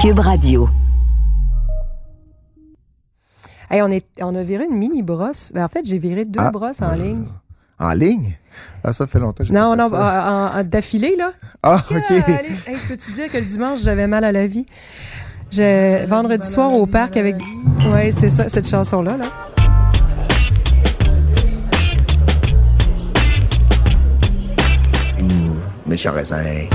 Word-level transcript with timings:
Cube 0.00 0.18
Radio. 0.18 0.68
Hey, 3.70 3.82
on, 3.82 3.88
est, 3.90 4.06
on 4.20 4.34
a 4.34 4.42
viré 4.42 4.64
une 4.70 4.76
mini 4.76 5.02
brosse. 5.02 5.52
Ben, 5.54 5.64
en 5.64 5.68
fait, 5.68 5.84
j'ai 5.84 5.98
viré 5.98 6.24
deux 6.24 6.40
Ah. 6.40 6.50
brosses 6.50 6.80
en 6.82 6.92
ligne. 6.92 7.24
En 7.78 7.92
ligne? 7.92 8.34
Ah, 8.82 8.92
ça 8.92 9.06
fait 9.06 9.18
longtemps 9.18 9.42
que 9.42 9.48
j'ai 9.48 9.52
Non, 9.54 9.76
non, 9.76 9.88
d'affilée, 10.64 11.16
là. 11.16 11.32
Ah, 11.62 11.80
OK. 11.90 11.96
allez, 12.10 12.48
hey, 12.66 12.76
je 12.76 12.88
peux-tu 12.88 13.12
dire 13.12 13.30
que 13.30 13.38
le 13.38 13.44
dimanche, 13.44 13.80
j'avais 13.82 14.06
mal 14.06 14.24
à 14.24 14.32
la 14.32 14.46
vie? 14.46 14.66
Je, 15.50 16.06
vendredi 16.06 16.48
soir 16.48 16.72
au 16.72 16.86
parc 16.86 17.16
avec. 17.16 17.36
Ouais, 17.92 18.10
c'est 18.12 18.30
ça, 18.30 18.48
cette 18.48 18.68
chanson-là, 18.68 19.16
là. 19.16 19.26
Méchant 25.86 26.12
raisin. 26.12 26.66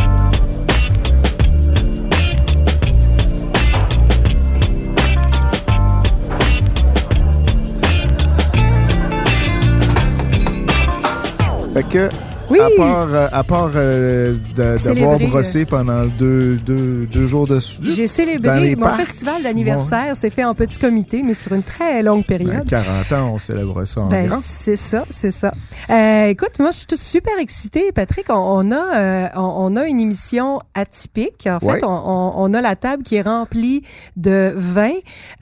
Fait 11.76 11.84
que, 11.84 12.10
Oui! 12.50 12.58
à 12.62 12.70
part, 12.78 13.08
euh, 13.14 13.28
à 13.34 13.44
part 13.44 13.72
euh, 13.76 14.36
d'avoir 14.56 14.80
Célébrer, 14.80 15.28
brossé 15.28 15.66
pendant 15.66 16.06
deux, 16.06 16.56
deux, 16.56 17.06
deux 17.08 17.26
jours 17.28 17.48
de 17.48 17.60
J'ai 17.82 18.08
célébré 18.08 18.78
mon 18.78 18.84
parcs. 18.84 19.02
festival 19.02 19.44
d'anniversaire. 19.44 20.14
C'est 20.16 20.30
fait 20.30 20.46
en 20.46 20.54
petit 20.56 20.80
comité, 20.80 21.22
mais 21.22 21.34
sur 21.34 21.52
une 21.52 21.64
très 21.64 22.02
longue 22.02 22.24
ben, 22.26 22.38
période. 22.38 22.66
40 22.66 23.12
ans, 23.12 23.32
on 23.34 23.40
célèbre 23.40 23.84
ça 23.84 24.02
en 24.02 24.06
Ben, 24.08 24.32
c'est 24.42 24.78
ça, 24.78 25.04
c'est 25.10 25.32
ça. 25.32 25.52
Euh, 25.90 26.28
écoute, 26.28 26.58
moi, 26.60 26.72
je 26.72 26.78
suis 26.78 26.88
super 26.98 27.34
excitée, 27.40 27.92
Patrick. 27.92 28.28
On, 28.30 28.36
on 28.36 28.72
a, 28.72 28.98
euh, 28.98 29.28
on, 29.36 29.74
on 29.74 29.76
a 29.76 29.86
une 29.86 30.00
émission 30.00 30.62
atypique. 30.76 31.50
En 31.52 31.60
fait, 31.60 31.66
Ouais. 31.66 31.80
on, 31.84 31.88
on- 32.06 32.34
on 32.38 32.54
a 32.54 32.62
la 32.62 32.78
table 32.78 33.04
qui 33.04 33.16
est 33.18 33.22
remplie 33.22 33.82
de 34.16 34.54
vin. 34.56 34.92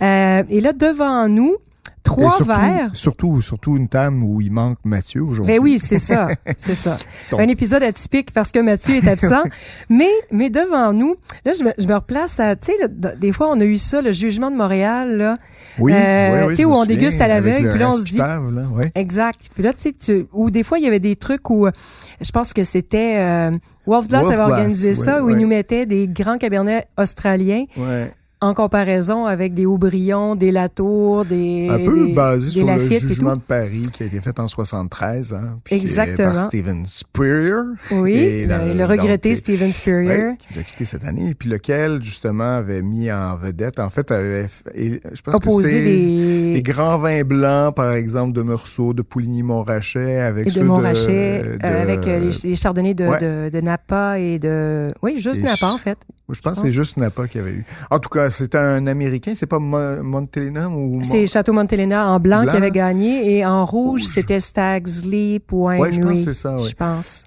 Euh, 0.01 0.41
et 0.49 0.61
là, 0.61 0.73
devant 0.73 1.27
nous, 1.27 1.57
trois 2.03 2.29
surtout, 2.31 2.45
verres. 2.45 2.89
Surtout, 2.93 3.41
surtout 3.41 3.77
une 3.77 3.87
table 3.87 4.17
où 4.23 4.41
il 4.41 4.51
manque 4.51 4.77
Mathieu 4.83 5.23
aujourd'hui. 5.23 5.55
Ben 5.55 5.61
oui, 5.61 5.79
c'est 5.79 5.99
ça, 5.99 6.27
c'est 6.57 6.75
ça. 6.75 6.97
Donc. 7.31 7.39
Un 7.39 7.47
épisode 7.47 7.81
atypique 7.83 8.31
parce 8.33 8.51
que 8.51 8.59
Mathieu 8.59 8.95
est 8.95 9.07
absent. 9.07 9.43
mais, 9.89 10.09
mais 10.31 10.49
devant 10.49 10.93
nous, 10.93 11.15
là, 11.45 11.53
je 11.57 11.63
me, 11.63 11.71
je 11.77 11.87
me 11.87 11.95
replace 11.95 12.39
à, 12.39 12.55
tu 12.55 12.71
sais, 12.71 12.87
des 13.17 13.31
fois, 13.31 13.49
on 13.51 13.59
a 13.59 13.65
eu 13.65 13.77
ça, 13.77 14.01
le 14.01 14.11
jugement 14.11 14.51
de 14.51 14.55
Montréal, 14.55 15.17
là. 15.17 15.37
Oui, 15.79 15.93
Euh, 15.93 16.31
oui, 16.33 16.47
oui, 16.47 16.53
tu 16.53 16.55
sais, 16.57 16.65
où 16.65 16.73
on 16.73 16.85
déguste 16.85 17.21
à 17.21 17.27
l'aveugle, 17.27 17.65
le 17.65 17.69
puis 17.71 17.79
là, 17.79 17.89
on 17.89 17.93
se 17.93 18.03
dit- 18.03 18.17
là, 18.17 18.39
ouais. 18.39 18.91
Exact. 18.95 19.49
Puis 19.53 19.63
là, 19.63 19.73
tu 19.73 19.93
sais, 19.97 20.27
ou 20.33 20.51
des 20.51 20.63
fois, 20.63 20.77
il 20.79 20.83
y 20.83 20.87
avait 20.87 20.99
des 20.99 21.15
trucs 21.15 21.49
où, 21.49 21.67
je 22.21 22.31
pense 22.31 22.53
que 22.53 22.63
c'était 22.63 23.15
euh, 23.17 23.57
Wolf 23.85 24.07
Glass 24.07 24.27
avait 24.27 24.37
organisé 24.37 24.93
ça, 24.93 25.23
où 25.23 25.29
ils 25.29 25.37
nous 25.37 25.47
mettaient 25.47 25.85
des 25.85 26.07
grands 26.07 26.37
cabernets 26.37 26.85
australiens 26.97 27.65
Ouais. 27.77 28.11
En 28.43 28.53
comparaison 28.53 29.25
avec 29.25 29.53
des 29.53 29.65
Haubrions, 29.65 30.35
des 30.35 30.51
Latour, 30.51 31.25
des 31.25 31.69
Un 31.69 31.77
peu 31.85 32.07
des, 32.07 32.13
basé 32.13 32.47
des 32.47 32.65
sur 32.65 32.67
le 32.67 32.89
jugement 32.89 33.35
de 33.35 33.41
Paris 33.41 33.87
qui 33.91 34.03
a 34.03 34.05
été 34.05 34.19
fait 34.19 34.39
en 34.39 34.47
73, 34.47 35.33
hein, 35.33 35.59
puis, 35.63 35.75
Exactement. 35.75 36.31
par 36.33 36.47
Steven 36.47 36.85
Spurrier. 36.87 37.53
Oui, 37.91 38.13
Et 38.13 38.41
le, 38.43 38.47
la- 38.49 38.73
le 38.73 38.85
regretté 38.85 39.29
donc, 39.29 39.37
Steven 39.37 39.71
Spurrier. 39.73 40.09
ouais, 40.09 40.35
qui 40.37 40.59
a 40.59 40.63
quitté 40.63 40.85
cette 40.85 41.05
année, 41.05 41.29
et 41.29 41.33
puis 41.35 41.49
lequel, 41.49 42.03
justement, 42.03 42.57
avait 42.57 42.81
mis 42.81 43.11
en 43.11 43.35
vedette, 43.37 43.79
en 43.79 43.89
fait, 43.89 44.11
avait, 44.11 44.47
et 44.75 44.99
je 45.13 45.21
pense 45.21 45.33
que 45.33 45.37
opposé 45.37 45.69
c'est 45.71 45.83
des... 45.83 46.53
des 46.55 46.61
grands 46.63 46.97
vins 46.99 47.23
blancs, 47.23 47.75
par 47.75 47.93
exemple, 47.93 48.33
de 48.33 48.41
Meursault, 48.41 48.93
de 48.93 49.01
Pouligny-Montrachet, 49.01 50.19
avec 50.19 50.47
et 50.47 50.49
ceux 50.51 50.59
de 50.61 50.65
Montrachet, 50.65 51.41
de- 51.43 51.65
euh, 51.65 51.81
avec 51.81 52.07
euh, 52.07 52.19
les, 52.19 52.49
les 52.49 52.55
chardonnays 52.55 52.93
de, 52.93 53.03
Ouais. 53.07 53.19
de, 53.19 53.49
de 53.49 53.61
Napa 53.61 54.17
et 54.19 54.39
de... 54.39 54.91
Oui, 55.01 55.19
juste 55.19 55.39
Et 55.39 55.43
Napa, 55.43 55.67
en 55.67 55.77
fait. 55.77 55.97
Je 56.29 56.39
pense 56.39 56.53
que 56.55 56.61
pense. 56.61 56.61
c'est 56.61 56.71
juste 56.71 56.95
Napa 56.97 57.27
qu'il 57.27 57.41
y 57.41 57.43
avait 57.43 57.53
eu. 57.53 57.65
En 57.91 57.99
tout 57.99 58.07
cas, 58.09 58.31
c'était 58.33 58.57
un 58.57 58.85
Américain, 58.87 59.33
c'est 59.35 59.45
pas 59.47 59.59
Mo- 59.59 60.03
Montelena 60.03 60.69
ou... 60.69 60.99
C'est 61.01 61.25
Château 61.27 61.53
Montelena 61.53 62.09
en 62.09 62.19
blanc, 62.19 62.43
Blanc. 62.43 62.51
qui 62.51 62.57
avait 62.57 62.71
gagné 62.71 63.37
et 63.37 63.45
en 63.45 63.65
rouge, 63.65 64.03
c'était 64.03 64.39
Stag's 64.39 65.05
Leap. 65.05 65.51
Ouais, 65.51 65.91
je 65.91 65.99
pense 66.01 66.11
que 66.11 66.15
c'est 66.15 66.33
ça, 66.33 66.55
ouais. 66.55 66.69
Je 66.69 66.75
pense. 66.75 67.23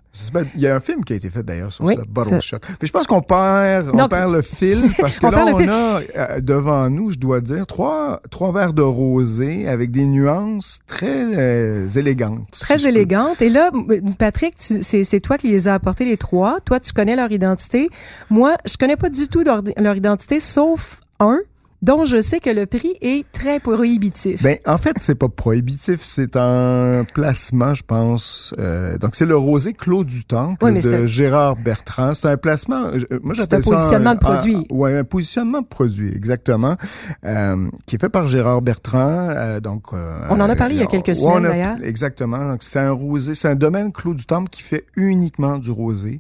Il 0.55 0.61
y 0.61 0.67
a 0.67 0.75
un 0.75 0.81
film 0.81 1.05
qui 1.05 1.13
a 1.13 1.17
été 1.17 1.31
fait 1.31 1.43
d'ailleurs 1.43 1.73
sur 1.73 1.85
Oui, 1.85 1.95
ça, 1.97 2.03
Bottle 2.09 2.41
Shot. 2.41 2.59
Mais 2.81 2.87
je 2.87 2.93
pense 2.93 3.07
qu'on 3.07 3.23
perd, 3.23 3.91
on 3.93 4.09
perd 4.09 4.33
le 4.33 4.43
fil 4.43 4.83
parce 4.99 5.19
que 5.19 5.27
là, 5.27 5.45
on 5.47 5.69
a 5.69 6.01
euh, 6.01 6.41
devant 6.41 6.89
nous, 6.91 7.11
je 7.11 7.19
dois 7.19 7.41
dire, 7.41 7.67
trois, 7.67 8.21
trois 8.31 8.53
verres 8.53 8.75
de 8.75 8.83
rosé 8.83 9.69
avec 9.69 9.91
des 9.91 10.05
nuances 10.05 10.81
très 10.87 11.37
euh, 11.37 11.89
élégantes. 11.89 12.51
Très 12.53 12.77
si 12.77 12.85
je 12.85 12.89
peux. 12.89 12.97
élégante. 12.97 13.43
Et 13.43 13.49
là, 13.49 13.71
Patrick, 14.19 14.55
c'est 14.59 14.83
c'est 14.83 15.21
toi 15.21 15.39
qui 15.39 15.49
les 15.49 15.69
as 15.69 15.75
apportés 15.75 16.05
les 16.05 16.17
trois. 16.17 16.61
Toi, 16.61 16.81
tu 16.81 16.93
connais 16.93 17.17
leur 17.17 17.33
identité. 17.33 17.89
Moi, 18.31 18.57
je 18.65 18.77
connais 18.77 18.97
pas 18.97 19.09
du 19.09 19.29
tout 19.29 19.43
leur, 19.43 19.63
leur 19.77 19.97
identité, 19.97 20.41
sauf 20.41 21.01
un 21.21 21.41
dont 21.83 22.05
je 22.05 22.21
sais 22.21 22.41
que 22.41 22.51
le 22.51 22.67
prix 22.67 22.95
est 23.01 23.31
très 23.33 23.61
prohibitif. 23.61 24.43
Ben, 24.43 24.59
en 24.67 24.79
fait, 24.79 24.97
c'est 25.01 25.15
pas 25.15 25.29
prohibitif, 25.29 26.01
c'est 26.03 26.37
un 26.37 27.05
placement, 27.15 27.75
je 27.75 27.83
pense. 27.83 28.55
Euh, 28.59 28.99
donc, 28.99 29.15
c'est 29.15 29.27
le 29.27 29.37
rosé 29.37 29.73
Clos 29.73 30.05
du 30.05 30.25
Temple 30.25 30.65
Oui, 30.65 30.81
de 30.81 30.95
un- 30.95 31.07
Gérard 31.07 31.57
Bertrand. 31.57 32.15
C'est 32.15 32.29
un 32.29 32.37
placement. 32.37 32.85
euh, 32.87 33.19
Moi, 33.23 33.35
j'appelle 33.35 33.61
un 33.61 33.63
ça 33.63 33.71
positionnement 33.71 34.13
de 34.13 34.17
un- 34.17 34.19
produit. 34.19 34.67
ouais, 34.71 34.97
un 34.99 35.05
positionnement 35.05 35.61
de 35.61 35.67
produit, 35.67 36.13
exactement, 36.15 36.77
euh, 37.25 37.69
qui 37.87 37.97
est 37.97 38.01
fait 38.01 38.09
par 38.09 38.27
Gérard 38.27 38.63
Bertrand. 38.63 39.29
euh, 39.31 39.61
donc, 39.61 39.85
euh, 39.93 40.19
On 40.31 40.41
en 40.41 40.49
a 40.49 40.57
parlé 40.57 40.75
il 40.77 40.79
y 40.81 40.83
a 40.83 40.87
on- 40.87 40.89
quelques 40.89 41.15
semaines, 41.17 41.43
d'ailleurs. 41.43 41.77
Exactement. 41.83 42.51
Donc, 42.51 42.63
c'est 42.63 42.79
un 42.79 42.91
rosé, 42.93 43.35
c'est 43.35 43.49
un 43.49 43.55
domaine 43.55 43.93
Clos 43.93 44.15
du 44.15 44.25
Temple 44.27 44.49
qui 44.51 44.63
fait 44.63 44.85
uniquement 44.97 45.59
du 45.59 45.71
rosé. 45.71 46.19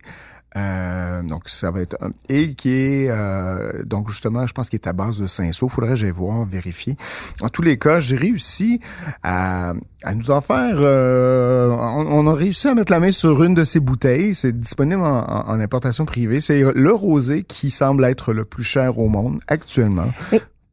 Euh, 0.56 1.22
donc 1.22 1.48
ça 1.48 1.70
va 1.70 1.80
être 1.82 1.96
et 2.30 2.54
qui 2.54 2.70
est 2.70 3.10
euh, 3.10 3.84
donc 3.84 4.08
justement 4.08 4.46
je 4.46 4.54
pense 4.54 4.70
qu'il 4.70 4.78
est 4.78 4.88
à 4.88 4.92
base 4.92 5.18
de 5.18 5.26
Saint-Saul. 5.26 5.68
Faudrait 5.68 5.94
que 5.94 6.12
voir 6.12 6.44
vérifier. 6.46 6.96
En 7.42 7.48
tous 7.48 7.62
les 7.62 7.78
cas, 7.78 8.00
j'ai 8.00 8.16
réussi 8.16 8.80
à, 9.22 9.74
à 10.02 10.14
nous 10.14 10.30
en 10.30 10.40
faire. 10.40 10.76
euh, 10.78 11.68
on, 11.70 12.26
a 12.26 12.32
réussi 12.32 12.68
à 12.68 12.74
mettre 12.74 12.92
la 12.92 13.00
main 13.00 13.12
sur 13.12 13.42
une 13.42 13.54
de 13.54 13.64
ces 13.64 13.80
bouteilles. 13.80 14.34
C'est 14.34 14.56
disponible 14.56 15.02
en, 15.02 15.60
importation 15.60 16.06
privée. 16.06 16.40
C'est 16.40 16.62
le 16.74 16.92
rosé 16.92 17.42
qui 17.42 17.70
semble 17.70 18.04
être 18.04 18.32
le 18.32 18.44
plus 18.44 18.64
cher 18.64 18.98
au 18.98 19.08
monde 19.08 19.40
actuellement. 19.48 20.10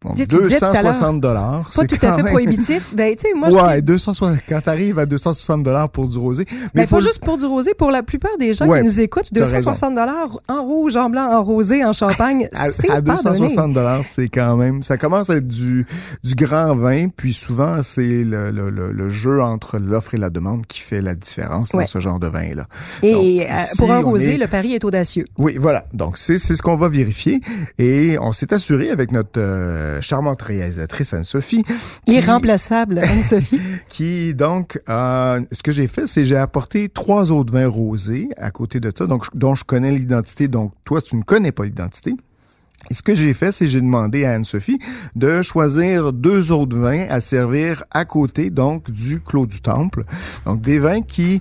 Donc, 0.03 0.15
tu 0.15 0.21
sais, 0.21 0.27
tu 0.27 0.35
disais 0.43 0.59
tout 0.59 0.65
à 0.65 0.73
l'heure, 0.73 0.83
260 0.83 1.21
dollars. 1.21 1.69
pas 1.75 1.85
tout 1.85 1.97
à 2.01 2.13
fait 2.17 2.23
prohibitif. 2.23 2.93
Ben, 2.95 3.15
tu 3.15 3.21
sais, 3.27 3.33
moi, 3.35 3.49
je 3.49 3.55
ouais, 3.55 3.75
dis- 3.81 3.93
260. 3.93 4.37
Quand 4.47 4.61
t'arrives 4.61 4.99
à 4.99 5.05
260 5.05 5.63
dollars 5.63 5.89
pour 5.89 6.07
du 6.09 6.17
rosé, 6.17 6.45
mais 6.75 6.81
ben, 6.83 6.87
faut 6.87 6.95
pas 6.97 7.01
juste 7.01 7.23
pour 7.23 7.37
du 7.37 7.45
rosé, 7.45 7.73
pour 7.73 7.91
la 7.91 8.03
plupart 8.03 8.37
des 8.37 8.53
gens 8.53 8.67
Ouais, 8.67 8.79
qui 8.81 8.85
nous 8.87 9.01
écoutent, 9.01 9.29
t'as 9.33 9.39
260 9.41 9.95
dollars 9.95 10.37
en 10.49 10.63
rouge, 10.63 10.95
en 10.97 11.09
blanc, 11.09 11.31
en 11.31 11.43
rosé, 11.43 11.83
en 11.85 11.93
champagne, 11.93 12.47
à, 12.53 12.69
c'est 12.69 12.89
à 12.89 12.95
pas 12.95 13.01
donné. 13.01 13.17
260 13.23 13.73
dollars, 13.73 14.03
c'est 14.03 14.27
quand 14.29 14.55
même. 14.57 14.83
Ça 14.83 14.97
commence 14.97 15.29
à 15.29 15.35
être 15.37 15.47
du 15.47 15.85
du 16.23 16.35
grand 16.35 16.75
vin, 16.75 17.07
puis 17.09 17.33
souvent 17.33 17.81
c'est 17.81 18.23
le, 18.23 18.51
le, 18.51 18.69
le, 18.69 18.91
le 18.91 19.09
jeu 19.09 19.41
entre 19.41 19.77
l'offre 19.79 20.15
et 20.15 20.17
la 20.17 20.29
demande 20.29 20.65
qui 20.67 20.79
fait 20.79 21.01
la 21.01 21.15
différence 21.15 21.73
Ouais. 21.73 21.83
dans 21.83 21.87
ce 21.89 21.99
genre 21.99 22.19
de 22.19 22.27
vin 22.27 22.55
là. 22.55 22.65
Et 23.01 23.13
Donc, 23.13 23.23
euh, 23.49 23.53
pour 23.77 23.91
un 23.91 24.01
rosé, 24.01 24.33
est- 24.35 24.37
le 24.37 24.47
pari 24.47 24.73
est 24.73 24.83
audacieux. 24.83 25.25
Oui, 25.37 25.55
voilà. 25.59 25.85
Donc 25.93 26.17
c'est 26.17 26.37
c'est 26.37 26.55
ce 26.55 26.61
qu'on 26.61 26.75
va 26.77 26.89
vérifier 26.89 27.39
et 27.77 28.17
on 28.19 28.33
s'est 28.33 28.53
assuré 28.53 28.89
avec 28.89 29.11
notre 29.11 29.31
euh, 29.37 29.92
charmante 30.01 30.41
réalisatrice 30.41 31.13
Anne-Sophie 31.13 31.63
Irremplaçable, 32.07 32.99
Anne-Sophie. 32.99 33.59
qui 33.89 34.33
donc 34.33 34.81
euh, 34.89 35.41
ce 35.51 35.63
que 35.63 35.71
j'ai 35.71 35.87
fait 35.87 36.07
c'est 36.07 36.25
j'ai 36.25 36.37
apporté 36.37 36.89
trois 36.89 37.31
autres 37.31 37.53
vins 37.53 37.67
rosés 37.67 38.29
à 38.37 38.51
côté 38.51 38.79
de 38.79 38.91
ça 38.95 39.07
donc 39.07 39.25
dont 39.35 39.55
je 39.55 39.63
connais 39.63 39.91
l'identité 39.91 40.47
donc 40.47 40.73
toi 40.85 41.01
tu 41.01 41.15
ne 41.15 41.23
connais 41.23 41.51
pas 41.51 41.65
l'identité 41.65 42.15
et 42.89 42.93
ce 42.93 43.01
que 43.01 43.15
j'ai 43.15 43.33
fait, 43.33 43.51
c'est 43.51 43.65
j'ai 43.65 43.79
demandé 43.79 44.25
à 44.25 44.33
Anne-Sophie 44.33 44.79
de 45.15 45.41
choisir 45.41 46.11
deux 46.11 46.51
autres 46.51 46.77
vins 46.77 47.05
à 47.09 47.21
servir 47.21 47.83
à 47.91 48.03
côté, 48.05 48.49
donc, 48.49 48.91
du 48.91 49.21
Clos 49.21 49.45
du 49.45 49.61
Temple. 49.61 50.03
Donc, 50.45 50.61
des 50.61 50.79
vins 50.79 51.01
qui... 51.01 51.39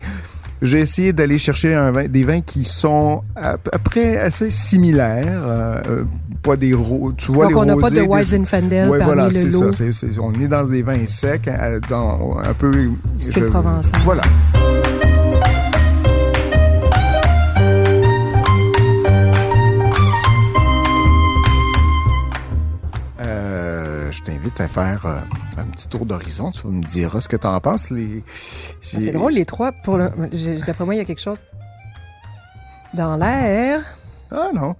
J'ai 0.63 0.79
essayé 0.79 1.13
d'aller 1.13 1.39
chercher 1.39 1.75
un 1.75 1.91
vin, 1.91 2.07
des 2.09 2.23
vins 2.25 2.41
qui 2.41 2.63
sont 2.65 3.21
à 3.37 3.59
peu 3.59 3.71
près 3.83 4.17
assez 4.17 4.49
similaires. 4.49 5.43
euh, 5.45 5.83
euh, 5.89 6.05
pas 6.43 6.57
des 6.57 6.73
ro- 6.75 7.13
tu 7.17 7.31
vois 7.31 7.45
Donc, 7.45 7.53
les 7.53 7.59
on 7.59 7.65
n'a 7.65 7.77
pas 7.77 7.91
de 7.91 8.01
Weizenfendel 8.01 8.89
Ouais, 8.89 8.99
parmi 8.99 9.15
voilà, 9.15 9.29
le 9.29 9.33
c'est 9.33 9.45
lot. 9.45 9.71
ça. 9.73 9.79
c'est- 9.79 9.93
c'est- 9.93 10.19
on 10.19 10.33
est 10.33 10.49
dans 10.49 10.65
des 10.67 10.83
vins 10.83 11.07
secs, 11.07 11.47
euh, 11.47 11.79
dans 11.89 12.37
un 12.39 12.53
peu... 12.55 12.73
Je- 13.19 13.45
provençal. 13.45 14.01
Voilà. 14.05 14.23
Je 24.25 24.31
t'invite 24.31 24.61
à 24.61 24.69
faire 24.69 25.05
euh, 25.07 25.19
un 25.59 25.65
petit 25.67 25.89
tour 25.89 26.07
d'horizon. 26.07 26.51
Tu 26.51 26.67
me 26.69 26.83
diras 26.83 27.21
ce 27.21 27.29
que 27.29 27.37
tu 27.37 27.47
en 27.47 27.61
penses. 27.61 27.91
Les... 27.91 28.23
Ah, 28.23 28.79
C'est 28.81 29.13
drôle, 29.13 29.33
les 29.33 29.45
trois, 29.45 29.73
pour 29.73 29.97
le... 29.99 30.11
d'après 30.67 30.85
moi, 30.85 30.95
il 30.95 30.99
y 30.99 31.01
a 31.01 31.05
quelque 31.05 31.21
chose 31.23 31.45
dans 32.95 33.17
l'air. 33.17 33.81
Ah 34.31 34.51
non. 34.55 34.77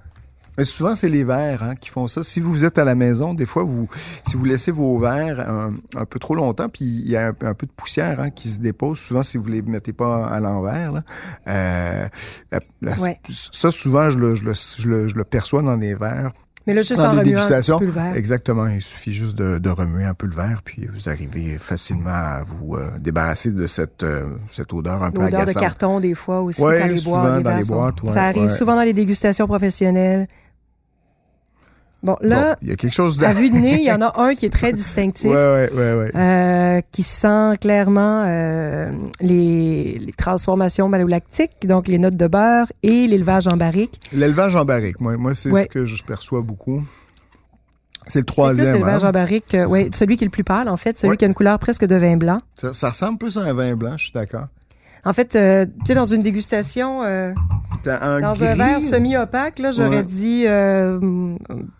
Mais 0.59 0.65
souvent, 0.65 0.95
c'est 0.95 1.09
les 1.09 1.25
verres 1.25 1.63
hein, 1.63 1.75
qui 1.77 1.89
font 1.89 2.07
ça. 2.09 2.23
Si 2.23 2.39
vous 2.39 2.67
êtes 2.67 2.77
à 2.77 2.85
la 2.85 2.95
maison, 2.95 3.33
des 3.33 3.47
fois, 3.47 3.65
vous, 3.65 3.89
si 4.29 4.37
vous 4.37 4.45
laissez 4.45 4.71
vos 4.71 4.99
verres 4.99 5.41
un, 5.41 5.73
un 5.97 6.05
peu 6.05 6.19
trop 6.19 6.35
longtemps, 6.35 6.69
puis 6.69 6.85
il 6.85 7.09
y 7.09 7.17
a 7.17 7.29
un, 7.29 7.35
un 7.41 7.55
peu 7.55 7.65
de 7.67 7.73
poussière 7.73 8.21
hein, 8.21 8.29
qui 8.29 8.49
se 8.49 8.59
dépose, 8.61 8.99
souvent, 8.99 9.23
si 9.23 9.39
vous 9.39 9.47
les 9.49 9.63
mettez 9.63 9.95
pas 9.95 10.27
à 10.27 10.41
l'envers, 10.41 11.03
euh, 11.49 12.07
Ouais. 12.83 13.19
ça, 13.31 13.71
souvent, 13.71 14.11
je 14.11 14.19
le, 14.19 14.35
je, 14.35 14.45
le, 14.45 14.53
je, 14.53 14.89
le, 14.89 15.09
je 15.09 15.15
le 15.17 15.25
perçois 15.25 15.63
dans 15.63 15.79
des 15.79 15.95
verres 15.95 16.33
Mais 16.67 16.75
là, 16.75 16.83
juste 16.83 16.97
dans 17.01 17.09
en 17.09 17.13
des 17.15 17.19
remuant 17.21 17.21
un 17.21 17.25
petit 17.25 17.31
dégustations. 17.49 17.79
peu 17.79 17.85
le 17.87 17.91
verre. 17.91 18.15
Exactement. 18.17 18.67
Il 18.69 18.81
suffit 18.83 19.13
juste 19.13 19.37
de, 19.37 19.59
de 19.59 19.71
remuer 19.71 20.05
un 20.05 20.15
peu 20.15 20.27
le 20.27 20.35
verre, 20.35 20.63
puis 20.65 20.89
vous 20.93 21.09
arrivez 21.09 21.59
facilement 21.59 22.11
à 22.11 22.45
vous 22.47 22.77
euh, 22.77 22.87
débarrasser 23.01 23.51
de 23.51 23.67
cette, 23.67 24.03
euh, 24.03 24.37
cette 24.51 24.73
odeur 24.73 25.03
un 25.03 25.11
peu 25.11 25.23
L'odeur 25.23 25.31
de 25.41 25.43
agaçante. 25.51 25.63
carton, 25.63 26.01
des 26.01 26.15
fois, 26.15 26.41
aussi, 26.43 26.63
Ouais, 26.63 26.81
quand 26.81 26.87
les 26.89 26.99
souvent 26.99 27.21
boîtes, 27.23 27.37
les 27.39 27.43
dans 27.43 27.57
les 27.57 27.63
sont- 27.65 27.75
ouais, 28.05 28.13
Ça 28.13 28.25
arrive 28.25 28.43
ouais. 28.43 28.49
souvent 28.49 28.77
dans 28.77 28.83
les 28.83 28.93
dégustations 28.93 29.47
professionnelles. 29.47 30.29
Bon, 32.03 32.17
là, 32.21 32.51
Bon, 32.51 32.57
il 32.63 32.69
y 32.69 32.73
a 32.73 32.77
quelque 32.77 32.95
chose 32.95 33.17
de... 33.17 33.25
à 33.25 33.33
vue 33.33 33.51
de 33.51 33.57
nez, 33.57 33.77
il 33.81 33.87
y 33.87 33.93
en 33.93 34.03
a 34.03 34.13
un 34.21 34.35
qui 34.35 34.47
est 34.47 34.51
très 34.51 34.73
distinctif. 34.73 35.31
Ouais, 35.31 35.37
ouais, 35.37 35.71
ouais, 35.73 35.95
ouais. 35.95 36.17
euh, 36.17 36.81
qui 36.91 37.05
sent 37.05 37.59
clairement 37.61 38.25
euh, 38.27 38.91
les, 39.21 39.99
les 39.99 40.13
transformations 40.13 40.89
malolactiques, 40.89 41.67
donc 41.67 41.87
les 41.87 41.99
notes 41.99 42.17
de 42.17 42.27
beurre 42.27 42.67
et 42.83 43.07
l'élevage 43.07 43.47
en 43.47 43.57
barrique. 43.57 44.01
L'élevage 44.13 44.57
en 44.57 44.65
barrique, 44.65 45.01
moi, 45.01 45.17
moi 45.17 45.35
c'est 45.35 45.51
ce 45.51 45.69
que 45.69 45.85
je 45.85 46.03
perçois 46.03 46.41
beaucoup. 46.41 46.83
C'est 48.09 48.19
le 48.19 48.25
troisième. 48.25 48.73
l'élevage 48.75 49.05
hein. 49.05 49.09
en 49.09 49.13
barrique, 49.13 49.55
euh, 49.55 49.65
ouais, 49.65 49.89
celui 49.95 50.17
qui 50.17 50.25
est 50.25 50.27
le 50.27 50.33
plus 50.33 50.43
pâle, 50.43 50.69
en 50.69 50.77
fait, 50.77 50.99
celui 50.99 51.17
qui 51.17 51.25
a 51.25 51.29
une 51.29 51.35
couleur 51.35 51.59
presque 51.61 51.85
de 51.85 51.95
vin 51.95 52.17
blanc. 52.17 52.41
Ça, 52.55 52.73
ça 52.73 52.91
ressemble 52.91 53.19
plus 53.19 53.39
à 53.39 53.43
un 53.43 53.53
vin 53.53 53.77
blanc, 53.77 53.95
je 53.97 54.05
suis 54.05 54.13
d'accord. 54.13 54.49
En 55.05 55.13
fait, 55.13 55.35
euh, 55.35 55.67
tu 55.81 55.87
sais, 55.87 55.95
dans 55.95 56.05
une 56.07 56.23
dégustation, 56.23 57.03
euh, 57.03 57.33
un 57.87 58.21
dans 58.21 58.35
gris, 58.35 58.47
un 58.47 58.55
verre 58.55 58.83
semi-opaque, 58.83 59.59
là, 59.59 59.73
j'aurais 59.73 59.97
Ouais. 59.97 60.03
dit 60.05 60.45
euh, 60.47 61.01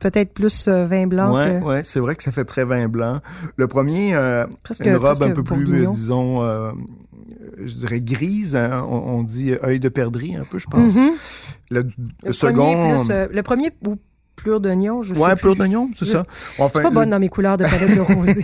peut-être 0.01 0.35
plus 0.35 0.67
vin 0.69 1.07
blanc 1.07 1.33
Ouais, 1.35 1.61
que 1.61 1.65
ouais, 1.65 1.81
c'est 1.85 2.01
vrai 2.01 2.17
que 2.17 2.23
ça 2.25 2.33
fait 2.33 2.45
très 2.45 2.65
vin 2.65 2.89
blanc. 2.89 3.21
Le 3.57 3.69
premier, 3.69 4.13
presque 4.65 4.85
une 4.85 4.97
robe 4.97 5.23
un 5.23 5.31
peu 5.31 5.45
plus, 5.45 5.87
disons, 5.87 6.43
je 7.65 7.75
dirais 7.75 8.01
grise. 8.01 8.57
hein, 8.57 8.85
on, 8.91 9.19
on 9.19 9.23
dit 9.23 9.55
œil 9.63 9.79
de 9.79 9.89
perdrix 9.89 10.35
un 10.35 10.45
peu, 10.51 10.59
je 10.59 10.67
pense. 10.67 10.97
Mhm. 10.97 11.11
Le, 11.71 11.83
Le, 11.83 11.91
le 12.27 12.33
second, 12.33 12.73
premier 12.75 12.97
plus, 12.97 13.35
le 13.37 13.43
premier 13.43 13.71
ou 13.87 13.97
plure 14.43 14.61
d'oignon, 14.61 15.03
je 15.03 15.15
sais 15.15 15.21
ouais, 15.21 15.33
plus. 15.33 15.41
pleur 15.41 15.57
d'oignon, 15.57 15.91
c'est 15.95 16.05
Je- 16.05 16.11
ça. 16.11 16.27
Je 16.29 16.63
Enfin, 16.63 16.69
suis 16.79 16.83
pas 16.83 16.89
le- 16.91 16.95
bonne 16.95 17.11
dans 17.11 17.19
mes 17.19 17.29
couleurs 17.29 17.57
de 17.57 17.65
palette 17.65 17.95
de 17.95 18.01
rosé. 18.15 18.43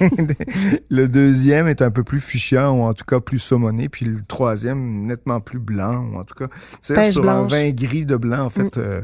le 0.90 1.06
deuxième 1.08 1.66
est 1.68 1.82
un 1.82 1.90
peu 1.90 2.04
plus 2.04 2.20
fuchsia 2.20 2.70
ou 2.72 2.82
en 2.82 2.94
tout 2.94 3.04
cas 3.04 3.20
plus 3.20 3.38
saumonné, 3.38 3.88
puis 3.88 4.04
le 4.06 4.22
troisième 4.26 5.06
nettement 5.06 5.40
plus 5.40 5.58
blanc 5.58 6.06
ou 6.12 6.16
en 6.18 6.24
tout 6.24 6.34
cas 6.34 6.48
c'est 6.80 7.10
sur 7.12 7.22
blanche. 7.22 7.50
Mm. 7.50 7.54
un 7.54 7.58
vin 7.58 7.70
gris 7.70 8.06
de 8.06 8.16
blanc 8.16 8.44
en 8.44 8.50
fait 8.50 8.78
euh, 8.78 9.02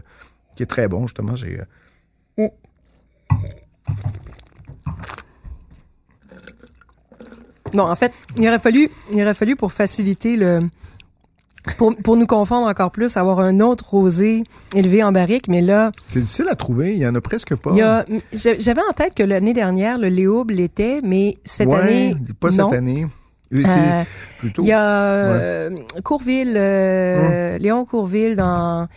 qui 0.57 0.63
est 0.63 0.67
très 0.67 0.89
bon 0.89 1.07
justement. 1.07 1.37
J'ai 1.37 1.61
euh, 2.39 2.49
Non, 7.73 7.85
en 7.91 7.95
fait, 7.97 8.13
il 8.37 8.47
aurait 8.47 8.59
fallu, 8.61 8.89
il 9.13 9.21
aurait 9.23 9.35
fallu 9.35 9.57
pour 9.57 9.73
faciliter 9.73 10.37
le, 10.37 10.61
pour, 11.79 11.95
pour 11.97 12.17
nous 12.17 12.27
confondre 12.27 12.67
encore 12.69 12.91
plus, 12.91 13.17
avoir 13.17 13.41
un 13.41 13.61
autre 13.61 13.91
rosé 13.91 14.45
élevé 14.75 15.03
en 15.03 15.13
barrique, 15.13 15.49
mais 15.49 15.61
là, 15.61 15.93
c'est 16.09 16.21
difficile 16.21 16.47
à 16.51 16.57
trouver, 16.57 16.93
il 16.93 16.99
y 16.99 17.07
en 17.07 17.15
a 17.15 17.21
presque 17.21 17.57
pas. 17.57 17.71
il 17.73 17.79
y 17.79 17.83
a, 17.83 18.05
j'a- 18.33 18.59
j'avais 18.59 18.83
en 18.89 18.93
tête 18.93 19.15
que 19.15 19.23
l'année 19.23 19.53
dernière, 19.55 19.99
le 19.99 20.09
Léoube 20.09 20.51
l'était, 20.51 21.01
mais 21.03 21.37
cette 21.45 21.69
Ouais, 21.69 21.81
année, 21.81 22.17
pas 22.41 22.51
non. 22.51 22.69
cette 22.71 22.79
année. 22.79 23.07
Oui, 23.53 23.63
C'est 23.65 23.71
Euh, 23.79 24.03
plutôt. 24.39 24.63
Il 24.63 24.69
y 24.69 24.73
a 24.73 24.83
euh, 24.83 25.71
Courville, 26.03 26.55
euh, 26.57 27.57
Léon 27.59 27.85
Courville 27.85 28.37
dans, 28.37 28.89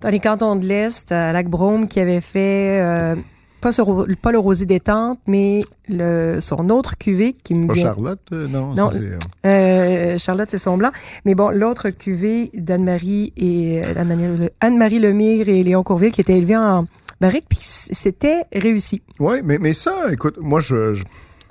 dans 0.00 0.08
les 0.10 0.20
cantons 0.20 0.54
de 0.56 0.66
l'Est, 0.66 1.10
à 1.12 1.32
Lac-Brome, 1.32 1.88
qui 1.88 1.98
avait 1.98 2.20
fait 2.20 2.80
euh, 2.82 3.16
pas, 3.60 3.72
ce 3.72 3.82
ro- 3.82 4.06
pas 4.20 4.32
le 4.32 4.38
rosé 4.38 4.66
détente, 4.66 5.18
mais 5.26 5.60
le, 5.88 6.38
son 6.40 6.68
autre 6.70 6.96
cuvée 6.98 7.32
qui 7.32 7.54
me 7.54 7.66
Pas 7.66 7.74
vient. 7.74 7.84
Charlotte, 7.84 8.20
euh, 8.32 8.46
non? 8.48 8.74
Non. 8.74 8.90
euh, 8.94 9.18
Euh, 9.46 10.18
Charlotte, 10.18 10.48
c'est 10.50 10.58
son 10.58 10.76
blanc. 10.76 10.90
Mais 11.24 11.34
bon, 11.34 11.50
l'autre 11.50 11.90
cuvée 11.90 12.50
d'Anne-Marie 12.54 13.32
et 13.36 13.82
Anne-Marie 13.84 14.36
Le- 14.36 14.50
Anne-Marie 14.60 14.98
Lemire 14.98 15.48
et 15.48 15.62
Léon 15.62 15.82
Courville 15.82 16.12
qui 16.12 16.20
était 16.20 16.36
élevé 16.36 16.56
en 16.56 16.86
barrique, 17.20 17.46
puis 17.48 17.58
c'était 17.60 18.44
réussi. 18.52 19.02
Oui, 19.18 19.38
mais, 19.44 19.58
mais 19.58 19.74
ça, 19.74 20.04
écoute, 20.10 20.38
moi, 20.40 20.60
je, 20.60 20.94
je- 20.94 21.04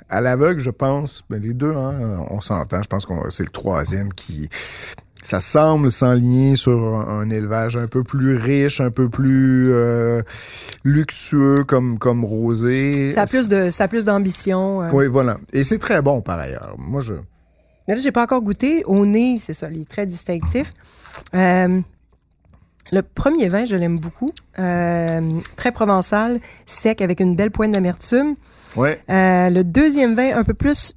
à 0.10 0.22
l'aveugle, 0.22 0.60
je 0.60 0.72
pense, 0.72 1.24
ben, 1.30 1.40
les 1.40 1.54
deux, 1.54 1.76
hein, 1.76 2.26
on 2.32 2.42
s'entend, 2.42 2.82
je 2.82 2.88
pense 2.88 3.06
que 3.06 3.14
c'est 3.30 3.44
le 3.44 3.50
troisième 3.52 4.12
qui, 4.12 4.50
ça 5.30 5.42
semble 5.42 5.92
s'enligner 5.92 6.56
sur 6.56 6.72
un, 6.96 7.20
un 7.20 7.30
élevage 7.30 7.78
un 7.78 7.86
peu 7.86 8.04
plus 8.04 8.36
riche, 8.36 8.82
un 8.82 8.90
peu 8.90 9.10
plus 9.10 9.72
euh, 9.72 10.24
luxueux 10.84 11.64
comme, 11.68 12.00
comme 12.00 12.26
rosé. 12.26 13.12
Ça 13.12 13.22
a 13.22 13.28
plus 13.28 13.48
de, 13.48 13.70
ça 13.70 13.84
a 13.84 13.88
plus 13.88 14.06
d'ambition. 14.06 14.82
euh. 14.82 14.90
Oui, 14.92 15.06
voilà. 15.08 15.38
Et 15.54 15.64
c'est 15.64 15.78
très 15.78 16.02
bon, 16.02 16.22
par 16.22 16.40
ailleurs. 16.40 16.74
Moi, 16.80 17.02
je... 17.02 17.14
Mais 17.88 17.94
là, 17.94 18.02
j'ai 18.02 18.12
pas 18.12 18.24
encore 18.24 18.42
goûté. 18.42 18.82
Au 18.86 19.06
nez, 19.06 19.38
c'est 19.40 19.54
ça, 19.54 19.70
il 19.70 19.82
est 19.82 19.88
très 19.90 20.08
distinctif. 20.08 20.74
Euh, 21.36 21.80
le 22.92 23.02
premier 23.04 23.50
vin, 23.50 23.66
je 23.66 23.76
l'aime 23.76 24.00
beaucoup. 24.00 24.32
Très 24.56 25.72
provençal, 25.72 26.40
sec, 26.66 27.04
avec 27.04 27.20
une 27.20 27.36
belle 27.36 27.52
pointe 27.52 27.72
d'amertume. 27.74 28.34
Ouais, 28.76 29.00
le 29.08 29.62
deuxième 29.62 30.16
vin, 30.16 30.36
un 30.36 30.44
peu 30.44 30.56
plus 30.56 30.96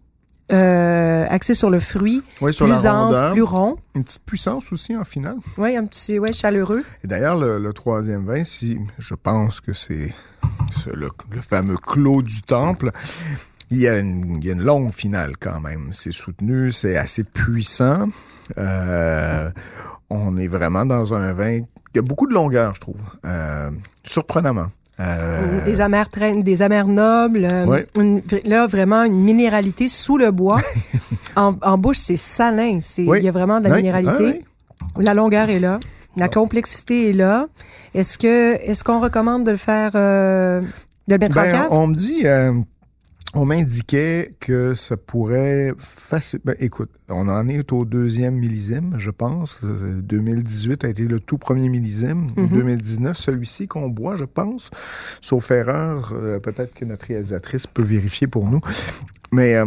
euh, 0.52 1.26
axé 1.28 1.54
sur 1.54 1.70
le 1.70 1.81
fruit, 1.81 2.22
sur 2.52 2.66
plus 2.66 2.84
la 2.84 2.94
ample, 2.94 3.14
rondeur. 3.14 3.32
plus 3.32 3.43
rond. 3.43 3.76
Une 3.94 4.04
petite 4.04 4.25
puissance 4.25 4.72
aussi, 4.72 4.96
en 4.96 5.04
finale. 5.04 5.37
Oui, 5.58 5.76
un 5.76 5.87
petit, 5.87 6.19
ouais, 6.19 6.32
chaleureux. 6.32 6.82
Et 7.04 7.06
d'ailleurs, 7.06 7.37
le, 7.37 7.58
le 7.58 7.72
troisième 7.72 8.26
vin, 8.26 8.44
si 8.44 8.78
je 8.99 9.14
pense 9.14 9.60
que 9.60 9.72
c'est 9.72 10.12
le, 10.93 11.08
le 11.31 11.40
fameux 11.40 11.76
clos 11.76 12.22
du 12.22 12.43
temple, 12.43 12.90
il 13.70 13.78
y, 13.78 13.88
a 13.88 13.99
une, 13.99 14.38
il 14.38 14.44
y 14.46 14.50
a 14.50 14.52
une 14.52 14.62
longue 14.62 14.93
finale 14.93 15.32
quand 15.40 15.60
même. 15.60 15.90
C'est 15.93 16.12
soutenu, 16.12 16.72
c'est 16.72 16.96
assez 16.96 17.25
puissant. 17.25 18.08
Euh, 18.58 19.50
on 20.10 20.37
est 20.37 20.49
vraiment 20.49 20.84
dans 20.84 21.14
un 21.14 21.32
vin 21.32 21.60
qui 21.93 21.99
a 21.99 22.02
beaucoup 22.02 22.26
de 22.26 22.34
longueur, 22.34 22.75
je 22.75 22.81
trouve. 22.81 23.00
Euh, 23.25 23.70
surprenamment. 24.04 24.66
Euh, 25.00 25.65
Des 25.65 25.81
amers 25.81 26.09
très- 26.11 26.37
des 26.43 26.62
amers 26.62 26.87
nobles. 26.87 27.49
euh, 27.50 27.65
Ouais. 27.67 27.87
une- 27.99 28.23
là, 28.44 28.67
vraiment 28.67 29.03
une 29.05 29.19
minéralité 29.21 29.89
sous 29.89 30.19
le 30.19 30.31
bois. 30.31 30.61
en, 31.37 31.55
en 31.62 31.79
bouche, 31.79 31.97
c'est 31.99 32.17
salin. 32.19 32.79
Oui. 32.99 33.19
Il 33.19 33.25
y 33.25 33.29
a 33.29 33.33
vraiment 33.33 33.59
de 33.61 33.69
la 33.69 33.77
minéralité. 33.77 34.23
ouais. 34.25 34.43
La 34.99 35.15
longueur 35.15 35.49
est 35.49 35.59
là. 35.61 35.81
La 36.17 36.29
complexité 36.29 37.09
est 37.11 37.12
là. 37.15 37.47
Est-ce 37.94 38.19
que 38.19 38.55
est-ce 38.69 38.85
qu'on 38.85 39.00
recommande 39.00 39.44
de 39.44 39.50
le 39.50 39.56
faire 39.56 39.93
euh, 39.94 40.61
de 41.09 41.15
le 41.15 41.19
mettre 41.19 41.38
en 41.38 41.43
Ben, 41.43 41.53
cave? 41.53 41.69
on 41.71 41.87
me 41.87 41.95
dit, 41.95 42.27
euh, 42.27 42.53
on 43.34 43.44
m'indiquait 43.46 44.34
que 44.40 44.75
ça 44.75 44.96
pourrait 44.96 45.73
facilement. 45.79 46.43
Ben, 46.46 46.56
écoute, 46.61 46.90
on 47.08 47.29
en 47.29 47.49
est 47.49 47.73
au 47.73 47.84
deuxième 47.84 48.34
millésime, 48.34 48.94
je 48.99 49.11
pense. 49.11 49.61
Euh, 49.64 50.00
2018 50.02 50.84
a 50.84 50.88
été 50.88 51.06
le 51.06 51.19
tout 51.20 51.38
premier 51.38 51.69
millésime. 51.69 52.31
Mhm. 52.37 52.49
2019, 52.49 53.17
celui-ci 53.17 53.69
qu'on 53.69 53.88
boit, 53.88 54.17
je 54.17 54.25
pense. 54.26 54.70
Sauf 55.20 55.50
erreur, 55.50 56.12
euh, 56.14 56.38
peut-être 56.40 56.75
que 56.75 56.85
notre 56.85 57.07
réalisatrice 57.07 57.66
peut 57.66 57.83
vérifier 57.83 58.26
pour 58.26 58.47
nous. 58.49 58.61
Mais 59.33 59.54
euh, 59.54 59.66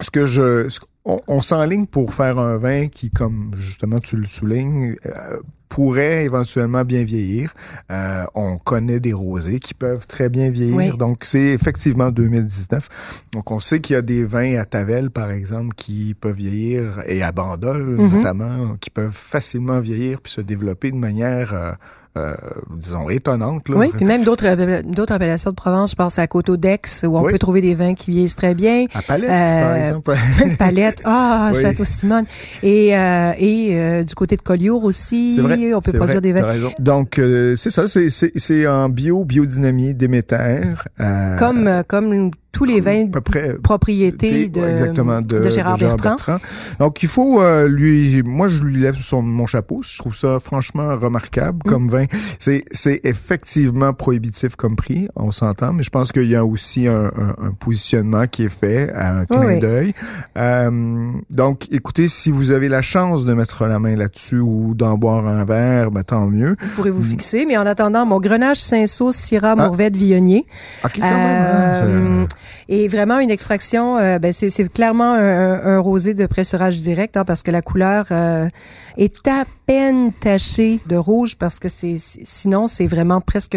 ce 0.00 0.10
que 0.10 0.26
je, 0.26 0.68
ce- 0.68 0.80
on, 1.04 1.20
on 1.28 1.38
s'enligne 1.40 1.86
pour 1.86 2.12
faire 2.14 2.38
un 2.38 2.58
vin 2.58 2.88
qui, 2.88 3.10
comme 3.10 3.52
justement 3.56 3.98
tu 4.00 4.16
le 4.16 4.26
soulignes, 4.26 4.96
euh, 5.06 5.38
pourrait 5.74 6.24
éventuellement 6.24 6.84
bien 6.84 7.02
vieillir. 7.02 7.52
Euh, 7.90 8.22
on 8.36 8.58
connaît 8.58 9.00
des 9.00 9.12
rosés 9.12 9.58
qui 9.58 9.74
peuvent 9.74 10.06
très 10.06 10.28
bien 10.28 10.48
vieillir. 10.50 10.76
Oui. 10.76 10.96
Donc, 10.96 11.24
c'est 11.24 11.48
effectivement 11.48 12.12
2019. 12.12 12.88
Donc, 13.32 13.50
on 13.50 13.58
sait 13.58 13.80
qu'il 13.80 13.94
y 13.94 13.96
a 13.96 14.02
des 14.02 14.24
vins 14.24 14.56
à 14.56 14.64
Tavel, 14.66 15.10
par 15.10 15.32
exemple, 15.32 15.74
qui 15.74 16.14
peuvent 16.14 16.36
vieillir, 16.36 17.02
et 17.08 17.24
à 17.24 17.32
Bandol, 17.32 17.82
Mhm. 17.98 18.08
notamment, 18.18 18.76
qui 18.80 18.90
peuvent 18.90 19.10
facilement 19.12 19.80
vieillir 19.80 20.20
puis 20.20 20.32
se 20.32 20.40
développer 20.40 20.92
de 20.92 20.96
manière, 20.96 21.52
euh, 21.54 21.72
euh, 22.16 22.32
disons, 22.76 23.08
étonnante. 23.10 23.68
Là. 23.68 23.76
Oui, 23.76 23.90
puis 23.96 24.04
même 24.04 24.22
d'autres 24.24 24.44
appella- 24.46 24.82
d'autres 24.82 25.12
appellations 25.12 25.50
de 25.50 25.56
Provence, 25.56 25.90
je 25.92 25.96
pense 25.96 26.18
à 26.18 26.26
Coteau 26.26 26.56
d'Aix, 26.56 26.80
où 27.04 27.18
on 27.18 27.22
Oui. 27.24 27.32
peut 27.32 27.38
trouver 27.38 27.60
des 27.60 27.74
vins 27.74 27.94
qui 27.94 28.10
vieillissent 28.12 28.36
très 28.36 28.54
bien. 28.54 28.86
À 28.94 29.02
Palette, 29.02 29.30
Euh, 29.30 29.62
par 29.62 29.76
exemple. 29.76 30.12
Palette, 30.58 31.02
ah, 31.04 31.50
Oui. 31.54 31.60
Château 31.60 31.84
Simone. 31.84 32.24
Et, 32.62 32.96
euh, 32.96 33.32
et 33.38 33.70
euh, 33.78 34.04
du 34.04 34.14
côté 34.14 34.36
de 34.36 34.42
Collioure 34.42 34.84
aussi, 34.84 35.38
vrai. 35.40 35.74
on 35.74 35.80
peut 35.80 35.92
produire 35.92 36.20
vrai, 36.20 36.20
des 36.20 36.32
vins. 36.32 36.70
Donc, 36.78 37.18
euh, 37.18 37.56
c'est 37.56 37.70
ça, 37.70 37.84
c'est- 37.88 38.66
en 38.68 38.88
bio, 38.88 39.24
biodynamie, 39.24 39.94
Déméter. 39.94 40.60
Euh, 41.00 41.36
Comme, 41.36 41.66
euh, 41.66 41.82
comme 41.86 42.30
tous 42.54 42.64
les 42.64 42.80
vins 42.80 43.04
à 43.04 43.08
peu 43.08 43.20
près 43.20 43.56
propriétés 43.62 44.48
de, 44.48 44.60
Ouais, 44.60 44.70
exactement, 44.70 45.20
de, 45.20 45.40
de 45.40 45.50
Gérard 45.50 45.76
de 45.76 45.84
Bertrand. 45.86 46.38
Donc, 46.78 47.02
il 47.02 47.08
faut 47.08 47.42
euh, 47.42 47.68
lui... 47.68 48.22
Moi, 48.24 48.46
je 48.48 48.62
lui 48.62 48.80
lève 48.80 48.96
son, 49.00 49.20
mon 49.22 49.46
chapeau. 49.46 49.80
Je 49.82 49.98
trouve 49.98 50.14
ça 50.14 50.38
franchement 50.40 50.96
remarquable 50.96 51.58
Mm. 51.64 51.68
comme 51.68 51.88
vin. 51.88 52.04
C'est 52.38 52.64
c'est 52.70 53.00
effectivement 53.04 53.92
prohibitif 53.92 54.54
comme 54.56 54.76
prix, 54.76 55.08
on 55.16 55.30
s'entend, 55.32 55.72
mais 55.72 55.82
je 55.82 55.90
pense 55.90 56.12
qu'il 56.12 56.28
y 56.30 56.36
a 56.36 56.44
aussi 56.44 56.86
un, 56.86 57.06
un- 57.06 57.34
un 57.48 57.50
positionnement 57.58 58.26
qui 58.26 58.44
est 58.44 58.48
fait 58.48 58.92
à 58.94 59.18
un 59.18 59.24
clin 59.26 59.46
Oui, 59.46 59.60
d'œil. 59.60 59.92
Euh, 60.36 61.10
donc, 61.30 61.66
écoutez, 61.72 62.08
si 62.08 62.30
vous 62.30 62.50
avez 62.52 62.68
la 62.68 62.82
chance 62.82 63.24
de 63.24 63.34
mettre 63.34 63.66
la 63.66 63.78
main 63.78 63.96
là-dessus 63.96 64.38
ou 64.38 64.74
d'en 64.74 64.96
boire 64.96 65.26
un 65.26 65.44
verre, 65.44 65.90
ben, 65.90 66.02
tant 66.04 66.26
mieux. 66.26 66.54
Vous 66.60 66.68
pourrez 66.76 66.90
vous 66.90 67.02
fixer. 67.02 67.44
Mais 67.48 67.56
en 67.56 67.66
attendant, 67.66 68.06
mon 68.06 68.20
Grenache 68.20 68.60
Saint-Saul, 68.60 69.12
Syrah, 69.12 69.54
Mm. 69.56 69.60
Ah. 69.60 69.66
Mourvèdre, 69.66 69.96
Viognier. 69.96 70.44
Quand 70.82 70.90
même, 71.00 71.12
hein, 71.12 71.80
Euh, 71.82 72.24
Et 72.68 72.88
vraiment 72.88 73.18
une 73.18 73.30
extraction, 73.30 73.98
euh, 73.98 74.18
ben 74.18 74.32
c'est, 74.32 74.50
c'est 74.50 74.72
clairement 74.72 75.12
un, 75.12 75.76
un 75.76 75.78
rosé 75.78 76.14
de 76.14 76.26
pressurage 76.26 76.76
direct 76.76 77.16
hein, 77.16 77.24
parce 77.24 77.42
que 77.42 77.50
la 77.50 77.62
couleur 77.62 78.06
euh, 78.10 78.48
est 78.96 79.28
à 79.28 79.44
peine 79.66 80.12
tachée 80.12 80.80
de 80.86 80.96
rouge 80.96 81.36
parce 81.36 81.58
que 81.58 81.68
c'est 81.68 81.96
sinon 81.98 82.66
c'est 82.68 82.86
vraiment 82.86 83.20
presque 83.20 83.56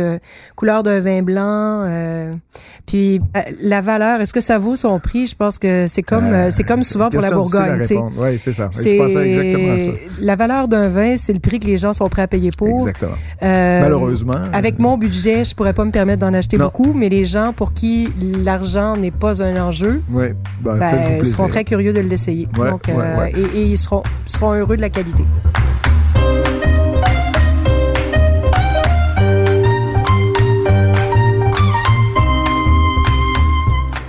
couleur 0.56 0.84
d'un 0.84 1.00
vin 1.00 1.22
blanc. 1.22 1.84
Euh, 1.86 2.34
puis 2.86 3.20
euh, 3.36 3.42
la 3.62 3.82
valeur, 3.82 4.22
est-ce 4.22 4.34
que 4.34 4.42
ça 4.42 4.58
vaut 4.58 4.76
son 4.76 5.00
prix? 5.00 5.28
Je 5.28 5.36
pense 5.36 5.60
que 5.60 5.88
c'est 5.88 6.04
comme 6.04 6.34
euh, 6.34 6.52
c'est 6.52 6.64
comme 6.64 6.84
souvent 6.84 7.10
pour 7.10 7.22
la 7.22 7.32
Bourgogne. 7.32 7.84
Oui, 8.18 8.40
c'est 8.40 8.54
ça. 8.54 8.70
Je 8.74 8.98
pensais 8.98 9.28
exactement 9.28 9.74
à 9.74 9.80
ça. 9.80 9.90
La 10.22 10.36
valeur 10.36 10.68
d'un 10.68 10.90
vin, 10.90 11.18
c'est 11.18 11.34
le 11.34 11.40
prix 11.40 11.60
que 11.60 11.68
les 11.68 11.78
gens 11.78 11.94
sont 11.94 12.10
prêts 12.10 12.24
à 12.24 12.28
payer 12.28 12.52
pour. 12.52 12.80
Exactement. 12.80 13.16
Malheureusement. 13.42 14.34
Avec 14.54 14.80
mon 14.80 14.98
budget, 14.98 15.46
je 15.46 15.56
pourrais 15.56 15.74
pas 15.74 15.86
me 15.86 15.92
permettre 15.92 16.20
d'en 16.20 16.34
acheter 16.34 16.58
beaucoup, 16.58 16.94
mais 16.94 17.10
les 17.10 17.26
gens 17.26 17.54
pour 17.54 17.74
qui 17.74 18.10
l'argent 18.44 18.97
n'est 18.98 19.12
pas 19.12 19.42
un 19.42 19.62
enjeu, 19.62 20.02
ouais, 20.12 20.34
ben, 20.62 20.78
ben, 20.78 21.24
seront 21.24 21.48
très 21.48 21.64
curieux 21.64 21.94
de 21.94 22.00
l'essayer. 22.00 22.48
Donc, 22.48 22.90
et, 22.90 23.58
et, 23.58 23.64
ils 23.64 23.78
seront, 23.78 24.04
seront 24.26 24.54
heureux 24.54 24.76
de 24.76 24.82
la 24.82 24.90
qualité. 24.90 25.24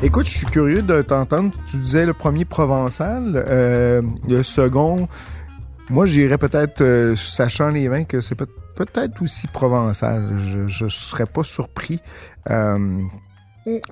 Écoute, 0.01 0.27
je 0.27 0.31
suis 0.31 0.47
curieux 0.47 0.83
de 0.83 1.03
t'entendre. 1.03 1.53
Tu 1.67 1.77
disais 1.77 2.07
le 2.07 2.15
premier 2.15 2.45
provençal, 2.45 3.33
euh, 3.35 4.01
le 4.29 4.43
second. 4.45 5.09
Moi, 5.91 6.07
j'irais 6.07 6.39
peut-être, 6.39 6.83
euh, 6.83 7.17
sachant 7.17 7.69
les 7.69 7.89
vins, 7.89 8.05
que 8.05 8.21
c'est 8.21 8.37
peut-être 8.37 9.21
aussi 9.21 9.49
provençal. 9.49 10.39
Je 10.39 10.85
ne 10.85 10.89
serais 10.89 11.27
pas 11.27 11.43
surpris. 11.43 12.01
Euh, 12.49 13.01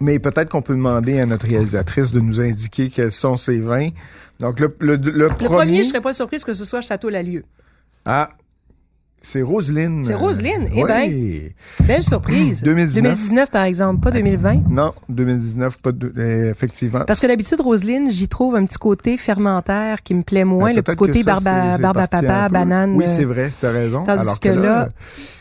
mais 0.01 0.19
peut-être 0.19 0.49
qu'on 0.51 0.63
peut 0.63 0.75
demander 0.75 1.21
à 1.21 1.27
notre 1.27 1.47
réalisatrice 1.47 2.13
de 2.13 2.21
nous 2.21 2.41
indiquer 2.41 2.91
quels 2.91 3.13
sont 3.13 3.37
ces 3.37 3.61
vins. 3.61 3.89
Donc, 4.41 4.61
le, 4.61 4.69
le, 4.81 4.97
le, 4.97 5.11
le 5.13 5.27
premier... 5.29 5.79
je 5.79 5.89
serais 5.89 6.01
pas 6.01 6.13
surprise 6.13 6.45
que 6.45 6.55
ce 6.55 6.65
soit 6.65 6.81
Château-Lalieu. 6.83 7.45
Ah, 8.05 8.31
c'est 9.23 9.43
Roselyne. 9.43 10.05
C'est 10.05 10.15
Roselyne. 10.15 10.69
Eh 10.73 10.85
bien, 10.85 11.87
belle 11.87 12.03
surprise. 12.03 12.63
2019. 12.63 13.03
2019, 13.03 13.51
par 13.51 13.65
exemple, 13.65 14.01
pas 14.01 14.13
2020. 14.13 14.69
Non, 14.71 14.93
2019, 15.09 15.83
pas 15.83 15.91
de, 15.91 16.13
eh, 16.17 16.51
effectivement. 16.51 17.05
Parce 17.05 17.19
que 17.19 17.27
d'habitude, 17.27 17.61
Roselyne, 17.61 18.09
j'y 18.11 18.29
trouve 18.29 18.55
un 18.55 18.65
petit 18.65 18.79
côté 18.79 19.17
fermentaire 19.17 20.03
qui 20.05 20.15
me 20.15 20.23
plaît 20.23 20.45
moins, 20.45 20.71
ben, 20.71 20.77
le 20.77 20.83
petit 20.83 20.97
côté 20.97 21.25
barbe 21.25 21.49
à, 21.49 22.07
papa, 22.07 22.49
banane. 22.49 22.95
Oui, 22.95 23.05
c'est 23.09 23.25
vrai, 23.25 23.51
tu 23.59 23.67
as 23.67 23.73
raison. 23.73 24.05
Tandis 24.05 24.21
Alors 24.21 24.39
que, 24.39 24.49
là 24.49 24.89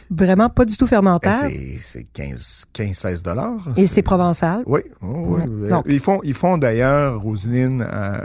vraiment 0.10 0.50
pas 0.50 0.66
du 0.66 0.78
tout 0.78 0.88
fermentaire. 0.88 1.42
Ben, 1.42 1.52
c'est 1.80 2.04
15, 2.14 2.66
15, 2.74 2.96
16 2.96 3.24
dollars. 3.24 3.58
Et 3.78 3.88
c'est 3.88 4.02
provençal. 4.02 4.64
Oui. 4.66 4.82
oui. 5.02 5.42
ils 5.88 6.00
font, 6.00 6.20
ils 6.24 6.34
font 6.34 6.58
d'ailleurs, 6.58 7.20
Roselyne, 7.22 7.86
euh, 7.92 8.18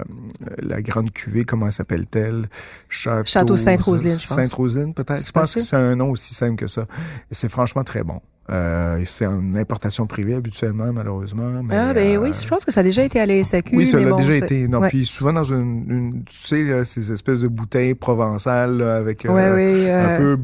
la 0.63 0.83
grande 0.83 1.11
cuvée, 1.11 1.45
comment 1.45 1.71
s'appelle-t-elle? 1.71 2.49
Château, 2.89 3.25
Château 3.25 3.57
Sainte-Roseline, 3.57 4.19
je 4.19 4.27
pense. 4.27 4.37
Sainte-Roseline, 4.37 4.95
peut-être. 4.95 5.25
Je 5.25 5.33
pense 5.33 5.55
que 5.55 5.61
c'est 5.61 5.77
un 5.77 5.97
nom 5.97 6.11
aussi 6.11 6.35
simple 6.35 6.57
que 6.57 6.67
ça. 6.67 6.87
C'est 7.31 7.49
franchement 7.49 7.85
très 7.85 8.03
bon. 8.03 8.21
Euh, 8.51 9.01
c'est 9.07 9.27
une 9.27 9.57
importation 9.57 10.07
privée 10.07 10.35
habituellement, 10.35 10.93
malheureusement. 10.93 11.63
Mais, 11.63 11.77
ah, 11.77 11.95
ben 11.95 12.19
oui, 12.19 12.31
euh, 12.31 12.33
je 12.33 12.49
pense 12.49 12.65
que 12.65 12.73
ça 12.73 12.81
a 12.81 12.83
déjà 12.83 13.05
été 13.05 13.21
à 13.21 13.27
la 13.27 13.45
SAQ. 13.45 13.77
Oui, 13.77 13.87
ça 13.87 14.01
l'a 14.01 14.13
déjà 14.13 14.35
été. 14.35 14.67
Non, 14.67 14.81
puis 14.89 15.07
souvent 15.07 15.33
dans 15.33 15.45
une, 15.45 15.85
une 15.89 16.25
tu 16.25 16.37
sais, 16.37 16.85
ces 16.85 17.13
espèces 17.13 17.41
de 17.41 17.49
bouteilles 17.49 17.95
provençales 17.95 18.83
avec 18.83 19.25
euh, 19.25 20.05
un 20.05 20.17
peu, 20.19 20.39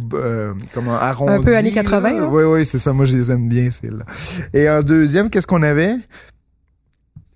comment, 0.72 0.94
arrondi. 0.94 1.32
Un 1.32 1.42
peu 1.42 1.56
années 1.56 1.72
80. 1.72 2.28
Oui, 2.28 2.44
oui, 2.44 2.66
c'est 2.66 2.78
ça. 2.78 2.92
Moi, 2.92 3.06
je 3.06 3.16
les 3.16 3.30
aime 3.30 3.48
bien, 3.48 3.70
celles-là. 3.70 4.04
Et 4.54 4.70
en 4.70 4.82
deuxième, 4.82 5.28
qu'est-ce 5.28 5.46
qu'on 5.46 5.62
avait? 5.62 5.96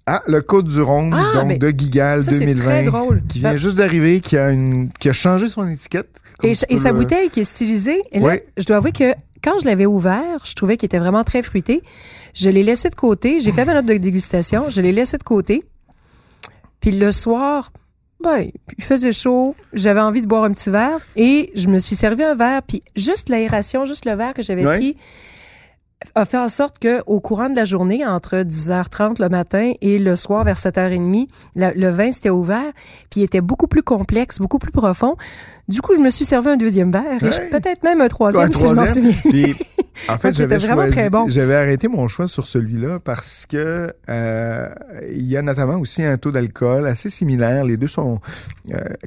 Ah, 0.07 0.23
le 0.27 0.41
Côte 0.41 0.67
du 0.67 0.81
Rhône, 0.81 1.15
ah, 1.17 1.41
donc 1.41 1.59
de 1.59 1.69
Gigal 1.77 2.25
2020. 2.25 2.65
Très 2.65 2.83
drôle. 2.85 3.23
Qui 3.29 3.41
vient 3.41 3.57
juste 3.57 3.77
d'arriver, 3.77 4.21
qui 4.21 4.37
a 4.37 4.51
une, 4.51 4.89
qui 4.89 5.09
a 5.09 5.13
changé 5.13 5.47
son 5.47 5.69
étiquette. 5.69 6.21
Et, 6.43 6.55
sa 6.55 6.93
bouteille 6.93 7.31
qui 7.31 7.41
est 7.41 7.45
stylisée. 7.45 8.03
Et 8.13 8.21
là, 8.21 8.37
je 8.57 8.65
dois 8.65 8.77
avouer 8.77 8.93
que 8.93 9.15
quand 9.43 9.59
je 9.61 9.67
l'avais 9.67 9.87
ouvert, 9.87 10.45
je 10.45 10.55
trouvais 10.55 10.77
qu'il 10.77 10.87
était 10.87 10.99
vraiment 10.99 11.25
très 11.25 11.43
fruité. 11.43 11.83
Je 12.35 12.49
l'ai 12.49 12.63
laissé 12.63 12.91
de 12.91 12.95
côté. 12.95 13.41
J'ai 13.41 13.53
fait 13.53 13.65
ma 13.65 13.75
note 13.75 13.87
de 13.87 13.97
dégustation. 13.97 14.71
Je 14.71 14.81
l'ai 14.81 14.93
laissé 14.93 15.19
de 15.19 15.23
côté. 15.23 15.65
Puis 16.81 16.93
le 16.93 17.13
soir, 17.13 17.73
ben, 18.23 18.47
il 18.77 18.85
faisait 18.85 19.13
chaud. 19.13 19.55
J'avais 19.73 20.01
envie 20.01 20.21
de 20.21 20.27
boire 20.27 20.45
un 20.45 20.53
petit 20.53 20.71
verre. 20.71 21.01
Et 21.17 21.51
je 21.55 21.69
me 21.69 21.79
suis 21.79 21.97
servi 21.97 22.23
un 22.23 22.35
verre. 22.35 22.63
Puis 22.63 22.83
juste 22.97 23.29
l'aération, 23.29 23.87
juste 23.87 24.05
le 24.05 24.13
verre 24.13 24.35
que 24.35 24.43
j'avais 24.43 24.65
pris 24.65 24.97
a 26.15 26.25
fait 26.25 26.39
en 26.39 26.49
sorte 26.49 26.79
que 26.79 27.03
au 27.07 27.21
courant 27.21 27.49
de 27.49 27.57
la 27.57 27.65
journée, 27.65 28.05
entre 28.07 28.37
10h30 28.37 29.21
le 29.21 29.29
matin 29.29 29.73
et 29.81 29.99
le 29.99 30.17
soir 30.17 30.45
vers 30.45 30.57
7h30, 30.57 31.29
le 31.57 31.89
vin 31.91 32.13
s'était 32.13 32.31
ouvert, 32.31 32.73
puis 33.11 33.21
il 33.21 33.25
était 33.25 33.41
beaucoup 33.41 33.67
plus 33.67 33.83
complexe, 33.83 34.39
beaucoup 34.39 34.59
plus 34.59 34.73
profond. 34.73 35.17
Du 35.71 35.81
coup, 35.81 35.95
je 35.95 36.01
me 36.01 36.11
suis 36.11 36.25
servi 36.25 36.49
un 36.49 36.57
deuxième 36.57 36.91
verre, 36.91 37.23
et 37.23 37.49
peut-être 37.49 37.85
même 37.85 38.01
un 38.01 38.09
troisième, 38.09 38.53
si 38.53 38.67
je 38.67 38.75
m'en 38.75 38.85
souviens. 38.85 39.55
en 40.09 40.19
fait, 40.19 40.33
j'avais 40.35 40.59
j'avais 41.29 41.55
arrêté 41.55 41.87
mon 41.87 42.09
choix 42.09 42.27
sur 42.27 42.47
celui-là 42.47 42.99
parce 42.99 43.47
que 43.47 43.95
euh, 44.09 44.69
il 45.13 45.27
y 45.27 45.37
a 45.37 45.43
notamment 45.43 45.79
aussi 45.79 46.03
un 46.03 46.17
taux 46.17 46.33
d'alcool 46.33 46.89
assez 46.89 47.09
similaire. 47.09 47.65
Les 47.65 47.77
deux 47.77 47.87
sont 47.87 48.19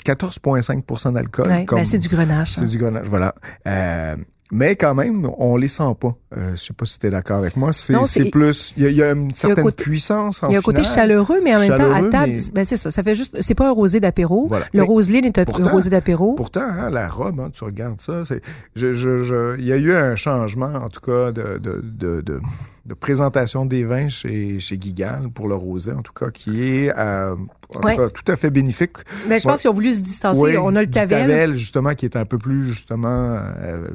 14,5% 0.05 1.07
euh, 1.07 1.11
d'alcool. 1.11 1.47
Ouais, 1.47 1.65
ben 1.69 1.83
c'est 1.83 1.97
du 1.97 2.07
grenache. 2.07 2.53
C'est 2.53 2.61
hein. 2.61 2.67
du 2.67 2.77
grenache, 2.77 3.07
voilà. 3.07 3.35
Euh, 3.67 4.15
mais 4.53 4.75
quand 4.75 4.93
même, 4.93 5.29
on 5.39 5.57
les 5.57 5.67
sent 5.67 5.95
pas. 5.99 6.15
Euh, 6.37 6.51
je 6.55 6.61
sais 6.61 6.73
pas 6.73 6.85
si 6.85 6.99
tu 6.99 7.07
es 7.07 7.09
d'accord 7.09 7.37
avec 7.37 7.57
moi. 7.57 7.73
C'est 7.73 8.29
plus, 8.29 8.73
il 8.77 8.89
y, 8.91 9.01
a 9.01 9.11
une 9.11 9.33
certaine 9.33 9.71
puissance 9.71 10.43
en 10.43 10.49
Il 10.49 10.53
y 10.53 10.55
a 10.55 10.59
un 10.59 10.61
côté 10.61 10.83
chaleureux, 10.83 11.39
mais 11.43 11.55
en 11.55 11.59
même 11.59 11.75
temps, 11.75 11.91
à 11.91 12.07
table, 12.07 12.33
ben 12.53 12.63
c'est 12.63 12.77
ça. 12.77 12.91
Ça 12.91 13.03
fait 13.03 13.15
juste, 13.15 13.41
c'est 13.41 13.55
pas 13.55 13.67
un 13.67 13.71
rosé 13.71 13.99
d'apéro. 13.99 14.49
Le 14.73 14.83
Roseline 14.83 15.25
est 15.25 15.39
un, 15.39 15.45
rosé 15.69 15.89
d'apéro. 15.89 16.35
Pourtant, 16.35 16.61
hein, 16.61 16.89
la 16.89 17.09
robe, 17.09 17.39
hein, 17.39 17.49
tu 17.51 17.63
regardes 17.63 17.99
ça, 17.99 18.23
c'est, 18.25 18.41
je, 18.75 18.91
je, 18.91 19.23
je, 19.23 19.57
il 19.57 19.65
y 19.65 19.73
a 19.73 19.77
eu 19.77 19.91
un 19.93 20.15
changement, 20.15 20.73
en 20.73 20.89
tout 20.89 21.01
cas, 21.01 21.31
de, 21.31 21.57
de, 21.57 21.81
de, 21.83 22.21
de 22.21 22.39
de 22.85 22.93
présentation 22.93 23.65
des 23.65 23.85
vins 23.85 24.09
chez, 24.09 24.59
chez 24.59 24.77
Gigal, 24.79 25.29
pour 25.33 25.47
le 25.47 25.55
rosé 25.55 25.93
en 25.93 26.01
tout 26.01 26.11
cas, 26.11 26.31
qui 26.31 26.61
est 26.61 26.93
euh, 26.97 27.35
tout 27.71 28.31
à 28.31 28.35
fait 28.35 28.49
bénéfique. 28.49 28.97
Mais 29.29 29.39
je 29.39 29.47
pense 29.47 29.61
qu'ils 29.61 29.69
ont 29.69 29.73
voulu 29.73 29.93
se 29.93 30.01
distancer. 30.01 30.57
On 30.57 30.75
a 30.75 30.81
le 30.81 30.89
Tavel. 30.89 31.21
Tavel, 31.21 31.55
justement, 31.55 31.93
qui 31.93 32.05
est 32.05 32.17
un 32.17 32.25
peu 32.25 32.37
plus, 32.37 32.65
justement, 32.65 33.37
euh, 33.59 33.87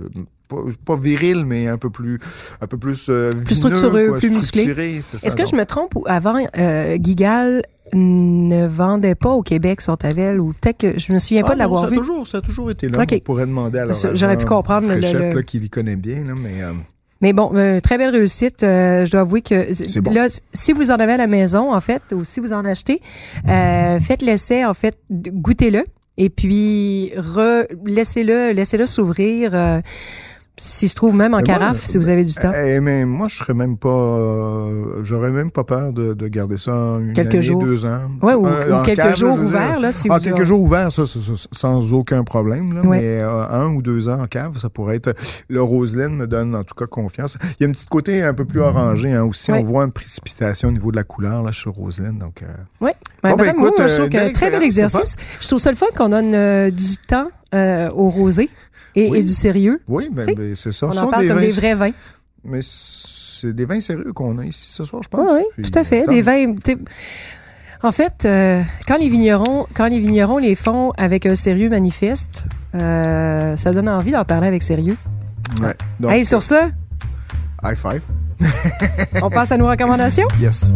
pas, 0.48 0.96
viril, 0.96 1.44
mais 1.44 1.66
un 1.66 1.78
peu 1.78 1.90
plus, 1.90 2.18
un 2.60 2.66
peu 2.66 2.78
plus, 2.78 3.06
euh, 3.08 3.30
plus 3.44 3.56
structureux, 3.56 4.18
plus 4.18 4.30
musclé. 4.30 4.62
Est-ce 4.62 5.36
que 5.36 5.46
je 5.46 5.54
me 5.54 5.64
trompe 5.64 5.94
ou 5.96 6.04
avant 6.06 6.36
euh, 6.58 6.98
Gigal 7.00 7.62
ne 7.94 8.66
vendait 8.66 9.14
pas 9.14 9.30
au 9.30 9.42
Québec 9.42 9.80
son 9.80 9.96
Tavel 9.96 10.40
ou 10.40 10.52
peut-être 10.60 10.78
que 10.78 10.98
je 10.98 11.12
me 11.12 11.18
souviens 11.18 11.42
pas 11.42 11.54
de 11.54 11.60
ah 11.60 11.64
l'avoir 11.64 11.86
vu. 11.86 11.96
Ça 11.96 12.00
a 12.00 12.04
toujours, 12.04 12.26
ça 12.26 12.38
a 12.38 12.40
toujours 12.40 12.70
été 12.70 12.88
là. 12.88 13.04
On 13.10 13.18
pourrait 13.20 13.46
demander 13.46 13.78
à 13.78 13.84
leur 13.86 13.96
J'aurais 14.14 14.36
pu 14.36 14.44
comprendre 14.44 14.88
le, 14.88 14.96
le... 14.96 15.34
là, 15.34 15.42
qui 15.42 15.68
connaît 15.70 15.96
bien, 15.96 16.24
là, 16.24 16.34
mais. 16.36 16.62
Euh, 16.62 16.72
mais 17.20 17.32
bon, 17.32 17.50
euh, 17.54 17.80
très 17.80 17.98
belle 17.98 18.10
réussite. 18.10 18.62
Euh, 18.62 19.04
je 19.04 19.10
dois 19.10 19.22
avouer 19.22 19.42
que 19.42 20.00
bon. 20.00 20.12
là, 20.12 20.28
si 20.52 20.72
vous 20.72 20.90
en 20.90 20.96
avez 20.96 21.14
à 21.14 21.16
la 21.16 21.26
maison, 21.26 21.74
en 21.74 21.80
fait, 21.80 22.02
ou 22.12 22.24
si 22.24 22.38
vous 22.38 22.52
en 22.52 22.64
achetez, 22.64 23.00
euh, 23.48 23.98
faites 23.98 24.22
l'essai, 24.22 24.64
en 24.64 24.74
fait, 24.74 24.96
goûtez-le. 25.10 25.84
Et 26.16 26.30
puis, 26.30 27.12
laissez-le, 27.86 28.52
laissez-le 28.52 28.86
s'ouvrir. 28.86 29.52
S'il 30.60 30.88
se 30.88 30.94
trouve 30.94 31.14
même 31.14 31.34
en 31.34 31.40
carafe, 31.40 31.84
si 31.84 31.98
vous 31.98 32.08
avez 32.08 32.24
du 32.24 32.34
temps. 32.34 32.52
Eh, 32.52 32.80
mais 32.80 33.04
moi, 33.04 33.28
je 33.28 33.36
serais 33.36 33.54
même 33.54 33.76
pas, 33.76 33.88
euh, 33.88 35.04
j'aurais 35.04 35.30
même 35.30 35.52
pas 35.52 35.62
peur 35.62 35.92
de, 35.92 36.14
de, 36.14 36.28
garder 36.28 36.58
ça 36.58 36.72
une 36.72 37.12
quelques 37.12 37.34
année, 37.34 37.42
jours. 37.42 37.62
deux 37.62 37.86
ans. 37.86 38.00
Ouais, 38.22 38.34
ou, 38.34 38.44
euh, 38.44 38.82
quelques 38.82 39.16
jours 39.16 39.38
ouverts 39.38 39.78
là, 39.78 39.92
si 39.92 40.10
en 40.10 40.16
vous. 40.16 40.20
quelques 40.20 40.42
jours 40.42 40.60
ouverts, 40.60 40.90
ça, 40.90 41.06
ça, 41.06 41.20
sans 41.52 41.92
aucun 41.92 42.24
problème. 42.24 42.74
Là, 42.74 42.80
Mais 42.84 43.20
euh, 43.22 43.48
un 43.48 43.72
ou 43.72 43.82
deux 43.82 44.08
ans 44.08 44.20
en 44.20 44.26
cave, 44.26 44.58
ça 44.58 44.68
pourrait 44.68 44.96
être. 44.96 45.14
Le 45.48 45.62
Roselyne 45.62 46.16
me 46.16 46.26
donne 46.26 46.56
en 46.56 46.64
tout 46.64 46.74
cas 46.74 46.86
confiance. 46.86 47.38
Il 47.60 47.62
y 47.62 47.66
a 47.66 47.68
un 47.68 47.72
petit 47.72 47.86
côté 47.86 48.22
un 48.22 48.34
peu 48.34 48.44
plus 48.44 48.60
orangé 48.60 49.12
hein, 49.12 49.22
aussi. 49.22 49.52
On 49.52 49.62
voit 49.62 49.84
une 49.84 49.92
précipitation 49.92 50.70
au 50.70 50.72
niveau 50.72 50.90
de 50.90 50.96
la 50.96 51.04
couleur 51.04 51.42
là 51.42 51.52
sur 51.52 51.72
Roselyne, 51.72 52.18
donc. 52.18 52.42
Oui. 52.80 52.90
Ben, 53.22 53.36
ben, 53.36 53.44
écoute, 53.44 53.74
moi, 53.78 53.86
je 53.86 53.94
trouve 53.94 54.08
que 54.08 54.32
très 54.32 54.50
bel 54.50 54.62
exercice. 54.64 55.14
Je 55.40 55.46
trouve 55.46 55.60
ça 55.60 55.70
le 55.70 55.76
fun 55.76 55.86
qu'on 55.96 56.08
donne 56.08 56.70
du 56.70 56.96
temps 57.06 57.28
au 57.52 58.10
rosé 58.10 58.50
et, 58.98 59.22
du 59.22 59.32
sérieux. 59.32 59.80
Oui, 59.88 60.08
ben, 60.12 60.26
ben 60.34 60.54
c'est 60.54 60.72
ça. 60.72 60.86
On 60.86 60.96
en 60.96 61.08
parle 61.08 61.28
comme 61.28 61.40
des 61.40 61.50
vrais 61.50 61.74
vins. 61.74 61.90
Mais 62.44 62.60
c'est 62.62 63.52
des 63.52 63.64
vins 63.64 63.80
sérieux 63.80 64.12
qu'on 64.12 64.38
a 64.38 64.44
ici 64.44 64.70
ce 64.70 64.84
soir, 64.84 65.02
je 65.02 65.08
pense. 65.08 65.30
Oui, 65.30 65.64
tout 65.64 65.78
à 65.78 65.84
fait. 65.84 66.06
Des 66.06 66.22
vins. 66.22 66.54
En 67.82 67.92
fait, 67.92 68.24
euh, 68.24 68.62
quand 68.88 68.98
les 68.98 69.08
vignerons, 69.08 69.66
quand 69.74 69.86
les 69.86 70.00
vignerons 70.00 70.38
les 70.38 70.56
font 70.56 70.90
avec 70.96 71.26
un 71.26 71.36
sérieux 71.36 71.68
manifeste, 71.68 72.48
euh, 72.74 73.56
ça 73.56 73.72
donne 73.72 73.88
envie 73.88 74.10
d'en 74.10 74.24
parler 74.24 74.48
avec 74.48 74.62
sérieux. 74.62 74.96
Ouais. 75.62 75.74
Donc, 76.00 76.10
hey, 76.10 76.24
sur 76.24 76.42
ça. 76.42 76.70
High 77.62 77.76
five. 77.76 78.02
on 79.22 79.30
passe 79.30 79.52
à 79.52 79.56
nos 79.56 79.68
recommandations? 79.68 80.28
Yes. 80.40 80.72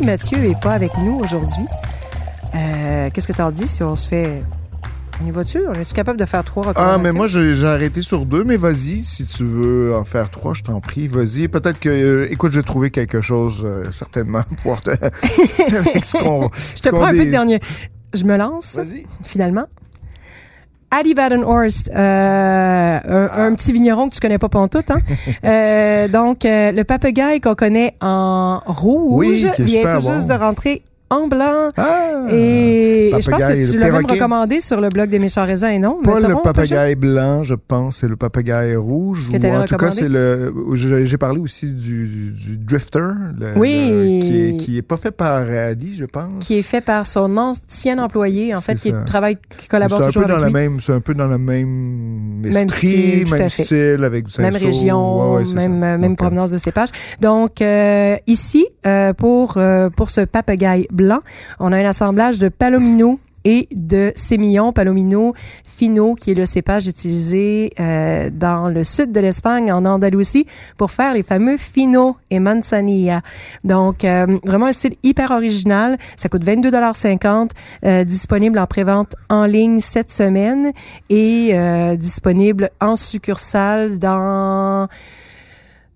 Que 0.00 0.06
Mathieu 0.06 0.44
est 0.44 0.60
pas 0.60 0.72
avec 0.72 0.96
nous 0.98 1.18
aujourd'hui, 1.22 1.64
euh, 2.54 3.10
qu'est-ce 3.12 3.28
que 3.28 3.32
t'en 3.32 3.50
dis 3.50 3.66
si 3.68 3.82
on 3.82 3.96
se 3.96 4.08
fait... 4.08 4.42
On 5.22 5.26
y 5.26 5.30
va-tu? 5.32 5.60
On 5.68 5.74
est-tu 5.74 5.92
capable 5.92 6.18
de 6.18 6.24
faire 6.24 6.42
trois 6.44 6.64
Ah, 6.64 6.68
recommandations? 6.70 7.02
mais 7.02 7.12
moi, 7.12 7.26
j'ai 7.26 7.52
j'ai 7.52 7.66
arrêté 7.66 8.00
sur 8.00 8.24
deux, 8.24 8.42
mais 8.42 8.56
vas-y, 8.56 9.00
si 9.00 9.26
tu 9.26 9.44
veux 9.44 9.94
en 9.94 10.06
faire 10.06 10.30
trois, 10.30 10.54
je 10.54 10.62
t'en 10.62 10.80
prie, 10.80 11.08
vas-y. 11.08 11.46
Peut-être 11.48 11.78
que, 11.78 11.90
euh, 11.90 12.26
écoute, 12.32 12.52
j'ai 12.52 12.62
trouvé 12.62 12.90
quelque 12.90 13.20
chose, 13.20 13.60
euh, 13.64 13.92
certainement, 13.92 14.42
pour 14.62 14.80
te... 14.80 14.90
avec 14.90 16.04
ce 16.06 16.16
qu'on... 16.16 16.48
Je 16.76 16.80
te 16.82 16.88
prends 16.88 17.04
un 17.04 17.10
peu 17.10 17.26
de 17.26 17.30
dernier. 17.30 17.60
Je 18.14 18.24
me 18.24 18.36
lance, 18.38 18.76
Vas-y. 18.76 19.06
finalement. 19.22 19.66
Adi 20.90 21.14
Badenhorst, 21.14 21.90
euh, 21.94 22.98
un, 23.04 23.30
un 23.46 23.54
petit 23.54 23.72
vigneron 23.72 24.08
que 24.08 24.14
tu 24.14 24.20
connais 24.20 24.38
pas 24.38 24.48
pantoute, 24.48 24.90
hein? 24.90 25.00
Euh, 25.44 26.08
donc, 26.08 26.44
euh, 26.44 26.72
le 26.72 26.84
papegaille 26.84 27.40
qu'on 27.40 27.54
connaît 27.54 27.94
en 28.00 28.60
rouge 28.66 29.12
Oui, 29.14 29.46
qui 29.54 29.62
est 29.62 29.64
vient 29.64 29.98
tout 29.98 30.12
juste 30.12 30.28
de 30.28 30.34
rentrer 30.34 30.82
en 31.10 31.26
blanc. 31.26 31.70
Ah! 31.76 32.26
Et 32.30 33.10
je 33.20 33.28
pense 33.30 33.42
que 33.44 33.72
tu 33.72 33.78
l'avais 33.78 33.98
même 33.98 34.06
recommandé 34.06 34.60
sur 34.60 34.80
le 34.80 34.88
blog 34.88 35.08
des 35.10 35.18
méchants 35.18 35.44
raisins, 35.44 35.70
et 35.72 35.78
non? 35.78 36.00
Pas 36.02 36.20
le 36.20 36.28
pas 36.34 36.40
papagaï 36.52 36.94
blanc, 36.94 37.42
je 37.42 37.54
pense, 37.54 37.96
c'est 37.98 38.08
le 38.08 38.16
papagaï 38.16 38.76
rouge. 38.76 39.28
Que 39.32 39.36
ou 39.46 39.54
en 39.54 39.64
tout 39.66 39.76
cas, 39.76 39.90
c'est 39.90 40.08
le. 40.08 40.52
J'ai 40.74 41.18
parlé 41.18 41.40
aussi 41.40 41.74
du, 41.74 42.32
du 42.32 42.56
drifter, 42.56 42.98
le- 43.38 43.52
Oui. 43.58 43.88
le- 43.88 44.20
qui, 44.22 44.40
est, 44.48 44.56
qui 44.56 44.78
est 44.78 44.82
pas 44.82 44.96
fait 44.96 45.10
par 45.10 45.42
Adi, 45.50 45.94
je 45.96 46.04
pense. 46.04 46.30
Qui 46.40 46.58
est 46.58 46.62
fait 46.62 46.80
par 46.80 47.04
son 47.06 47.36
ancien 47.36 47.98
employé, 47.98 48.54
en 48.54 48.60
fait, 48.60 48.76
qui 48.76 48.90
ça. 48.90 49.02
travaille, 49.04 49.36
qui 49.36 49.62
C'est 49.62 49.68
collabore 49.70 50.02
un 50.02 50.06
toujours 50.06 50.22
peu 50.22 50.28
dans 50.28 50.34
avec 50.38 50.52
la 50.52 50.60
lui. 50.60 50.68
même, 50.68 50.80
c'est 50.80 50.92
un 50.92 51.00
peu 51.00 51.14
dans 51.14 51.26
le 51.26 51.38
même 51.38 52.40
Même 52.42 52.68
esprit, 52.68 53.24
même 53.30 53.48
style 53.50 54.04
avec 54.04 54.26
du 54.26 54.40
même 54.40 54.54
région, 54.54 55.32
Ouais, 55.32 55.38
ouais, 55.38 55.44
c'est 55.44 55.54
même 55.54 55.82
euh, 55.82 55.98
même 55.98 56.16
provenance 56.16 56.52
de 56.52 56.58
cépage. 56.58 56.88
Donc 57.20 57.60
euh, 57.60 58.16
ici 58.26 58.66
euh, 58.86 59.12
pour 59.12 59.54
euh, 59.56 59.90
pour 59.90 60.08
ce 60.10 60.20
papegaille 60.22 60.86
blanc, 60.90 60.99
on 61.58 61.72
a 61.72 61.76
un 61.76 61.84
assemblage 61.84 62.38
de 62.38 62.48
palomino 62.48 63.18
et 63.44 63.68
de 63.72 64.12
sémillon. 64.14 64.72
Palomino 64.72 65.34
fino 65.64 66.14
qui 66.14 66.32
est 66.32 66.34
le 66.34 66.46
cépage 66.46 66.86
utilisé 66.86 67.70
euh, 67.80 68.28
dans 68.30 68.68
le 68.68 68.84
sud 68.84 69.12
de 69.12 69.20
l'Espagne 69.20 69.72
en 69.72 69.84
Andalousie 69.86 70.46
pour 70.76 70.90
faire 70.90 71.14
les 71.14 71.22
fameux 71.22 71.56
fino 71.56 72.16
et 72.30 72.38
manzanilla. 72.38 73.22
Donc 73.64 74.04
euh, 74.04 74.38
vraiment 74.44 74.66
un 74.66 74.72
style 74.72 74.94
hyper 75.02 75.30
original, 75.30 75.96
ça 76.16 76.28
coûte 76.28 76.44
22,50 76.44 77.50
euh, 77.84 78.04
disponible 78.04 78.58
en 78.58 78.66
prévente 78.66 79.16
en 79.30 79.46
ligne 79.46 79.80
cette 79.80 80.12
semaine 80.12 80.72
et 81.08 81.50
euh, 81.54 81.96
disponible 81.96 82.68
en 82.80 82.96
succursale 82.96 83.98
dans 83.98 84.86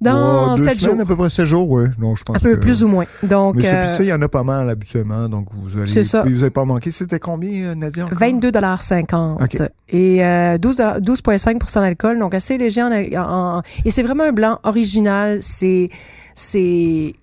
dans 0.01 0.51
ouais, 0.53 0.57
deux 0.59 0.65
7 0.69 0.81
semaines, 0.81 0.95
jours. 0.97 1.03
à 1.03 1.07
peu 1.07 1.17
près 1.17 1.31
7 1.31 1.45
jours, 1.47 1.71
oui. 1.71 1.85
Donc, 1.99 2.19
je 2.19 2.25
pense 2.25 2.37
Un 2.37 2.41
peu 2.41 2.55
que- 2.57 2.61
plus 2.61 2.83
ou 2.85 2.89
moins. 2.89 3.05
Donc 3.23 3.57
Mais 3.57 3.67
euh, 3.73 3.97
il 4.01 4.07
y 4.07 4.13
en 4.13 4.21
a 4.21 4.29
pas 4.29 4.43
mal 4.43 4.69
habituellement, 4.69 5.29
donc 5.29 5.49
vous 5.53 5.77
allez, 5.79 5.91
C'est 5.91 6.03
ça. 6.03 6.23
vous 6.23 6.31
n'avez 6.31 6.51
pas 6.51 6.65
manqué. 6.65 6.91
C'était 6.91 7.19
combien, 7.19 7.69
euh, 7.71 7.75
Nadia? 7.75 8.05
encore? 8.07 8.19
22,50 8.19 9.43
OK. 9.43 9.57
et 9.89 10.25
euh, 10.25 10.59
12 10.59 10.77
12,5% 10.79 11.81
d'alcool, 11.81 12.19
donc 12.19 12.35
assez 12.35 12.59
léger 12.59 12.83
en, 12.83 12.91
en- 13.17 13.63
et 13.85 13.91
c'est 13.91 14.03
vraiment 14.03 14.25
un 14.25 14.33
blanc 14.33 14.59
original. 14.65 15.39
C'est 15.43 15.89
c'est- 16.35 17.15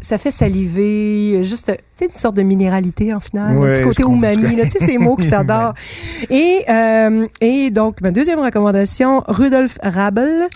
ça 0.00 0.18
fait 0.18 0.30
saliver, 0.30 1.42
juste 1.42 1.72
tu 1.96 2.04
sais, 2.04 2.10
une 2.12 2.18
sorte 2.18 2.36
de 2.36 2.42
minéralité 2.42 3.14
en 3.14 3.20
final, 3.20 3.56
Ouais, 3.56 3.70
un 3.70 3.74
petit 3.74 3.82
côté 3.84 4.02
umami, 4.02 4.56
là, 4.56 4.64
tu 4.64 4.72
sais 4.78 4.84
ces 4.84 4.98
mots 4.98 5.14
que 5.16 5.22
t'adores. 5.30 5.74
Et 6.28 6.58
euh, 6.68 7.26
et 7.40 7.70
donc 7.70 8.00
ma 8.00 8.10
deuxième 8.10 8.40
recommandation, 8.40 9.22
Rudolf 9.28 9.78
Rabel, 9.82 10.48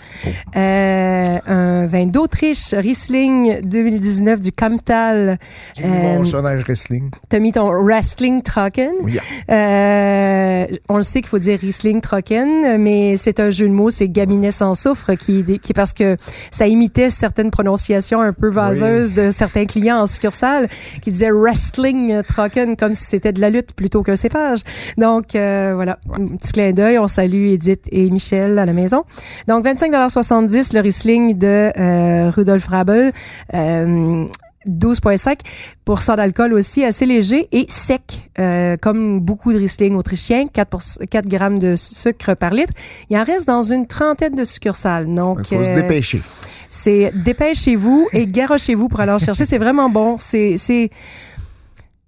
euh, 0.55 1.37
un 1.47 1.85
vin 1.85 2.05
d'Autriche, 2.07 2.73
Riesling 2.73 3.61
2019 3.61 4.41
du 4.41 4.51
Kamtal. 4.51 5.37
J'ai 5.77 5.83
mis 5.87 5.89
mon 5.89 6.23
Euh, 6.25 6.61
wrestling. 6.67 7.09
T'as 7.29 7.39
mis 7.39 7.51
ton 7.53 7.71
wrestling 7.71 8.41
Trocken. 8.41 8.91
Oui. 9.03 9.17
Euh, 9.49 10.65
on 10.89 10.97
le 10.97 11.03
sait 11.03 11.21
qu'il 11.21 11.29
faut 11.29 11.39
dire 11.39 11.57
Riesling 11.59 12.01
Trocken, 12.01 12.77
mais 12.79 13.15
c'est 13.17 13.39
un 13.39 13.49
jeu 13.49 13.67
de 13.67 13.73
mots, 13.73 13.89
c'est 13.89 14.09
Gaminet 14.09 14.51
sans 14.51 14.75
soufre 14.75 15.13
qui, 15.15 15.43
qui 15.59 15.73
parce 15.73 15.93
que 15.93 16.17
ça 16.51 16.67
imitait 16.67 17.09
certaines 17.09 17.51
prononciations 17.51 18.21
un 18.21 18.33
peu 18.33 18.49
vaseuses 18.49 18.98
de 19.07 19.31
certains 19.31 19.65
clients 19.65 19.99
en 20.01 20.07
succursale 20.07 20.67
qui 21.01 21.11
disaient 21.11 21.31
wrestling 21.31 22.21
Trocken 22.23 22.75
comme 22.75 22.93
si 22.93 23.05
c'était 23.05 23.31
de 23.33 23.41
la 23.41 23.49
lutte 23.49 23.73
plutôt 23.73 24.03
qu'un 24.03 24.15
cépage. 24.15 24.59
Donc 24.97 25.35
euh, 25.35 25.71
voilà, 25.75 25.97
un 26.13 26.27
petit 26.37 26.51
clin 26.51 26.71
d'œil, 26.71 26.97
on 26.99 27.07
salue 27.07 27.47
Edith 27.47 27.85
et 27.91 28.09
Michel 28.09 28.59
à 28.59 28.65
la 28.65 28.73
maison. 28.73 29.03
Donc 29.47 29.65
25,70 29.65 30.73
le 30.75 30.81
Riesling 30.81 31.37
de 31.37 31.71
euh, 31.79 32.29
Rudolf 32.29 32.67
Rabel. 32.67 33.11
Euh, 33.53 34.25
12,5% 34.67 36.17
d'alcool 36.17 36.53
aussi, 36.53 36.83
assez 36.83 37.05
léger 37.05 37.47
et 37.51 37.65
sec, 37.69 38.29
euh, 38.39 38.75
comme 38.79 39.19
beaucoup 39.21 39.53
de 39.53 39.57
Riesling 39.57 39.95
autrichiens, 39.95 40.47
4, 40.47 40.67
pour- 40.69 40.81
4 41.09 41.27
grammes 41.27 41.59
de 41.59 41.75
sucre 41.77 42.33
par 42.35 42.53
litre. 42.53 42.73
Il 43.09 43.17
en 43.17 43.23
reste 43.23 43.47
dans 43.47 43.63
une 43.63 43.87
trentaine 43.87 44.35
de 44.35 44.43
succursales. 44.43 45.07
Donc, 45.13 45.39
Il 45.51 45.57
faut 45.57 45.63
se 45.63 45.71
dépêcher. 45.71 46.21
C'est 46.69 47.11
dépêchez-vous 47.15 48.07
et 48.13 48.27
garochez-vous 48.27 48.87
pour 48.87 48.99
aller 48.99 49.11
en 49.11 49.19
chercher. 49.19 49.45
C'est 49.45 49.57
vraiment 49.57 49.89
bon. 49.89 50.17
C'est, 50.19 50.57
c'est, 50.57 50.89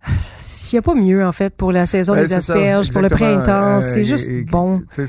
il 0.08 0.76
n'y 0.76 0.80
a 0.80 0.82
pas 0.82 0.95
mieux, 0.95 1.26
en 1.26 1.32
fait, 1.32 1.54
pour 1.56 1.71
la 1.71 1.86
saison 1.86 2.15
des 2.15 2.28
ça, 2.28 2.38
asperges, 2.38 2.91
pour 2.91 3.02
le 3.02 3.10
printemps. 3.10 3.78
Euh, 3.78 3.82
c'est 3.82 4.04
juste 4.06 4.30
et- 4.30 4.43
bon. 4.43 4.82
c'est- 4.89 5.08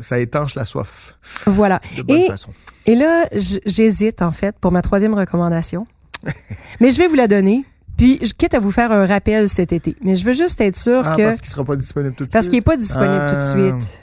ça 0.00 0.18
étanche 0.18 0.54
la 0.54 0.64
soif 0.64 1.16
Voilà. 1.46 1.80
de 1.96 2.02
bonne 2.02 2.16
Et 2.16 2.28
façon. 2.28 2.50
Et 2.86 2.94
là, 2.94 3.24
j'hésite 3.66 4.22
en 4.22 4.30
fait 4.30 4.56
pour 4.58 4.72
ma 4.72 4.80
troisième 4.80 5.12
recommandation. 5.14 5.84
Mais 6.80 6.90
je 6.90 6.98
vais 6.98 7.08
vous 7.08 7.14
la 7.16 7.28
donner. 7.28 7.64
Puis, 7.98 8.18
je 8.22 8.32
quitte 8.32 8.54
à 8.54 8.58
vous 8.58 8.70
faire 8.70 8.90
un 8.90 9.04
rappel 9.04 9.48
cet 9.50 9.70
été. 9.72 9.94
Mais 10.02 10.16
je 10.16 10.24
veux 10.24 10.32
juste 10.32 10.60
être 10.62 10.76
sûr 10.78 11.02
Ah, 11.04 11.14
que... 11.14 11.22
parce 11.22 11.40
qu'il 11.40 11.50
sera 11.50 11.64
pas 11.64 11.76
disponible 11.76 12.14
tout 12.14 12.24
de 12.24 12.30
Parce 12.30 12.46
suite. 12.46 12.52
qu'il 12.52 12.58
n'est 12.58 12.62
pas 12.62 12.76
disponible 12.78 13.20
Ah. 13.20 13.30
tout 13.32 13.36
de 13.36 13.60
suite. 13.76 14.01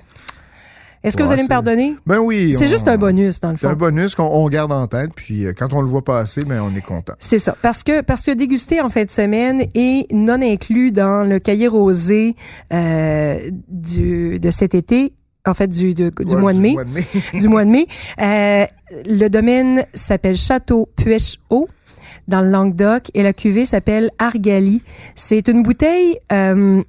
Est-ce 1.04 1.16
que 1.16 1.24
vous 1.24 1.32
allez 1.32 1.44
me 1.44 1.48
pardonner? 1.48 1.96
Ben 2.06 2.20
oui. 2.20 2.54
C'est 2.58 2.68
juste 2.68 2.88
un 2.90 2.98
bonus, 2.98 3.40
dans 3.40 3.52
le 3.52 3.58
C'est 3.58 3.68
un 3.68 3.72
fond. 3.72 3.76
bonus 3.78 4.16
qu'on 4.16 4.24
on 4.26 4.48
garde 4.50 4.72
en 4.74 4.86
tête, 4.88 5.12
puis 5.16 5.46
euh, 5.46 5.54
quand 5.58 5.72
on 5.74 5.82
le 5.82 5.88
voit 5.88 6.04
passer, 6.04 6.44
ben 6.44 6.62
on 6.62 6.76
est 6.76 6.82
content. 6.82 7.14
C'est 7.20 7.40
ça. 7.40 7.56
Parce 7.62 7.84
que, 7.84 8.02
parce 8.02 8.24
que 8.26 8.32
dégusté 8.32 8.82
en 8.82 8.90
fin 8.90 9.06
de 9.06 9.10
semaine 9.10 9.64
et 9.76 10.08
non 10.12 10.42
inclus 10.42 10.92
dans 10.92 11.24
le 11.28 11.40
cahier 11.40 11.68
rosé 11.70 12.36
euh, 12.74 13.38
du, 13.70 14.40
de 14.40 14.52
cet 14.52 14.76
été, 14.76 15.14
en 15.48 15.54
fait, 15.54 15.68
du, 15.68 15.94
de- 15.96 16.10
du 16.20 16.36
Ouais, 16.36 16.42
mois 16.42 16.54
de 16.54 16.60
mai. 16.60 16.74
mois 16.74 16.84
de 16.84 16.92
mai. 16.92 17.06
du 17.40 17.48
mois 17.48 17.64
de 17.66 17.70
mai. 17.70 17.86
Euh, 18.22 18.66
le 19.06 19.28
domaine 19.30 19.86
s'appelle 19.94 20.38
Château 20.38 20.90
Puech-Haut 20.98 21.70
dans 22.28 22.42
le 22.42 22.50
Languedoc 22.50 23.10
et 23.14 23.24
la 23.24 23.34
cuvée 23.34 23.66
s'appelle 23.66 24.12
Argali. 24.20 24.84
C'est 25.16 25.48
une 25.48 25.64
bouteille 25.64 26.18
euh, 26.32 26.84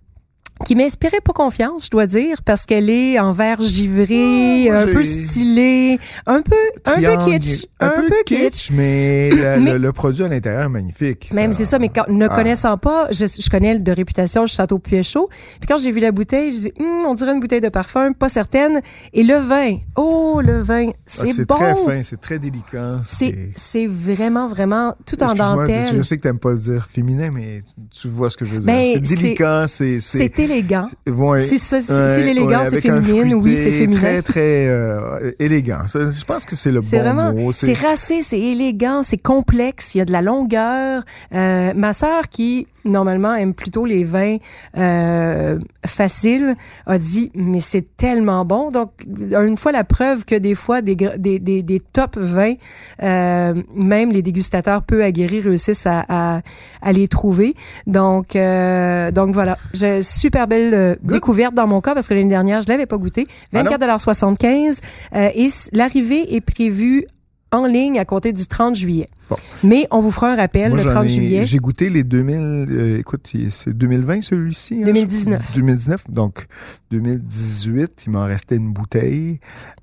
qui 0.67 0.75
m'inspirait 0.77 1.21
pas 1.25 1.33
confiance, 1.33 1.87
je 1.87 1.91
dois 1.91 2.07
dire, 2.07 2.43
parce 2.43 2.67
qu'elle 2.67 2.91
est 2.91 3.19
en 3.19 3.33
verre 3.33 3.61
givré, 3.63 4.65
moi, 4.71 4.81
un 4.81 4.87
peu 4.87 5.03
j'ai- 5.05 5.27
stylé, 5.27 5.99
un 6.27 6.43
peu, 6.43 6.55
un 6.87 6.95
peu 7.01 7.17
kitsch, 7.25 7.67
Un, 7.81 7.89
peu, 7.89 8.13
kitsch, 8.27 8.71
mais, 8.73 9.31
le, 9.31 9.61
Mais- 9.61 9.73
le- 9.73 9.79
le 9.79 9.93
produit 9.93 10.23
à 10.25 10.29
l'intérieur 10.29 10.65
est 10.65 10.69
magnifique. 10.69 11.31
Même 11.33 11.53
c'est 11.53 11.65
ça, 11.65 11.79
mais 11.79 11.89
quand, 11.89 12.09
ne 12.09 12.27
Ah. 12.27 12.35
connaissant 12.35 12.77
pas, 12.79 13.09
je, 13.11 13.25
je 13.27 13.49
connais 13.51 13.79
de 13.79 13.93
réputation 13.93 14.43
le 14.43 14.49
château 14.49 14.79
Puéchaud. 14.79 15.29
Puis 15.61 15.67
quand 15.69 15.79
j'ai 15.79 15.93
vu 15.93 16.01
la 16.01 16.13
bouteille, 16.13 16.53
je 16.53 16.59
dis, 16.59 16.73
Hum, 16.79 17.07
on 17.07 17.15
dirait 17.15 17.33
une 17.33 17.41
bouteille 17.41 17.61
de 17.61 17.69
parfum, 17.69 18.13
pas 18.13 18.29
certaine. 18.29 18.81
Et 19.13 19.23
le 19.25 19.37
vin, 19.37 19.77
oh 19.97 20.41
le 20.45 20.61
vin, 20.63 20.89
Ah, 20.91 20.93
c'est 21.07 21.27
c'est 21.33 21.49
bon. 21.49 21.57
très 21.57 21.75
fin, 21.75 22.03
c'est 22.03 22.21
très 22.21 22.39
délicat. 22.39 23.01
C'est 23.05 23.51
c'est 23.57 23.87
vraiment 23.87 24.47
vraiment 24.49 24.95
tout 25.07 25.23
en 25.23 25.35
dentelle. 25.35 25.89
Je 25.97 26.03
sais 26.03 26.17
que 26.17 26.23
t'aimes 26.23 26.39
pas 26.39 26.55
dire 26.55 26.87
féminin, 26.89 27.31
mais 27.33 27.61
tu 27.91 28.09
vois 28.09 28.31
ce 28.31 28.37
que 28.37 28.45
je 28.45 28.55
veux 28.55 28.61
dire. 28.61 28.67
Ben, 28.67 28.93
c'est 28.95 29.01
délicat, 29.17 29.67
c'est 29.69 30.01
c'est 30.01 30.19
C'est 30.19 30.29
élégant. 30.51 30.89
ouais, 31.07 31.15
ouais, 31.15 31.39
c'est 31.59 32.23
l'élégance, 32.23 32.71
ouais, 32.71 32.79
un 32.79 33.03
féminine, 33.03 33.35
oui, 33.35 33.57
c'est 33.57 33.73
féminin. 33.73 33.99
Très 34.01 34.23
très 34.23 34.67
euh, 34.69 35.33
élégant. 35.39 35.85
Je 35.87 36.25
pense 36.25 36.45
que 36.45 36.57
c'est 36.57 36.73
le 36.73 36.81
bon 36.81 36.87
vraiment, 36.89 37.33
mot. 37.33 37.53
c'est 37.53 37.73
racé, 37.75 38.23
c'est 38.23 38.41
élégant, 38.41 39.03
c'est 39.03 39.17
complexe, 39.19 39.95
il 39.95 39.99
y 39.99 40.01
a 40.01 40.05
de 40.05 40.13
la 40.13 40.23
longueur. 40.23 41.03
Euh, 41.35 41.73
ma 41.75 41.93
sœur 41.93 42.29
qui 42.29 42.67
normalement 42.87 43.35
aime 43.35 43.53
plutôt 43.53 43.85
les 43.85 44.05
vins 44.05 44.39
euh, 44.79 45.59
faciles 45.85 46.57
a 46.87 46.97
dit 46.99 47.31
mais 47.35 47.61
c'est 47.61 47.85
tellement 47.97 48.45
bon. 48.45 48.71
Donc 48.71 48.93
une 49.07 49.59
fois 49.59 49.73
la 49.73 49.85
preuve 49.85 50.25
que 50.25 50.35
des 50.35 50.55
fois 50.55 50.81
des 50.81 50.97
des 50.97 51.39
des, 51.39 51.63
des 51.63 51.81
top 51.81 52.17
vins, 52.17 52.55
même 53.01 54.11
les 54.11 54.23
dégustateurs 54.23 54.83
peu 54.83 55.03
aguerris 55.05 55.41
réussissent 55.41 55.87
à, 55.87 56.05
à, 56.09 56.41
à 56.83 56.93
les 56.93 57.09
trouver. 57.09 57.55
Donc 57.87 58.29
donc 58.35 59.35
voilà, 59.35 59.59
super 60.03 60.40
belle 60.47 60.75
euh, 60.75 60.95
découverte 61.03 61.55
dans 61.55 61.67
mon 61.67 61.81
cas 61.81 61.95
parce 61.95 62.07
que 62.09 62.15
l'année 62.15 62.29
dernière 62.29 62.63
je 62.63 62.69
l'avais 62.69 62.87
pas 62.87 62.97
goûté. 62.99 63.27
Ah 63.53 63.63
non? 63.63 63.71
24,75 63.71 64.79
euh, 65.15 65.29
et 65.35 65.49
l'arrivée 65.73 66.35
est 66.35 66.41
prévue 66.41 67.05
en 67.53 67.67
ligne 67.67 67.99
à 67.99 68.05
compter 68.05 68.33
du 68.33 68.47
30 68.47 68.77
juillet. 68.77 69.09
Bon. 69.29 69.37
Mais 69.65 69.87
on 69.91 70.01
vous 70.01 70.13
fera 70.13 70.33
un 70.33 70.37
rappel 70.37 70.69
Moi, 70.71 70.79
le 70.79 70.85
j'en 70.85 70.91
30 70.91 71.05
ai- 71.07 71.09
juillet. 71.09 71.45
J'ai 71.45 71.59
goûté 71.59 71.91
les 71.91 72.05
2000. 72.05 72.37
euh, 72.39 72.99
écoute, 72.99 73.29
c'est 73.51 73.77
2020 73.77 74.23
celui-ci. 74.23 74.81
hein, 74.83 74.85
2019. 74.87 75.53
2019. 75.55 76.05
Donc 76.11 76.47
2018, 76.93 78.05
il 78.07 78.13
m'en 78.13 78.25
restait 78.25 78.57
une 78.57 78.73
bouteille 78.73 79.41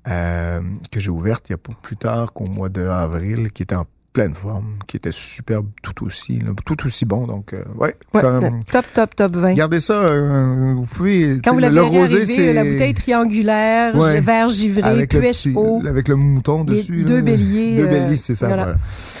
euh, 0.08 0.60
que 0.90 1.00
j'ai 1.00 1.10
ouverte 1.10 1.48
il 1.48 1.52
y 1.52 1.54
a 1.54 1.58
pas 1.58 1.72
plus 1.82 1.96
tard 1.96 2.32
qu'au 2.32 2.46
mois 2.46 2.68
d'avril, 2.70 3.50
qui 3.52 3.62
était 3.64 3.74
en 3.74 3.84
pleine 4.12 4.34
forme, 4.34 4.74
qui 4.86 4.96
était 4.96 5.12
superbe 5.12 5.66
tout 5.82 6.04
aussi, 6.04 6.38
là, 6.40 6.50
tout 6.64 6.86
aussi 6.86 7.04
bon. 7.04 7.26
Donc, 7.26 7.52
euh, 7.52 7.62
ouais, 7.76 7.94
Ouais, 8.14 8.20
comme- 8.20 8.58
top, 8.70 8.84
top, 8.94 9.14
top 9.14 9.36
20. 9.36 9.54
Gardez 9.54 9.78
ça, 9.80 9.92
euh, 9.94 10.74
vous 10.74 10.86
pouvez. 10.86 11.38
Quand 11.44 11.52
vous 11.52 11.58
l'avez 11.60 11.74
le 11.76 11.82
rosé, 11.82 12.26
c'est 12.26 12.52
la 12.52 12.64
bouteille 12.64 12.94
triangulaire, 12.94 13.94
Ouais. 13.94 14.20
vert 14.20 14.48
givré, 14.48 14.82
avec 14.82 15.12
le, 15.12 15.20
petit- 15.20 15.52
haut. 15.54 15.80
avec 15.86 16.08
le 16.08 16.16
mouton 16.16 16.64
dessus. 16.64 17.04
deux 17.04 17.16
là. 17.16 17.22
béliers, 17.22 17.76
Deux 17.76 17.84
euh, 17.84 17.86
béliers, 17.86 18.16
c'est 18.16 18.34
ça. 18.34 18.48
voilà. 18.48 18.74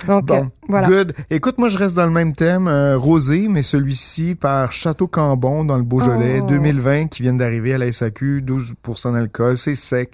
Voilà. 0.06 0.20
Donc, 0.20 0.30
euh, 0.30 0.40
Bon, 0.42 0.50
voilà. 0.68 0.88
good. 0.88 1.14
Écoute, 1.30 1.58
moi, 1.58 1.68
je 1.68 1.78
reste 1.78 1.94
dans 1.94 2.06
le 2.06 2.12
même 2.12 2.32
thème, 2.32 2.66
euh, 2.66 2.96
rosé, 2.96 3.46
mais 3.48 3.62
celui-ci 3.62 4.34
par 4.34 4.72
Château 4.72 5.06
Cambon 5.06 5.64
dans 5.64 5.76
le 5.76 5.84
Beaujolais, 5.84 6.40
Oh. 6.42 6.46
2020, 6.46 7.06
qui 7.08 7.22
viennent 7.22 7.36
d'arriver 7.38 7.74
à 7.74 7.78
la 7.78 7.86
SAQ, 7.92 8.40
12% 8.42 9.12
d'alcool, 9.12 9.56
c'est 9.56 9.74
sec. 9.74 10.12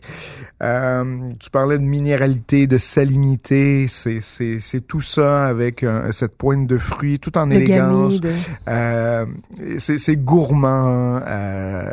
Euh, 0.62 1.04
tu 1.40 1.50
parlais 1.50 1.78
de 1.78 1.84
minéralité, 1.84 2.66
de 2.66 2.78
salinité, 2.78 3.86
c'est 3.88 4.20
c'est 4.64 4.86
tout 4.86 5.00
ça 5.00 5.44
avec 5.46 5.82
euh, 5.82 6.10
cette 6.12 6.36
pointe 6.36 6.66
de 6.66 6.78
fruits, 6.78 7.18
tout 7.18 7.36
en 7.38 7.46
Le 7.46 7.54
élégance. 7.56 8.18
Euh, 8.68 9.26
c'est 9.78 10.16
gourmand. 10.16 11.20
Euh, 11.26 11.92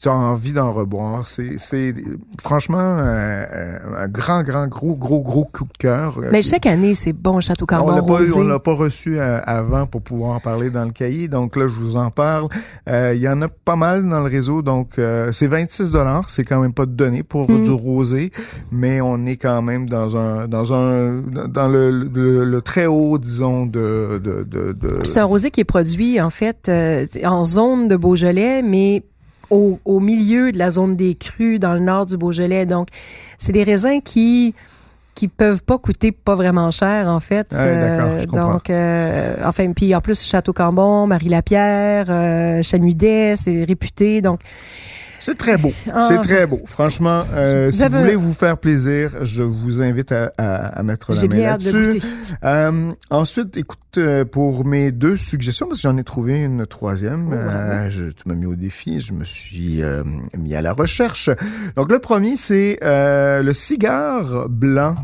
tu 0.00 0.08
as 0.08 0.12
envie 0.14 0.52
d'en 0.52 0.70
reboire. 0.72 1.26
C'est 1.26 1.94
franchement 2.40 2.78
euh, 2.80 3.78
un 3.98 4.08
grand, 4.08 4.42
grand, 4.42 4.66
gros, 4.68 4.94
gros, 4.94 5.20
gros 5.22 5.44
coup 5.44 5.64
de 5.64 5.76
cœur. 5.78 6.18
Mais 6.30 6.42
chaque 6.42 6.66
année, 6.66 6.94
c'est 6.94 7.12
bon, 7.12 7.40
Château 7.40 7.64
on 7.64 7.66
Cambon 7.66 7.96
l'a 7.96 8.02
pas, 8.02 8.08
eu- 8.08 8.10
rosé. 8.30 8.32
on 8.36 8.44
l'a 8.44 8.58
pas 8.58 8.74
reçu 8.74 9.18
avant 9.18 9.86
pour 9.86 10.02
pouvoir 10.02 10.36
en 10.36 10.40
parler 10.40 10.70
dans 10.70 10.84
le 10.84 10.92
cahier. 10.92 11.28
Donc 11.28 11.56
là, 11.56 11.66
je 11.66 11.74
vous 11.74 11.96
en 11.96 12.10
parle. 12.10 12.48
Il 12.88 13.18
y 13.20 13.28
en 13.28 13.40
a 13.42 13.48
pas 13.48 13.76
mal 13.76 14.08
dans 14.08 14.20
le 14.20 14.28
réseau. 14.30 14.62
Donc 14.62 14.98
c'est 15.32 15.48
26 15.48 15.90
dollars. 15.90 16.28
C'est 16.30 16.44
quand 16.44 16.60
même 16.60 16.72
pas 16.74 16.86
de 16.86 16.92
donné 16.92 17.22
pour 17.22 17.42
Mm. 17.50 17.64
du 17.64 17.70
rosé, 17.70 18.30
mais 18.70 19.00
on 19.00 19.26
est 19.26 19.36
quand 19.36 19.62
même 19.62 19.88
dans 19.88 20.16
un 20.16 20.46
dans 20.46 20.72
un 20.72 21.20
dans 21.48 21.68
le, 21.68 22.08
le, 22.14 22.44
le 22.44 22.60
très 22.60 22.86
haut, 22.86 23.18
disons, 23.18 23.66
de 23.66 24.20
de 24.22 24.42
de. 24.42 24.72
de- 24.72 25.04
C'est 25.04 25.20
un 25.20 25.24
rosé 25.24 25.50
qui 25.50 25.60
est 25.60 25.64
produit, 25.64 26.20
en 26.20 26.30
fait, 26.30 26.68
euh, 26.68 27.06
en 27.24 27.44
zone 27.44 27.88
de 27.88 27.96
Beaujolais, 27.96 28.62
mais 28.62 29.02
au, 29.50 29.78
au 29.84 30.00
milieu 30.00 30.50
de 30.52 30.58
la 30.58 30.70
zone 30.70 30.96
des 30.96 31.14
crues 31.14 31.58
dans 31.58 31.74
le 31.74 31.80
nord 31.80 32.06
du 32.06 32.16
Beaujolais. 32.16 32.64
Donc, 32.66 32.88
c'est 33.38 33.52
des 33.52 33.64
raisins 33.64 34.00
qui 34.04 34.54
qui 35.14 35.28
peuvent 35.28 35.62
pas 35.62 35.76
coûter 35.76 36.10
pas 36.10 36.34
vraiment 36.36 36.70
cher 36.70 37.06
en 37.08 37.20
fait. 37.20 37.46
Ouais, 37.52 37.76
d'accord, 37.76 38.18
je 38.18 38.26
comprends. 38.26 38.52
donc 38.54 38.70
euh, 38.70 39.36
enfin 39.44 39.70
puis 39.74 39.94
en 39.94 40.00
plus 40.00 40.22
Château 40.24 40.54
Cambon, 40.54 41.06
Marie 41.06 41.28
Lapierre, 41.28 42.06
euh, 42.08 42.62
Chanudet, 42.62 43.34
c'est 43.36 43.62
réputé 43.64 44.22
donc 44.22 44.40
C'est 45.24 45.38
très 45.38 45.56
beau. 45.56 45.72
Ah. 45.92 46.08
C'est 46.10 46.18
très 46.18 46.46
beau. 46.46 46.60
Franchement, 46.66 47.22
euh, 47.32 47.68
Vous 47.70 47.76
si 47.78 47.82
avez- 47.84 47.94
vous 47.94 48.00
voulez 48.02 48.14
vous 48.16 48.32
faire 48.34 48.58
plaisir, 48.58 49.10
je 49.22 49.42
vous 49.44 49.80
invite 49.80 50.10
à, 50.12 50.32
à, 50.36 50.66
à 50.78 50.82
mettre 50.82 51.12
la 51.14 51.20
main 51.22 51.26
bien 51.28 51.48
hâte 51.50 51.60
de 51.62 51.70
là-dessus. 51.70 51.92
goûter. 52.00 52.06
Euh, 52.44 52.92
ensuite, 53.10 53.56
écoute, 53.56 53.78
euh, 53.98 54.24
pour 54.24 54.64
mes 54.66 54.90
deux 54.90 55.16
suggestions, 55.16 55.66
parce 55.68 55.80
que 55.80 55.88
j'en 55.88 55.96
ai 55.96 56.02
trouvé 56.04 56.42
une 56.42 56.66
troisième, 56.66 57.28
Oh, 57.30 57.34
euh, 57.34 57.88
je, 57.90 58.04
tu 58.04 58.22
m'as 58.26 58.34
mis 58.34 58.46
au 58.46 58.56
défi, 58.56 59.00
je 59.00 59.12
me 59.12 59.22
suis 59.24 59.80
mis 60.36 60.54
à 60.56 60.62
la 60.62 60.72
recherche. 60.72 61.30
Donc, 61.76 61.92
le 61.92 61.98
premier, 62.00 62.36
c'est 62.36 62.78
le 62.82 63.52
cigare 63.52 64.48
blanc. 64.48 64.96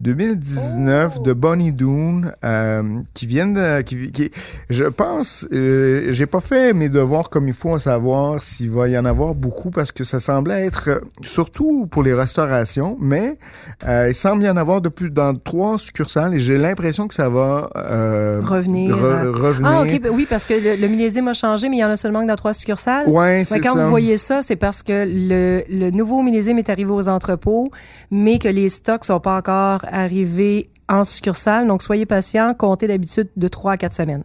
2019 0.00 1.16
Oh. 1.18 1.22
de 1.22 1.32
Bonnie 1.32 1.72
Doon 1.72 2.22
euh, 2.44 2.82
qui 3.14 3.26
viennent 3.26 3.54
de, 3.54 3.80
qui, 3.82 4.10
qui 4.12 4.30
je 4.68 4.84
pense 4.84 5.46
euh, 5.52 6.06
j'ai 6.10 6.26
pas 6.26 6.40
fait 6.40 6.72
mes 6.72 6.88
devoirs 6.88 7.28
comme 7.30 7.48
il 7.48 7.54
faut 7.54 7.74
à 7.74 7.80
savoir 7.80 8.42
s'il 8.42 8.70
va 8.70 8.88
y 8.88 8.96
en 8.98 9.04
avoir 9.04 9.34
beaucoup 9.34 9.70
parce 9.70 9.92
que 9.92 10.04
ça 10.04 10.20
semblait 10.20 10.66
être 10.66 10.88
euh, 10.88 11.00
surtout 11.22 11.86
pour 11.86 12.02
les 12.02 12.14
restaurations 12.14 12.96
mais 13.00 13.38
euh, 13.86 14.06
il 14.08 14.14
semble 14.14 14.42
y 14.44 14.48
en 14.50 14.56
avoir 14.56 14.80
de 14.80 14.88
plus 14.88 15.10
dans 15.10 15.34
trois 15.34 15.78
succursales 15.78 16.34
et 16.34 16.38
j'ai 16.38 16.58
l'impression 16.58 17.08
que 17.08 17.14
ça 17.14 17.28
va 17.28 17.70
euh, 17.76 18.40
Revenir, 18.42 18.96
re- 18.96 19.28
revenir 19.30 19.68
Ah 19.70 19.82
OK, 19.82 20.00
oui 20.12 20.26
parce 20.28 20.44
que 20.46 20.54
le, 20.54 20.80
le 20.80 20.88
millésime 20.88 21.28
a 21.28 21.34
changé 21.34 21.68
mais 21.68 21.76
il 21.76 21.80
y 21.80 21.84
en 21.84 21.90
a 21.90 21.96
seulement 21.96 22.22
que 22.22 22.28
dans 22.28 22.36
trois 22.36 22.54
succursales. 22.54 23.08
ouais 23.08 23.38
Mais 23.38 23.44
c'est 23.44 23.60
quand 23.60 23.74
ça 23.74 23.84
vous 23.84 23.90
voyez 23.90 24.16
ça, 24.16 24.40
c'est 24.42 24.56
parce 24.56 24.82
que 24.82 25.04
le, 25.06 25.62
le 25.70 25.90
nouveau 25.90 26.22
millésime 26.22 26.58
est 26.58 26.68
arrivé 26.70 26.90
aux 26.90 27.08
entrepôts, 27.08 27.70
mais 28.10 28.38
que 28.38 28.48
les 28.48 28.68
stocks 28.68 29.04
sont 29.04 29.20
pas 29.20 29.36
encore 29.36 29.80
arrivés 29.92 30.68
en 30.88 31.04
succursale. 31.04 31.66
Donc, 31.66 31.82
soyez 31.82 32.06
patients. 32.06 32.54
Comptez 32.54 32.86
d'habitude 32.88 33.28
de 33.36 33.48
3 33.48 33.72
à 33.72 33.76
4 33.76 33.94
semaines. 33.94 34.24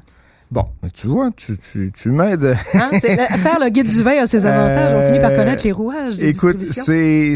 bon 0.52 0.64
tu 0.94 1.08
vois 1.08 1.30
tu 1.36 1.58
tu, 1.58 1.92
tu 1.92 2.10
m'aides 2.10 2.56
Hein? 2.76 2.90
La- 2.92 3.38
faire 3.38 3.60
le 3.60 3.70
guide 3.70 3.88
du 3.88 4.02
vin 4.04 4.22
a 4.24 4.28
ses 4.28 4.46
avantages. 4.46 4.94
On 4.96 5.08
finit 5.08 5.20
par 5.20 5.32
Euh, 5.32 5.38
connaître 5.38 5.64
les 5.64 5.72
rouages 5.72 6.18
des 6.20 6.30
Écoute, 6.30 6.62
c'est 6.64 7.36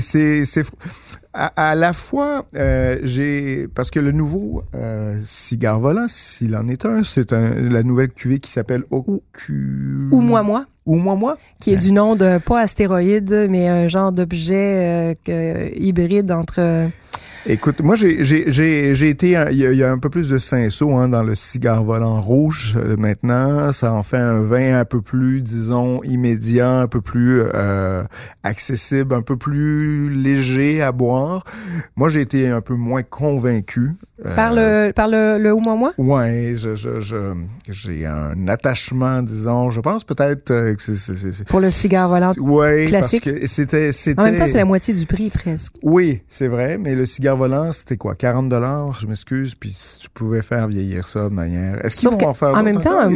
à, 1.34 1.70
à 1.72 1.76
la 1.76 1.94
fois 1.94 2.46
euh, 2.56 2.98
j'ai 3.04 3.68
parce 3.76 3.92
que 3.92 4.00
le 4.00 4.12
nouveau 4.12 4.64
euh, 4.76 5.16
cigare 5.24 5.80
volant, 5.80 6.06
s'il 6.08 6.56
en 6.56 6.68
est 6.68 6.86
un, 6.86 7.04
c'est 7.04 7.34
un 7.34 7.54
la 7.56 7.84
nouvelle 7.84 8.10
cuvée 8.10 8.40
qui 8.40 8.50
s'appelle 8.52 8.84
Ocu 8.90 10.10
Ou 10.12 10.22
moi, 10.22 10.42
moi, 10.44 10.66
ou 10.88 10.96
moi 10.96 11.16
moi. 11.16 11.38
qui 11.60 11.74
est 11.74 11.78
du 11.78 11.92
nom 11.92 12.16
d'un 12.16 12.40
pas 12.40 12.62
astéroïde, 12.62 13.48
mais 13.50 13.68
un 13.68 13.88
genre 13.88 14.12
d'objet 14.12 15.14
euh, 15.30 15.70
hybride 15.76 16.32
entre... 16.32 16.90
Écoute, 17.46 17.82
moi 17.82 17.96
j'ai 17.96 18.24
j'ai 18.26 18.52
j'ai 18.52 18.94
j'ai 18.96 19.10
été 19.10 19.28
il 19.28 19.32
y, 19.58 19.66
a, 19.66 19.72
il 19.72 19.78
y 19.78 19.84
a 19.84 19.90
un 19.92 19.98
peu 19.98 20.10
plus 20.10 20.30
de 20.30 20.38
cinceau 20.38 20.94
hein, 20.94 21.08
dans 21.08 21.24
le 21.24 21.36
cigare 21.36 21.84
volant 21.84 22.20
rouge 22.20 22.78
euh, 22.78 22.96
maintenant, 22.98 23.72
ça 23.72 23.94
en 23.94 24.04
fait 24.04 24.18
un 24.18 24.42
vin 24.42 24.78
un 24.80 24.86
peu 24.86 25.02
plus 25.02 25.42
disons 25.42 26.04
immédiat, 26.04 26.82
un 26.82 26.88
peu 26.88 27.00
plus 27.02 27.42
euh, 27.56 28.04
accessible, 28.44 29.16
un 29.16 29.22
peu 29.22 29.38
plus 29.38 30.10
léger 30.10 30.82
à 30.82 30.92
boire. 30.92 31.44
Moi 31.96 32.10
j'ai 32.10 32.22
été 32.22 32.50
un 32.50 32.62
peu 32.62 32.76
moins 32.76 33.04
convaincu. 33.04 33.92
euh, 34.26 34.36
Par 34.36 34.54
le, 34.54 34.92
par 34.92 35.08
le, 35.08 35.38
le 35.42 35.54
ou 35.54 35.60
moi, 35.62 35.76
moi? 35.76 35.94
Ouais, 35.98 36.54
je 36.56 36.76
je 36.76 37.00
je 37.00 37.34
j'ai 37.70 38.06
un 38.06 38.48
attachement 38.50 39.22
disons, 39.24 39.72
je 39.72 39.80
pense 39.80 40.04
peut-être 40.04 40.46
que 40.76 40.76
c'est 40.78 41.46
Pour 41.48 41.62
le 41.62 41.70
cigare 41.72 42.10
volant. 42.10 42.34
Ouais, 42.38 42.86
classique? 42.86 43.24
parce 43.24 43.40
que 43.40 43.48
c'était 43.48 43.94
c'était 43.94 44.20
En 44.20 44.26
même 44.26 44.36
temps, 44.36 44.46
c'est 44.46 44.58
la 44.58 44.66
moitié 44.66 44.94
du 44.94 45.06
prix, 45.06 45.30
presque. 45.30 45.74
oui, 45.84 46.22
c'est 46.28 46.50
vrai, 46.50 46.78
mais 46.78 46.96
le 46.96 47.06
cigare 47.06 47.29
volant, 47.36 47.72
c'était 47.72 47.98
quoi? 47.98 48.16
40 48.16 48.50
dollars, 48.50 48.92
je 49.00 49.08
m'excuse, 49.08 49.56
puis 49.56 49.72
si 49.76 50.00
tu 50.00 50.10
pouvais 50.10 50.42
faire 50.42 50.68
vieillir 50.68 51.08
ça 51.08 51.30
de 51.30 51.34
manière... 51.34 51.84
Est-ce 51.86 51.98
qu'ils 51.98 52.10
vont 52.10 52.18
que, 52.18 52.26
en 52.26 52.34
faire 52.34 52.50
en 52.58 52.64
même 52.64 52.80
temps, 52.80 53.00
encore? 53.00 53.12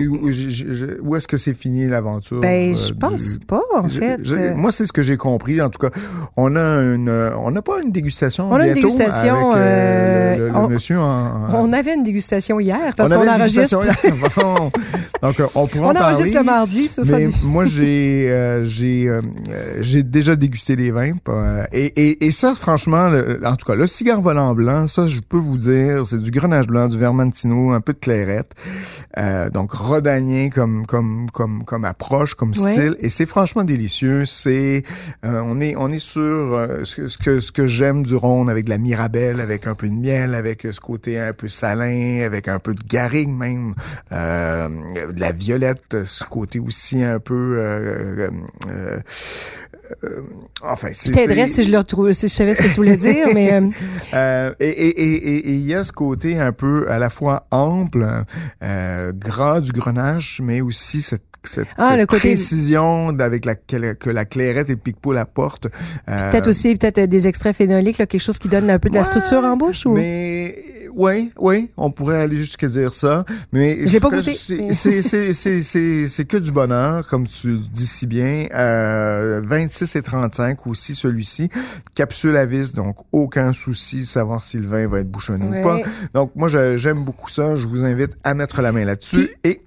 Ou, 1.01 1.15
est-ce 1.15 1.27
que 1.27 1.37
c'est 1.37 1.53
fini 1.53 1.87
l'aventure? 1.87 2.39
Ben, 2.41 2.73
euh, 2.73 2.75
je 2.75 2.93
pense 2.93 3.37
du- 3.39 3.45
pas, 3.45 3.61
en 3.75 3.87
fait. 3.89 4.19
Moi, 4.55 4.71
c'est 4.71 4.85
ce 4.85 4.93
que 4.93 5.03
j'ai 5.03 5.17
compris. 5.17 5.61
En 5.61 5.69
tout 5.69 5.79
cas, 5.79 5.89
on 6.37 6.55
a 6.55 6.61
une, 6.81 7.09
euh, 7.09 7.35
on 7.37 7.51
n'a 7.51 7.61
pas 7.61 7.81
une 7.81 7.91
dégustation 7.91 8.49
On 8.51 8.55
a 8.55 8.67
une 8.67 8.73
dégustation, 8.75 9.51
avec 9.51 9.61
euh, 9.63 10.35
le, 10.37 10.39
le- 10.45 10.49
le 10.51 10.55
on- 10.57 10.67
monsieur 10.69 10.99
en. 10.99 11.03
en- 11.03 11.65
On 11.65 11.73
avait 11.73 11.93
une 11.95 12.03
dégustation 12.03 12.59
hier 12.59 12.93
parce 12.97 13.11
on 13.11 13.15
qu'on 13.15 13.23
une 13.23 13.29
enregistre. 13.29 13.83
hier. 13.83 13.95
Bon. 14.35 14.71
Donc, 15.21 15.39
euh, 15.39 15.47
on 15.55 15.67
pourra 15.67 15.87
On 15.87 15.89
en 15.91 15.93
parler. 15.93 16.15
enregistre 16.15 16.37
le 16.37 16.43
mardi, 16.43 16.87
ça 16.87 17.01
Mais 17.05 17.27
difficile. 17.27 17.49
moi, 17.49 17.65
j'ai 17.65 18.27
euh, 18.31 18.65
j'ai 18.65 19.09
j'ai 19.81 20.03
déjà 20.03 20.35
dégusté 20.35 20.75
les 20.75 20.91
vins. 20.91 21.11
et, 21.71 21.85
et, 21.85 22.25
et 22.25 22.31
ça, 22.31 22.53
franchement, 22.55 23.09
le- 23.09 23.39
en 23.45 23.55
tout 23.55 23.65
cas, 23.65 23.75
le 23.75 23.87
cigare 24.03 24.19
volant 24.19 24.53
blanc, 24.53 24.89
ça, 24.89 25.07
je 25.07 25.21
peux 25.21 25.37
vous 25.37 25.57
dire, 25.57 26.05
c'est 26.05 26.19
du 26.19 26.29
grenage 26.29 26.67
blanc, 26.67 26.89
du 26.89 26.97
vermentino, 26.99 27.71
un 27.71 27.79
peu 27.79 27.93
de 27.93 27.99
clairette. 27.99 28.51
Euh, 29.17 29.49
donc, 29.49 29.71
rodanien 29.71 30.49
comme 30.49 30.85
comme 30.85 31.29
comme 31.31 31.63
comme 31.63 31.85
approche, 31.85 32.35
comme 32.35 32.51
Ouais. 32.57 32.73
style. 32.73 32.97
Et 32.99 33.07
c'est 33.07 33.25
franchement 33.25 33.63
délicieux. 33.63 34.25
C'est 34.25 34.83
euh, 35.23 35.41
on 35.45 35.61
est 35.61 35.77
on 35.77 35.87
est 35.87 35.99
sur 35.99 36.21
euh, 36.21 36.83
ce 36.83 36.97
que 36.97 37.07
ce 37.07 37.17
que, 37.17 37.39
ce 37.39 37.53
que 37.53 37.65
j'aime 37.65 38.03
du 38.03 38.15
Rhône 38.17 38.49
avec 38.49 38.65
de 38.65 38.71
la 38.71 38.77
mirabelle, 38.77 39.39
avec 39.39 39.67
un 39.67 39.75
peu 39.75 39.87
de 39.87 39.93
miel, 39.93 40.35
avec 40.35 40.67
ce 40.69 40.81
côté 40.81 41.17
un 41.17 41.31
peu 41.31 41.47
salin, 41.47 42.23
avec 42.25 42.49
un 42.49 42.59
peu 42.59 42.73
de 42.73 42.83
garrigue 42.83 43.29
même, 43.29 43.73
euh, 44.11 44.67
de 45.13 45.19
la 45.21 45.31
violette, 45.31 46.03
ce 46.03 46.25
côté 46.25 46.59
aussi 46.59 47.01
un 47.03 47.19
peu 47.19 47.57
euh, 50.03 50.21
enfin, 50.61 50.89
Je 50.91 51.11
t'aiderais 51.11 51.47
si 51.47 51.63
je 51.63 51.71
le 51.71 51.77
retrouve, 51.77 52.11
si 52.13 52.27
je 52.27 52.33
savais 52.33 52.53
ce 52.55 52.61
que 52.63 52.67
tu 52.67 52.75
voulais 52.75 52.97
dire, 52.97 53.27
mais 53.33 53.53
euh, 53.53 53.69
euh, 54.13 54.53
et 54.59 55.49
il 55.49 55.61
y 55.65 55.73
a 55.73 55.83
ce 55.83 55.91
côté 55.91 56.39
un 56.39 56.51
peu 56.51 56.89
à 56.89 56.97
la 56.99 57.09
fois 57.09 57.45
ample, 57.51 58.05
euh, 58.63 59.11
gras 59.13 59.61
du 59.61 59.71
grenage, 59.71 60.39
mais 60.43 60.61
aussi 60.61 61.01
cette, 61.01 61.23
cette, 61.43 61.67
Ah, 61.77 61.89
cette 61.91 61.99
le 61.99 62.05
côté- 62.05 62.19
précision 62.29 63.09
avec 63.19 63.43
laquelle 63.45 63.97
que 63.97 64.09
la 64.09 64.23
clairette 64.25 64.69
et 64.69 64.73
le 64.73 64.79
pique-poule 64.79 65.17
apportent. 65.17 65.67
Euh, 66.07 66.31
peut-être 66.31 66.47
aussi 66.47 66.73
peut-être 66.75 66.99
euh, 66.99 67.07
des 67.07 67.27
extraits 67.27 67.55
phénoliques, 67.55 67.97
là, 67.97 68.05
quelque 68.05 68.21
chose 68.21 68.39
qui 68.39 68.47
donne 68.47 68.69
un 68.69 68.79
peu 68.79 68.89
de 68.89 68.95
la 68.95 69.03
structure 69.03 69.43
en 69.43 69.57
bouche 69.57 69.85
ou? 69.85 69.93
Mais 69.93 70.55
oui, 70.95 71.31
oui, 71.39 71.69
on 71.77 71.91
pourrait 71.91 72.21
aller 72.21 72.37
jusqu'à 72.37 72.67
dire 72.67 72.93
ça. 72.93 73.25
Mais 73.51 73.75
pas 73.75 73.89
c'est- 73.89 73.99
goûté. 73.99 74.33
c'est- 74.33 74.73
C'est 74.73 75.01
c'est 75.01 75.33
c'est 75.33 75.63
c'est 75.63 76.07
c'est 76.07 76.25
que 76.25 76.37
du 76.37 76.51
bonheur, 76.51 77.07
comme 77.07 77.27
tu 77.27 77.57
dis 77.71 77.87
si 77.87 78.07
bien. 78.07 78.47
Euh, 78.53 79.41
26 79.43 79.95
et 79.95 80.01
35 80.01 80.67
aussi 80.67 80.95
celui-ci. 80.95 81.49
Capsule 81.95 82.37
à 82.37 82.45
vis, 82.45 82.73
donc 82.73 82.97
aucun 83.11 83.53
souci 83.53 83.97
de 84.01 84.05
savoir 84.05 84.43
si 84.43 84.57
le 84.57 84.67
vin 84.67 84.87
va 84.87 84.99
être 84.99 85.09
bouchonné 85.11 85.47
Ouais. 85.47 85.59
ou 85.59 85.63
pas. 85.63 85.79
Donc 86.13 86.31
moi 86.35 86.47
j'aime 86.47 87.03
beaucoup 87.03 87.29
ça. 87.29 87.55
Je 87.55 87.67
vous 87.67 87.83
invite 87.83 88.11
à 88.23 88.33
mettre 88.33 88.61
la 88.61 88.71
main 88.71 88.85
là-dessus 88.85 89.29
et 89.43 89.61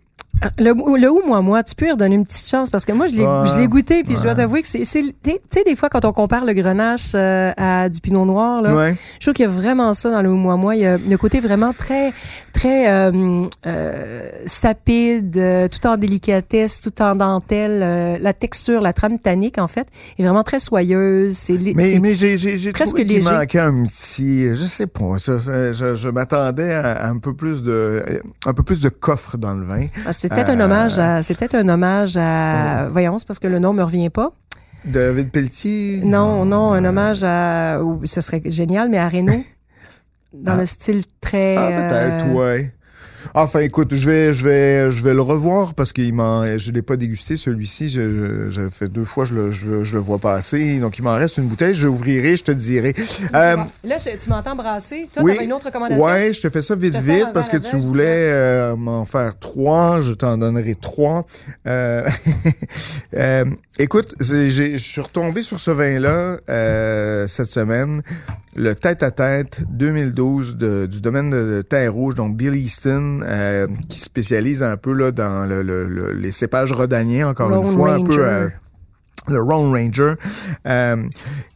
Le, 0.59 0.73
le 1.01 1.11
ou 1.11 1.23
moi 1.27 1.41
moi, 1.41 1.63
tu 1.63 1.75
peux 1.75 1.87
lui 1.87 1.93
redonner 1.93 2.15
une 2.15 2.25
petite 2.25 2.47
chance 2.49 2.69
parce 2.71 2.85
que 2.85 2.93
moi 2.93 3.07
je 3.07 3.15
l'ai 3.17 3.25
Ouais. 3.27 3.67
goûté 3.69 4.03
puis 4.03 4.15
je 4.17 4.23
dois 4.23 4.35
t'avouer 4.35 4.63
que 4.63 4.69
c'est 4.69 4.85
c'est 4.85 5.03
tu 5.23 5.33
sais 5.51 5.65
des 5.65 5.75
fois 5.77 5.89
quand 5.89 6.05
on 6.05 6.13
compare 6.13 6.45
le 6.45 6.53
grenache 6.53 7.13
euh, 7.15 7.53
à 7.57 7.89
du 7.89 8.01
pinot 8.01 8.25
noir 8.27 8.61
là, 8.63 8.75
Ouais. 8.75 8.95
je 9.19 9.25
trouve 9.27 9.35
qu'il 9.35 9.45
y 9.45 9.49
a 9.49 9.51
vraiment 9.51 9.95
ça 9.95 10.11
dans 10.11 10.23
le 10.23 10.31
ou 10.31 10.37
moi 10.37 10.57
moi, 10.57 10.77
il 10.77 10.83
y 10.83 10.87
a 10.87 10.99
le 10.99 11.17
côté 11.17 11.41
vraiment 11.41 11.73
très 11.73 12.13
très 12.53 12.89
euh, 12.91 13.45
euh, 13.67 14.31
sapide, 14.47 15.37
euh, 15.37 15.69
tout 15.69 15.87
en 15.87 15.97
délicatesse, 15.97 16.81
tout 16.81 17.03
en 17.03 17.15
dentelle, 17.15 17.81
euh, 17.83 18.19
la 18.21 18.33
texture, 18.33 18.81
la 18.81 18.93
trame 18.93 19.19
tannique 19.19 19.59
en 19.59 19.69
fait 19.69 19.87
est 20.19 20.23
vraiment 20.23 20.43
très 20.43 20.61
soyeuse, 20.61 21.35
c'est 21.37 21.59
Mais, 21.75 21.99
mais 22.01 22.15
j'ai, 22.15 22.73
presque 22.73 22.99
léger. 22.99 23.21
manquait 23.23 23.59
un 23.61 23.85
petit, 23.85 24.49
je 24.55 24.65
sais 24.67 24.87
pas, 24.87 25.19
ça, 25.19 25.39
ça, 25.41 25.73
je, 25.73 25.95
je 25.95 26.09
m'attendais 26.09 26.73
à, 26.73 26.93
à 26.93 27.09
un 27.09 27.19
peu 27.19 27.35
plus 27.35 27.63
de, 27.63 28.03
un 28.47 28.55
peu 28.55 28.63
plus 28.63 28.81
de 28.81 28.89
coffre 28.89 29.37
dans 29.39 29.55
le 29.55 29.65
vin. 29.65 29.87
Ah, 30.07 30.13
c'est 30.29 30.35
peut-être 30.35 30.51
un 30.51 30.61
hommage 30.61 30.99
à 30.99 31.23
c'est 31.23 31.37
peut-être 31.37 31.55
un 31.55 31.69
hommage 31.69 32.17
à 32.17 32.89
voyons, 32.91 33.19
c'est 33.19 33.27
parce 33.27 33.39
que 33.39 33.49
le 33.49 33.59
nom 33.59 33.73
me 33.73 33.83
revient 33.83 34.11
pas. 34.11 34.33
David 34.85 35.31
Pelletier? 35.31 36.01
Non, 36.05 36.45
non, 36.45 36.73
un 36.73 36.85
hommage 36.85 37.25
à. 37.25 37.81
ce 38.05 38.21
serait 38.21 38.43
génial, 38.47 38.89
mais 38.89 38.99
à 38.99 39.09
Renault. 39.09 39.33
dans 40.33 40.53
Ah. 40.53 40.61
le 40.61 40.67
style 40.67 41.03
très. 41.21 41.57
Ah, 41.57 41.89
peut-être, 41.89 42.27
euh, 42.27 42.33
ouais. 42.35 42.73
Enfin, 43.35 43.61
écoute, 43.61 43.95
je 43.95 44.09
vais, 44.09 44.33
je 44.33 44.45
vais, 44.45 44.91
je 44.91 45.03
vais 45.03 45.15
le 45.15 45.21
revoir 45.21 45.75
parce 45.75 45.93
qu'il 45.93 46.13
m'en, 46.15 46.45
je 46.59 46.71
l'ai 46.71 46.83
pas 46.83 46.97
dégusté 46.97 47.37
celui-ci. 47.37 47.89
Je, 47.89 48.01
je, 48.01 48.51
j'ai 48.51 48.71
fait 48.71 48.89
deux 48.89 49.05
fois, 49.05 49.25
je 49.25 49.35
le, 49.35 49.53
je, 49.53 49.67
le- 49.67 49.85
je 49.85 49.95
le 49.95 50.01
vois 50.01 50.19
passer. 50.19 50.79
Donc, 50.79 50.99
il 50.99 51.03
m'en 51.03 51.15
reste 51.15 51.37
une 51.39 51.47
bouteille. 51.47 51.75
Je 51.75 51.89
ouvrirai, 51.89 52.37
je 52.37 52.45
te 52.45 52.53
dirai. 52.53 52.95
Euh, 53.35 53.57
Là, 53.85 53.97
je- 53.99 54.17
tu 54.23 54.29
m'entends 54.31 54.57
brasser. 54.57 55.09
Toi, 55.13 55.23
oui. 55.23 55.33
t'avais 55.35 55.45
une 55.45 55.53
autre 55.53 55.67
recommandation? 55.67 56.05
Ouais, 56.05 56.33
je 56.33 56.41
te 56.41 56.51
fais 56.51 56.63
ça 56.63 56.75
vite, 56.77 56.95
Je 56.95 57.01
vite 57.01 57.27
parce 57.35 57.49
que 57.49 57.57
tu 57.59 57.77
voulais 57.77 58.05
euh, 58.33 58.77
m'en 58.77 59.05
faire 59.05 59.39
trois. 59.39 60.01
Je 60.01 60.13
t'en 60.13 60.39
donnerai 60.39 60.75
trois. 60.75 61.27
Euh, 61.67 62.05
écoute, 63.79 64.15
je 64.21 64.77
suis 64.79 65.01
retombé 65.01 65.43
sur 65.43 65.59
ce 65.59 65.71
vin-là 65.71 66.39
cette 67.29 67.47
semaine. 67.47 68.03
Le 68.59 68.75
tête-à-tête 68.75 69.61
2012 69.71 70.57
de- 70.57 70.87
du 70.87 71.01
domaine 71.03 71.31
de 71.31 71.61
Terre 71.63 71.93
Rouge, 71.93 72.15
donc 72.15 72.37
Bill 72.37 72.55
Easton, 72.55 73.21
euh, 73.23 73.67
qui 73.89 74.01
spécialise 74.01 74.63
un 74.63 74.77
peu 74.79 74.93
là 74.95 75.13
dans 75.13 75.47
le, 75.47 75.63
le- 75.63 75.87
le- 75.87 76.13
les 76.13 76.33
cépages 76.33 76.73
rhodaniens, 76.73 77.29
encore 77.29 77.51
Lone 77.51 77.67
une 77.67 77.75
fois, 77.75 77.95
un 77.95 78.03
peu... 78.03 78.19
Euh, 78.19 78.49
le 79.29 79.39
Lone 79.39 79.73
Ranger. 79.73 80.15
Euh, 80.69 80.97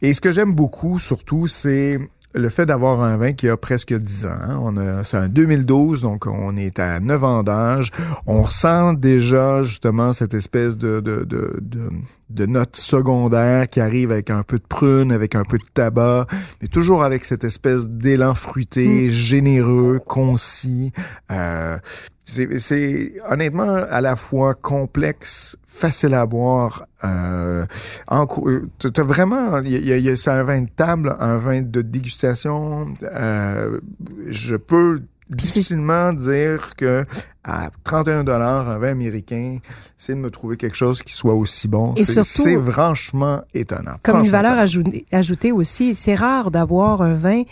et 0.01 0.13
ce 0.13 0.19
que 0.21 0.31
j'aime 0.31 0.53
beaucoup, 0.53 0.99
surtout, 0.99 1.47
c'est 1.47 1.97
le 2.33 2.49
fait 2.49 2.65
d'avoir 2.65 3.01
un 3.01 3.17
vin 3.17 3.33
qui 3.33 3.47
a 3.49 3.57
presque 3.57 3.93
10 3.93 4.25
ans. 4.25 4.29
hein. 4.41 4.59
On 4.61 4.77
a, 4.77 5.03
c'est 5.03 5.17
un 5.17 5.27
2012, 5.27 6.01
donc 6.01 6.27
on 6.27 6.55
est 6.55 6.79
à 6.79 6.99
9 6.99 7.23
ans 7.23 7.43
d'âge. 7.43 7.91
On 8.25 8.41
ressent 8.41 8.93
déjà 8.93 9.63
justement 9.63 10.13
cette 10.13 10.33
espèce 10.33 10.77
de, 10.77 10.99
de, 10.99 11.23
de, 11.23 11.59
de, 11.61 11.89
de 12.29 12.45
note 12.45 12.75
secondaire 12.75 13.69
qui 13.69 13.79
arrive 13.81 14.11
avec 14.11 14.29
un 14.29 14.43
peu 14.43 14.57
de 14.57 14.67
prune, 14.67 15.11
avec 15.11 15.35
un 15.35 15.43
peu 15.43 15.57
de 15.57 15.63
tabac, 15.73 16.25
mais 16.61 16.67
toujours 16.67 17.03
avec 17.03 17.25
cette 17.25 17.43
espèce 17.43 17.87
d'élan 17.89 18.33
fruité, 18.35 19.09
généreux, 19.11 19.99
concis. 20.05 20.91
Euh, 21.31 21.77
c'est, 22.23 22.59
c'est 22.59 23.13
honnêtement 23.29 23.73
à 23.89 23.99
la 23.99 24.15
fois 24.15 24.53
complexe, 24.53 25.57
facile 25.73 26.13
à 26.13 26.25
boire. 26.25 26.85
Euh, 27.03 27.65
euh, 28.11 28.61
t'as 28.93 29.03
vraiment, 29.03 29.59
y 29.61 29.75
a- 29.75 29.79
il 29.79 29.87
y 29.87 29.93
a- 29.93 29.97
il 29.97 30.05
y 30.05 30.09
a- 30.09 30.15
c'est 30.17 30.29
un 30.29 30.43
vin 30.43 30.61
de 30.61 30.69
table, 30.69 31.15
un 31.19 31.37
vin 31.37 31.61
de 31.61 31.81
dégustation. 31.81 32.93
Euh, 33.03 33.79
je 34.27 34.57
peux 34.57 35.01
difficilement 35.29 36.11
dire 36.11 36.75
que 36.75 37.05
à 37.45 37.69
31 37.85 38.23
dollars 38.25 38.67
un 38.69 38.77
vin 38.79 38.89
américain, 38.89 39.57
c'est 39.95 40.13
de 40.13 40.19
me 40.19 40.29
trouver 40.29 40.57
quelque 40.57 40.75
chose 40.75 41.01
qui 41.01 41.13
soit 41.13 41.33
aussi 41.33 41.69
bon. 41.69 41.93
Et 41.95 42.03
C'est- 42.03 42.21
surtout- 42.21 42.43
c'est 42.43 42.71
franchement 42.71 43.41
étonnant. 43.53 43.95
Comme 44.03 44.23
une 44.25 44.29
valeur 44.29 44.57
ajoutée, 44.59 45.05
ajoutée 45.11 45.51
aussi, 45.53 45.95
c'est 45.95 46.15
rare 46.15 46.51
d'avoir 46.51 47.01
un 47.01 47.13
vin 47.15 47.43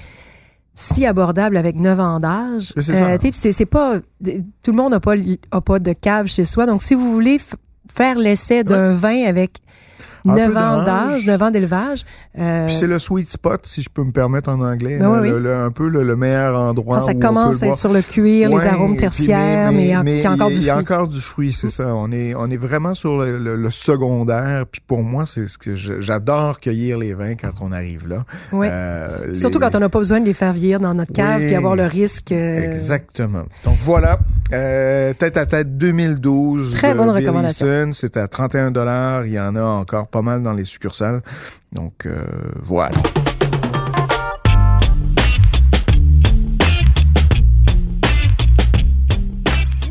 si 0.73 1.05
abordable 1.05 1.55
avec 1.57 1.75
9 1.77 1.99
ans 1.99 2.19
d'âge. 2.19 2.73
C'est 2.75 2.93
ça. 2.93 3.17
sais, 3.19 3.31
c'est 3.33 3.51
c'est 3.53 3.65
pas 3.65 3.99
tout 4.61 4.71
le 4.71 4.77
monde 4.77 4.91
n'a 4.91 4.99
pas 4.99 5.15
a 5.51 5.61
pas 5.61 5.79
de 5.79 5.93
cave 5.93 6.27
chez 6.27 6.43
soi. 6.45 6.65
Donc 6.65 6.83
si 6.83 6.93
vous 6.95 7.11
voulez 7.11 7.39
faire 7.93 8.17
l'essai 8.17 8.63
d'un 8.63 8.91
vin 8.91 9.25
avec 9.25 9.57
9 10.25 10.51
peu 10.53 10.57
ans 10.59 10.77
d'âge. 10.83 10.85
d'âge, 10.85 11.25
9 11.25 11.41
ans 11.41 11.51
d'élevage, 11.51 12.05
euh, 12.37 12.65
Puis 12.67 12.75
c'est 12.75 12.87
le 12.87 12.99
sweet 12.99 13.29
spot, 13.29 13.61
si 13.65 13.81
je 13.81 13.89
peux 13.89 14.03
me 14.03 14.11
permettre 14.11 14.49
en 14.49 14.59
anglais. 14.61 14.97
Ben 14.97 15.11
là, 15.11 15.21
oui, 15.21 15.29
le- 15.29 15.35
oui. 15.37 15.41
le- 15.43 15.55
un 15.55 15.71
peu 15.71 15.87
le, 15.87 16.03
le 16.03 16.15
meilleur 16.15 16.57
endroit 16.57 16.99
quand 16.99 17.05
ça 17.05 17.11
où 17.13 17.17
on 17.17 17.19
commence 17.19 17.63
à 17.63 17.67
être 17.67 17.77
sur 17.77 17.93
le 17.93 18.01
cuir, 18.01 18.51
Ouais, 18.51 18.63
les 18.63 18.69
arômes 18.69 18.97
tertiaires, 18.97 19.71
mais, 19.71 19.83
il 19.83 19.87
y 19.89 19.93
a- 19.93 20.03
il 20.05 20.21
y 20.21 20.25
a 20.25 20.31
encore 20.31 20.49
du 20.49 20.55
Il 20.55 20.63
y 20.63 20.69
a 20.69 20.73
fruit. 20.73 20.83
encore 20.85 21.07
du 21.07 21.21
fruit, 21.21 21.53
c'est 21.53 21.69
ça. 21.69 21.87
On 21.95 22.11
est, 22.11 22.33
on 22.35 22.49
est 22.49 22.57
vraiment 22.57 22.93
sur 22.93 23.17
le, 23.19 23.69
secondaire. 23.69 24.65
Puis 24.71 24.81
pour 24.85 25.01
moi, 25.03 25.25
c'est 25.25 25.47
ce 25.47 25.57
que 25.57 25.75
j'adore 25.75 26.59
cueillir 26.59 26.97
les 26.97 27.13
vins 27.13 27.35
quand 27.35 27.61
on 27.61 27.71
arrive 27.71 28.07
là. 28.07 28.23
Ouais. 28.51 28.69
Euh, 28.71 29.33
Surtout 29.33 29.59
les- 29.59 29.65
quand 29.65 29.75
on 29.75 29.79
n'a 29.79 29.89
pas 29.89 29.99
besoin 29.99 30.19
de 30.19 30.25
les 30.25 30.33
faire 30.33 30.53
vieillir 30.53 30.79
dans 30.79 30.93
notre 30.93 31.13
cave 31.13 31.39
Oui. 31.39 31.45
puis 31.47 31.55
avoir 31.55 31.75
le 31.75 31.83
risque. 31.85 32.31
euh, 32.31 32.63
Exactement. 32.63 33.43
Donc 33.65 33.77
voilà, 33.81 34.19
euh, 34.53 35.13
tête 35.13 35.37
à 35.37 35.45
tête 35.45 35.77
2012. 35.77 36.73
Très 36.75 36.93
bonne 36.93 37.07
Bill 37.15 37.27
recommandation. 37.27 37.91
C'est 37.93 38.17
à 38.17 38.27
31 38.27 38.71
dollars. 38.71 39.25
Il 39.25 39.33
y 39.33 39.39
en 39.39 39.55
a 39.55 39.61
encore 39.63 40.07
pas 40.07 40.18
mal 40.21 40.43
dans 40.43 40.53
les 40.53 40.65
succursales. 40.65 41.21
Donc 41.71 42.05
euh, 42.05 42.23
voilà. 42.63 42.91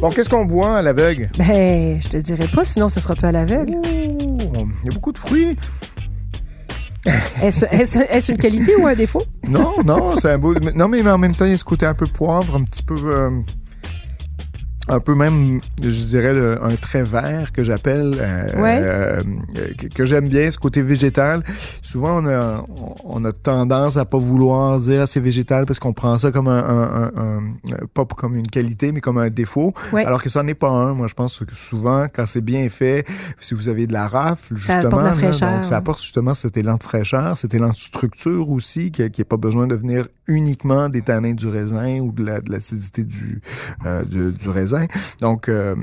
Bon, 0.01 0.11
qu'est-ce 0.11 0.29
qu'on 0.29 0.45
boit 0.45 0.79
à 0.79 0.83
l'aveugle? 0.83 1.29
Ben, 1.39 2.01
je 2.01 2.09
te 2.09 2.17
dirais 2.19 2.47
pas, 2.47 2.65
sinon 2.65 2.89
ce 2.89 3.01
sera 3.01 3.17
pas 3.17 3.29
à 3.29 3.33
l'aveugle. 3.33 3.79
Il 3.85 4.85
y 4.85 4.89
a 4.89 4.95
beaucoup 4.95 5.13
de 5.13 5.19
fruits. 5.19 5.57
Est-ce 7.43 8.31
une 8.31 8.39
qualité 8.39 8.77
ou 8.77 8.87
un 8.87 8.95
défaut? 8.95 9.25
Non, 9.49 9.75
non, 9.85 10.15
c'est 10.17 10.31
un 10.31 10.39
beau. 10.39 10.55
Non, 10.75 10.87
mais 10.89 11.09
en 11.09 11.19
même 11.19 11.35
temps, 11.35 11.47
il 11.47 11.51
y 11.53 11.55
a 11.55 11.59
ce 11.59 11.65
côté 11.65 11.87
un 11.87 11.95
peu 11.95 12.07
poivre, 12.07 12.57
un 12.57 12.65
petit 12.65 12.83
peu. 12.83 12.95
euh, 12.95 13.31
un 14.89 15.01
peu 15.01 15.15
même, 15.15 15.61
je 15.83 16.05
dirais, 16.05 16.33
le- 16.35 16.63
un 16.65 16.75
trait 16.77 17.03
vert 17.05 17.53
que 17.53 17.63
j'appelle, 17.63 18.17
euh, 18.19 18.63
Ouais. 18.63 18.81
euh, 18.83 19.23
que, 19.77 19.87
que 19.89 20.05
j'aime 20.07 20.29
bien, 20.29 20.51
ce 20.51 20.59
côté 20.59 20.83
végétal. 20.83 21.43
Souvent, 21.83 22.23
on 22.23 22.27
a, 22.27 22.65
on 23.05 23.25
a 23.25 23.33
tendance 23.33 23.97
à 23.97 24.05
pas 24.05 24.19
vouloir 24.19 24.79
dire 24.81 25.07
c'est 25.07 25.21
végétal 25.21 25.67
parce 25.67 25.79
qu'on 25.79 25.93
prend 25.93 26.19
ça 26.19 26.31
comme 26.33 26.49
un, 26.49 26.59
un- 26.65 27.11
un- 27.17 27.39
un- 27.73 27.87
pas 27.93 28.05
comme 28.05 28.37
une 28.37 28.47
qualité, 28.49 28.93
mais 28.93 29.01
comme 29.01 29.19
un 29.19 29.31
défaut. 29.31 29.73
Ouais. 29.93 30.05
Alors 30.05 30.23
que 30.23 30.29
ça 30.29 30.43
n'est 30.43 30.55
pas 30.55 30.71
un. 30.71 30.95
Moi, 30.95 31.07
je 31.07 31.15
pense 31.15 31.39
que 31.39 31.55
souvent, 31.55 32.07
quand 32.13 32.27
c'est 32.27 32.41
bien 32.41 32.69
fait, 32.71 33.07
si 33.41 33.55
vous 33.55 33.69
avez 33.69 33.87
de 33.87 33.93
la 33.93 34.07
rafle, 34.07 34.55
Ça 34.59 34.75
justement, 34.81 34.87
apporte 34.99 35.03
la 35.05 35.11
là, 35.11 35.15
fraîcheur, 35.17 35.55
donc 35.55 35.65
ça 35.65 35.77
apporte 35.77 36.01
justement 36.03 36.35
cet 36.35 36.57
élan 36.57 36.77
de 36.77 36.83
fraîcheur, 36.83 37.37
cet 37.37 37.55
élan 37.55 37.71
de 37.71 37.77
structure 37.77 38.51
aussi, 38.51 38.91
qui 38.91 39.03
n'a 39.03 39.25
pas 39.25 39.37
besoin 39.37 39.67
de 39.67 39.75
venir 39.75 40.07
uniquement 40.27 40.89
des 40.89 41.03
tanins 41.03 41.33
du 41.35 41.47
raisin 41.49 42.01
ou 42.01 42.13
de 42.13 42.25
la- 42.25 42.41
de 42.41 42.51
l'acidité 42.53 43.05
du, 43.05 43.41
euh, 43.87 44.05
de- 44.05 44.31
du 44.31 44.49
raisin. 44.49 44.78
Donc, 45.21 45.49
euh, 45.49 45.75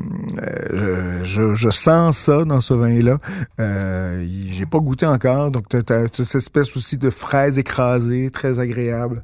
euh, 0.74 1.22
je, 1.24 1.70
sens 1.70 2.18
ça 2.18 2.46
dans 2.46 2.62
ce 2.62 2.74
vin-là. 2.74 3.18
Euh, 3.60 4.28
J'ai 4.48 4.66
pas 4.66 4.80
goûté 4.80 5.06
encore, 5.06 5.52
donc 5.52 5.70
tu 5.70 5.78
as, 5.78 6.08
cette 6.08 6.36
espèce 6.36 6.76
aussi 6.78 6.98
de 6.98 7.10
fraise 7.10 7.58
écrasée, 7.58 8.30
très 8.32 8.60
agréable. 8.60 9.24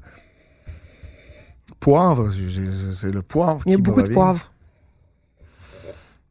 Poivre, 1.79 2.29
c'est 2.93 3.11
le 3.11 3.21
poivre 3.21 3.61
Il 3.65 3.71
y 3.71 3.73
a 3.73 3.77
qui 3.77 3.81
beaucoup 3.81 4.03
de 4.03 4.13
poivre. 4.13 4.51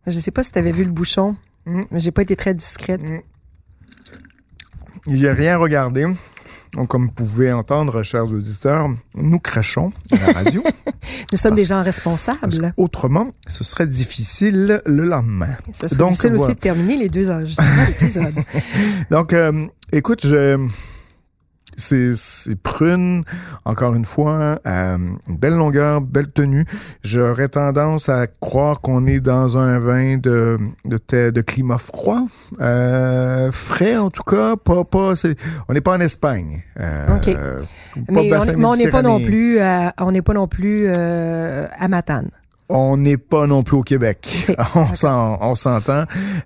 Je 0.06 0.18
sais 0.18 0.30
pas 0.30 0.42
si 0.42 0.52
tu 0.52 0.58
avais 0.58 0.72
vu 0.72 0.84
le 0.84 0.92
bouchon, 0.92 1.36
Mm. 1.66 1.80
mais 1.90 2.00
j'ai 2.00 2.10
pas 2.10 2.22
été 2.22 2.36
très 2.36 2.54
discrète. 2.54 3.02
Mm. 3.02 3.20
J'ai 5.06 5.30
rien 5.30 5.56
regardé. 5.56 6.06
Donc, 6.74 6.88
comme 6.88 7.06
vous 7.06 7.12
pouvez 7.12 7.52
entendre, 7.52 8.02
chers 8.02 8.24
auditeurs, 8.24 8.88
nous 9.14 9.38
crachons 9.38 9.92
à 10.12 10.16
la 10.26 10.32
radio. 10.32 10.62
Nous 11.32 11.38
sommes 11.38 11.54
des 11.54 11.64
gens 11.64 11.82
responsables. 11.82 12.72
qu'autrement, 12.76 13.28
ce 13.46 13.64
serait 13.64 13.86
difficile 13.86 14.80
le 14.84 15.04
lendemain. 15.04 15.48
Ça 15.72 15.88
serait 15.88 15.98
Donc, 15.98 16.10
difficile 16.10 16.30
voilà. 16.30 16.44
aussi 16.44 16.54
de 16.54 16.60
terminer 16.60 16.96
les 16.96 17.08
deux 17.08 17.30
enregistrements 17.30 17.86
d'épisodes. 17.86 18.34
Donc, 19.10 19.32
euh, 19.32 19.66
écoute, 19.92 20.26
je... 20.26 20.68
C'est, 21.80 22.56
prune, 22.62 23.24
encore 23.64 23.94
une 23.94 24.04
fois, 24.04 24.60
euh, 24.66 24.98
une 25.28 25.36
belle 25.36 25.54
longueur, 25.54 26.00
belle 26.00 26.30
tenue. 26.30 26.64
J'aurais 27.02 27.48
tendance 27.48 28.08
à 28.08 28.26
croire 28.26 28.80
qu'on 28.80 29.06
est 29.06 29.20
dans 29.20 29.58
un 29.58 29.78
vin 29.78 30.16
de, 30.16 30.58
de, 30.84 31.30
de 31.30 31.40
climat 31.40 31.78
froid, 31.78 32.22
euh, 32.60 33.50
frais 33.52 33.96
en 33.96 34.10
tout 34.10 34.22
cas, 34.22 34.56
pas, 34.56 34.84
pas, 34.84 35.14
c'est, 35.14 35.36
on 35.68 35.72
n'est 35.72 35.80
pas 35.80 35.96
en 35.96 36.00
Espagne. 36.00 36.62
Euh, 36.78 37.16
OK. 37.16 37.34
pas 37.34 38.12
mais 38.12 38.26
on 38.26 38.30
bassin 38.30 38.52
mais 38.56 38.64
on 38.64 38.76
n'est 38.76 38.90
pas 38.90 39.02
non 39.02 39.20
plus, 39.20 39.58
à, 39.60 39.94
on 40.00 40.12
n'est 40.12 40.22
pas 40.22 40.34
non 40.34 40.48
plus 40.48 40.84
euh, 40.86 41.66
à 41.78 41.88
Matane. 41.88 42.30
On 42.72 42.96
n'est 42.96 43.16
pas 43.16 43.46
non 43.48 43.62
plus 43.64 43.76
au 43.76 43.82
Québec. 43.82 44.46
On, 44.76 44.94
s'en- 44.94 45.38
on 45.40 45.54
s'entend. 45.56 46.04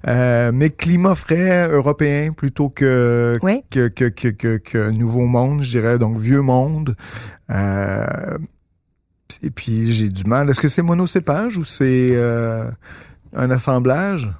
Euh, 0.08 0.50
mais 0.54 0.70
climat 0.70 1.14
frais 1.14 1.68
européen 1.68 2.32
plutôt 2.32 2.70
que, 2.70 3.36
Oui. 3.42 3.60
que, 3.70 3.88
que, 3.88 4.06
que, 4.06 4.28
que, 4.28 4.56
que 4.56 4.90
nouveau 4.90 5.26
monde, 5.26 5.62
je 5.62 5.70
dirais. 5.78 5.98
Donc, 5.98 6.16
vieux 6.18 6.40
monde. 6.40 6.96
Euh, 7.50 8.06
et 9.42 9.50
puis, 9.50 9.92
j'ai 9.92 10.08
du 10.08 10.24
mal. 10.24 10.48
Est-ce 10.48 10.60
que 10.60 10.68
c'est 10.68 10.82
monocépage 10.82 11.58
ou 11.58 11.64
c'est... 11.64 12.10
Euh, 12.12 12.64
un 13.36 13.50
assemblage? 13.50 14.30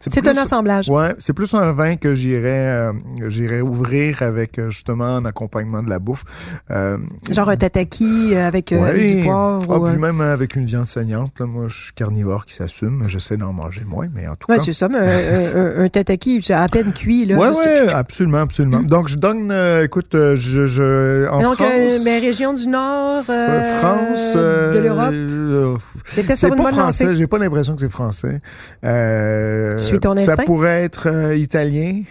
C'est 0.00 0.26
un 0.26 0.36
assemblage. 0.36 0.88
Ouais, 0.88 1.14
c'est 1.18 1.32
plus 1.32 1.52
un 1.54 1.72
vin 1.72 1.96
que 1.96 2.14
j'irais 2.14 2.48
euh, 2.68 2.92
j'irais 3.28 3.60
ouvrir 3.60 4.22
avec 4.22 4.58
euh, 4.58 4.70
justement 4.70 5.16
un 5.16 5.24
accompagnement 5.24 5.82
de 5.82 5.90
la 5.90 5.98
bouffe. 5.98 6.24
Euh, 6.70 6.98
Genre 7.30 7.48
un 7.48 7.56
tataki 7.56 8.34
avec, 8.36 8.70
ouais. 8.72 8.88
avec 8.88 9.16
du 9.16 9.22
poivre. 9.24 9.66
Ah, 9.70 9.78
ou, 9.78 9.86
puis 9.88 9.96
même 9.98 10.20
avec 10.20 10.56
une 10.56 10.64
viande 10.66 10.86
saignante. 10.86 11.32
Là, 11.40 11.46
moi, 11.46 11.64
je 11.68 11.84
suis 11.84 11.92
carnivore 11.92 12.44
qui 12.46 12.54
s'assume. 12.54 13.04
J'essaie 13.08 13.36
d'en 13.36 13.52
manger 13.52 13.82
moins, 13.86 14.06
mais 14.14 14.26
en 14.28 14.34
tout 14.36 14.50
Ouais, 14.50 14.58
cas. 14.58 14.62
c'est 14.64 14.72
ça, 14.72 14.88
mais 14.88 14.98
un, 14.98 15.80
un, 15.80 15.84
un 15.84 15.88
tataki, 15.88 16.42
à 16.52 16.66
peine 16.68 16.92
cuit. 16.92 17.24
Là, 17.24 17.36
Ouais, 17.36 17.48
ouais, 17.50 17.92
absolument, 17.92 18.38
absolument. 18.38 18.80
Donc, 18.82 19.08
je 19.08 19.16
donne, 19.16 19.50
euh, 19.52 19.84
écoute, 19.84 20.10
je, 20.14 20.66
je, 20.66 21.28
en 21.28 21.40
Donc, 21.42 21.54
France, 21.56 21.68
euh, 21.70 21.98
ben, 22.04 22.20
région 22.20 22.54
du 22.54 22.66
Nord 22.68 23.22
France, 23.24 24.34
de 24.36 24.78
l'Europe? 24.78 25.14
Euh, 25.48 25.76
C'était 26.06 26.36
c'est 26.36 26.46
sur 26.46 26.48
une 26.48 26.56
pas 26.56 26.64
bonne 26.64 26.74
français, 26.74 27.16
j'ai 27.16 27.26
pas 27.26 27.38
l'impression 27.38 27.74
que 27.74 27.80
c'est 27.80 27.90
français. 27.90 28.40
Euh, 28.84 29.78
Suis 29.78 29.98
ton 30.00 30.16
ça 30.18 30.36
pourrait 30.36 30.84
être 30.84 31.08
euh, 31.08 31.36
italien. 31.36 32.02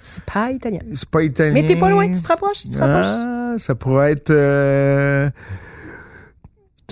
C'est 0.00 0.22
pas 0.24 0.50
italien. 0.52 0.80
C'est 0.94 1.08
pas 1.08 1.22
italien. 1.22 1.52
Mais 1.52 1.66
t'es 1.66 1.76
pas 1.76 1.90
loin, 1.90 2.10
tu 2.12 2.20
te 2.22 2.28
rapproches, 2.28 2.62
tu 2.62 2.70
te 2.70 2.78
rapproches. 2.78 3.08
Ah, 3.08 3.54
ça 3.58 3.74
pourrait 3.74 4.12
être 4.12 4.30
euh, 4.30 5.28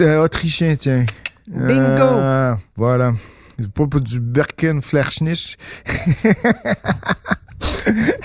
euh, 0.01 0.23
autrichien, 0.23 0.75
tiens. 0.77 1.05
Bingo. 1.47 2.57
Voilà. 2.77 3.13
C'est 3.59 3.71
pas 3.71 3.87
pour 3.87 4.01
du 4.01 4.19
Birkenfleischnich 4.19 5.57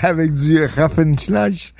avec 0.02 0.32
du 0.32 0.64
Raffenschleich. 0.64 1.74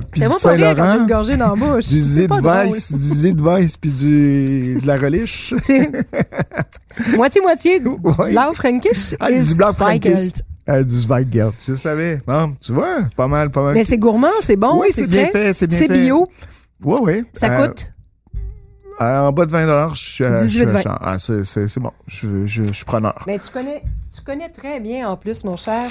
Puis 0.00 0.20
C'est 0.20 0.26
du 0.26 0.28
moi 0.30 0.38
pas 0.42 0.50
rire 0.50 0.60
quand 0.60 0.74
j'ai 0.74 0.76
Saint-Laurent, 0.82 1.00
une 1.02 1.06
gorgée 1.08 1.36
dans 1.36 1.54
la 1.54 1.54
bouche. 1.74 1.88
du 1.88 1.98
Zidweiss, 2.00 2.92
du 2.92 2.98
Zidweiss 3.14 3.76
puis 3.76 3.90
du 3.90 4.78
de 4.80 4.86
la 4.86 4.96
reliche. 4.96 5.54
Moitié-moitié. 7.16 7.80
Ouais. 8.18 8.32
Blau 8.32 8.52
Fränkisch 8.54 9.14
Ah, 9.20 9.30
et 9.30 9.40
du 9.42 9.54
blanc 9.54 9.72
Zweigelt. 9.72 10.16
frankish. 10.16 10.42
Ah, 10.66 10.82
du 10.82 10.94
Zweigelt, 10.94 11.54
je 11.66 11.74
savais. 11.74 12.20
Bon, 12.26 12.54
tu 12.60 12.72
vois, 12.72 12.98
pas 13.16 13.26
mal, 13.26 13.50
pas 13.50 13.62
mal. 13.62 13.74
Mais 13.74 13.84
c'est 13.84 13.98
gourmand, 13.98 14.28
c'est 14.42 14.56
bon, 14.56 14.80
oui, 14.80 14.88
c'est 14.92 15.06
bien 15.06 15.26
fait, 15.26 15.52
c'est 15.52 15.66
bien 15.66 15.78
c'est 15.78 15.88
fait. 15.88 16.04
bio. 16.04 16.26
Ouais, 16.84 17.00
ouais. 17.00 17.22
Ça 17.32 17.48
Euh, 17.58 17.66
coûte? 17.66 17.92
Euh, 19.00 19.18
en 19.20 19.32
bas 19.32 19.46
de 19.46 19.50
20 19.52 19.94
je 19.94 20.00
suis 20.00 20.24
à- 20.24 20.36
je 20.38 20.46
suis 20.46 20.58
18,20. 20.66 20.86
à- 20.86 20.98
ah, 21.12 21.18
c'est, 21.18 21.78
bon. 21.80 21.90
Je, 22.06 22.46
je, 22.46 22.62
je 22.64 22.72
suis 22.72 22.84
preneur. 22.84 23.24
Mais 23.26 23.38
tu 23.38 23.50
connais, 23.50 23.82
tu 24.14 24.22
connais 24.22 24.48
très 24.50 24.78
bien 24.80 25.08
en 25.08 25.16
plus, 25.16 25.42
mon 25.44 25.56
cher. 25.56 25.82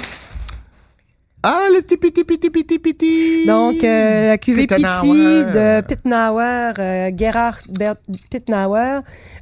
Ah, 1.43 1.67
le 1.73 1.82
petit 1.82 1.97
petit 1.97 2.23
petit 2.23 2.49
petit 2.51 2.77
petit. 2.80 3.45
Donc, 3.47 3.84
euh, 3.84 4.27
la 4.27 4.38
cuvée 4.38 4.67
Piti 4.67 4.84
de 4.84 5.82
Pittenauer, 5.82 6.73
euh, 6.77 7.12
Gerhard 7.17 7.58
Bert 7.80 7.95
Pittenauer. 8.30 8.99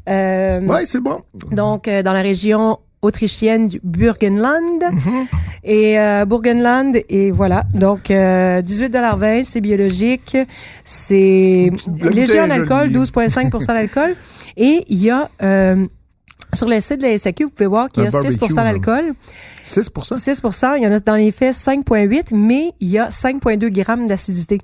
Euh, 0.07 0.61
Ouais, 0.61 0.85
c'est 0.85 1.01
bon. 1.01 1.21
Donc, 1.51 1.87
euh, 1.87 2.01
dans 2.01 2.13
la 2.13 2.21
région 2.21 2.77
autrichienne 3.01 3.67
du 3.67 3.81
Burgenland. 3.83 4.81
Mhm. 4.91 5.25
Et 5.65 5.99
euh, 5.99 6.23
Burgenland, 6.25 6.95
et 7.09 7.31
voilà. 7.31 7.63
Donc, 7.73 8.11
euh, 8.11 8.61
18,20 8.61 9.43
c'est 9.43 9.61
biologique. 9.61 10.37
C'est 10.85 11.69
léger 12.11 12.39
en 12.39 12.49
alcool, 12.49 12.93
jolie. 12.93 13.09
12,5% 13.09 13.67
d'alcool. 13.67 14.15
Et 14.55 14.83
il 14.87 15.03
y 15.03 15.09
a... 15.09 15.29
sur 16.53 16.67
le 16.67 16.79
site 16.79 17.01
de 17.01 17.07
la 17.07 17.17
SAQ, 17.17 17.45
vous 17.45 17.49
pouvez 17.51 17.67
voir 17.67 17.89
qu'il 17.89 18.03
y 18.03 18.05
a 18.05 18.09
Un 18.09 18.11
6 18.11 18.37
barbecue, 18.37 18.55
d'alcool. 18.55 19.13
6% 19.63 20.17
6% 20.17 20.77
Il 20.77 20.83
y 20.83 20.87
en 20.87 20.91
a 20.91 20.99
dans 20.99 21.15
les 21.15 21.31
faits 21.31 21.55
5,8, 21.55 22.35
mais 22.35 22.71
il 22.79 22.89
y 22.89 22.97
a 22.97 23.09
5,2 23.09 23.69
grammes 23.69 24.07
d'acidité. 24.07 24.59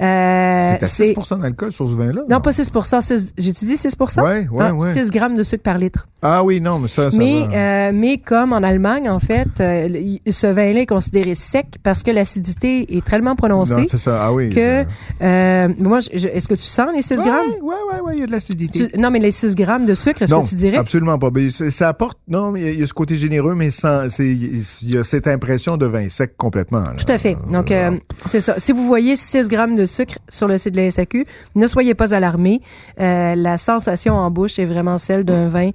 Euh, 0.00 0.76
T'as 0.80 0.86
6 0.86 1.14
d'alcool 1.40 1.72
sur 1.72 1.88
ce 1.88 1.94
vin-là? 1.94 2.22
non, 2.28 2.40
pas 2.40 2.52
6 2.52 2.70
6 3.02 3.34
J'ai-tu 3.36 3.64
dit 3.66 3.76
6 3.76 3.94
Ouais, 4.00 4.22
ouais, 4.22 4.46
Ah, 4.58 4.74
ouais. 4.74 4.92
6 4.94 5.10
grammes 5.10 5.36
de 5.36 5.42
sucre 5.42 5.62
par 5.62 5.76
litre. 5.76 6.08
Ah 6.22 6.42
oui, 6.44 6.60
non, 6.60 6.78
mais 6.78 6.88
ça, 6.88 7.10
ça 7.10 7.16
Mais, 7.18 7.40
va. 7.46 7.54
euh, 7.54 7.92
mais 7.94 8.18
comme 8.18 8.52
en 8.52 8.58
Allemagne, 8.62 9.08
en 9.10 9.18
fait, 9.18 9.48
euh, 9.60 9.88
ce 10.28 10.46
vin-là 10.46 10.80
est 10.80 10.86
considéré 10.86 11.34
sec 11.34 11.66
parce 11.82 12.02
que 12.02 12.10
l'acidité 12.10 12.96
est 12.96 13.04
tellement 13.04 13.30
non, 13.30 13.36
prononcée 13.36 13.86
c'est 13.90 13.96
ça. 13.98 14.22
Ah 14.22 14.32
oui. 14.32 14.48
que... 14.50 14.58
euh, 14.60 14.84
euh, 15.22 15.68
moi, 15.78 15.98
est-ce 16.12 16.48
que 16.48 16.54
tu 16.54 16.62
sens 16.62 16.88
les 16.94 17.02
6 17.02 17.18
Ouais, 17.18 17.24
grammes? 17.24 17.40
ouais, 17.62 17.74
ouais, 17.92 18.00
ouais, 18.00 18.12
il 18.16 18.20
y 18.20 18.22
a 18.22 18.26
de 18.26 18.32
l'acidité. 18.32 18.88
Non, 18.98 19.10
mais 19.10 19.18
les 19.18 19.30
6 19.30 19.54
grammes 19.54 19.84
de 19.84 19.94
sucre, 19.94 20.22
est-ce 20.22 20.34
que 20.34 20.48
tu 20.48 20.54
dirais? 20.54 20.76
absolument 20.78 21.18
pas. 21.18 21.30
Mais 21.34 21.50
ça, 21.50 21.88
apporte, 21.88 22.18
non, 22.28 22.50
mais 22.52 22.60
il 22.60 22.66
y 22.66 22.68
a- 22.68 22.72
il 22.72 22.80
y, 22.80 22.82
a 22.82 22.86
ce 22.86 22.94
côté 22.94 23.14
généreux, 23.16 23.54
mais 23.54 23.70
sans, 23.70 24.06
il 24.18 24.90
y 24.94 24.96
a 24.96 25.04
cette 25.04 25.26
impression 25.26 25.76
de 25.76 25.86
vin 25.86 26.08
sec 26.08 26.36
complètement. 26.36 26.80
là. 26.80 26.94
Tout 26.96 27.10
à 27.12 27.18
fait. 27.18 27.36
Donc, 27.50 27.70
euh, 27.70 27.90
c'est 28.26 28.40
ça. 28.40 28.54
Si 28.58 28.72
vous 28.72 28.86
voyez 28.86 29.16
6 29.16 29.48
grammes 29.48 29.76
de 29.76 29.86
sucre 29.90 30.14
sur 30.28 30.48
le 30.48 30.58
site 30.58 30.74
de 30.74 30.80
la 30.80 30.90
SAQ, 30.90 31.26
ne 31.54 31.66
soyez 31.66 31.94
pas 31.94 32.14
alarmés. 32.14 32.60
Euh, 33.00 33.34
la 33.34 33.58
sensation 33.58 34.14
en 34.14 34.30
bouche 34.30 34.58
est 34.58 34.64
vraiment 34.64 34.98
celle 34.98 35.24
d'un 35.24 35.48
vin 35.48 35.70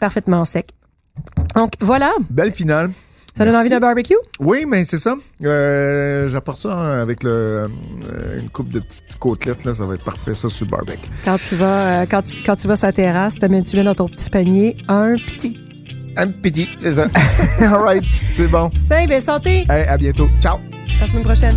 parfaitement 0.00 0.44
sec. 0.44 0.70
Donc, 1.54 1.72
voilà. 1.80 2.10
Belle 2.30 2.52
finale. 2.52 2.90
Ça 3.36 3.46
donne 3.46 3.56
envie 3.56 3.70
d'un 3.70 3.80
barbecue? 3.80 4.14
Oui, 4.40 4.64
mais 4.68 4.84
c'est 4.84 4.98
ça. 4.98 5.16
Euh, 5.42 6.28
j'apporte 6.28 6.62
ça 6.62 6.74
hein, 6.74 7.00
avec 7.00 7.22
le, 7.22 7.30
euh, 7.30 8.40
une 8.40 8.50
coupe 8.50 8.68
de 8.68 8.80
petites 8.80 9.18
côtelettes, 9.18 9.64
là, 9.64 9.72
ça 9.72 9.86
va 9.86 9.94
être 9.94 10.04
parfait, 10.04 10.34
ça, 10.34 10.50
sur 10.50 10.66
le 10.66 10.70
barbecue. 10.70 11.08
Quand 11.24 11.38
tu 11.38 11.54
vas, 11.54 12.02
euh, 12.02 12.06
quand 12.10 12.22
tu, 12.22 12.42
quand 12.44 12.56
tu 12.56 12.68
vas 12.68 12.76
sur 12.76 12.86
la 12.86 12.92
terrasse, 12.92 13.38
tu 13.38 13.76
mets 13.76 13.84
dans 13.84 13.94
ton 13.94 14.08
petit 14.08 14.28
panier 14.28 14.76
un 14.88 15.16
petit. 15.16 15.56
Un 16.18 16.28
petit, 16.28 16.68
c'est 16.78 16.92
ça. 16.92 17.06
All 17.60 17.82
right, 17.82 18.04
c'est 18.30 18.48
bon. 18.48 18.70
Salut, 18.82 19.08
bien 19.08 19.20
santé. 19.20 19.64
Hey, 19.70 19.86
à 19.86 19.96
bientôt. 19.96 20.28
Ciao. 20.40 20.56
À 20.56 21.00
la 21.00 21.06
semaine 21.06 21.22
prochaine. 21.22 21.56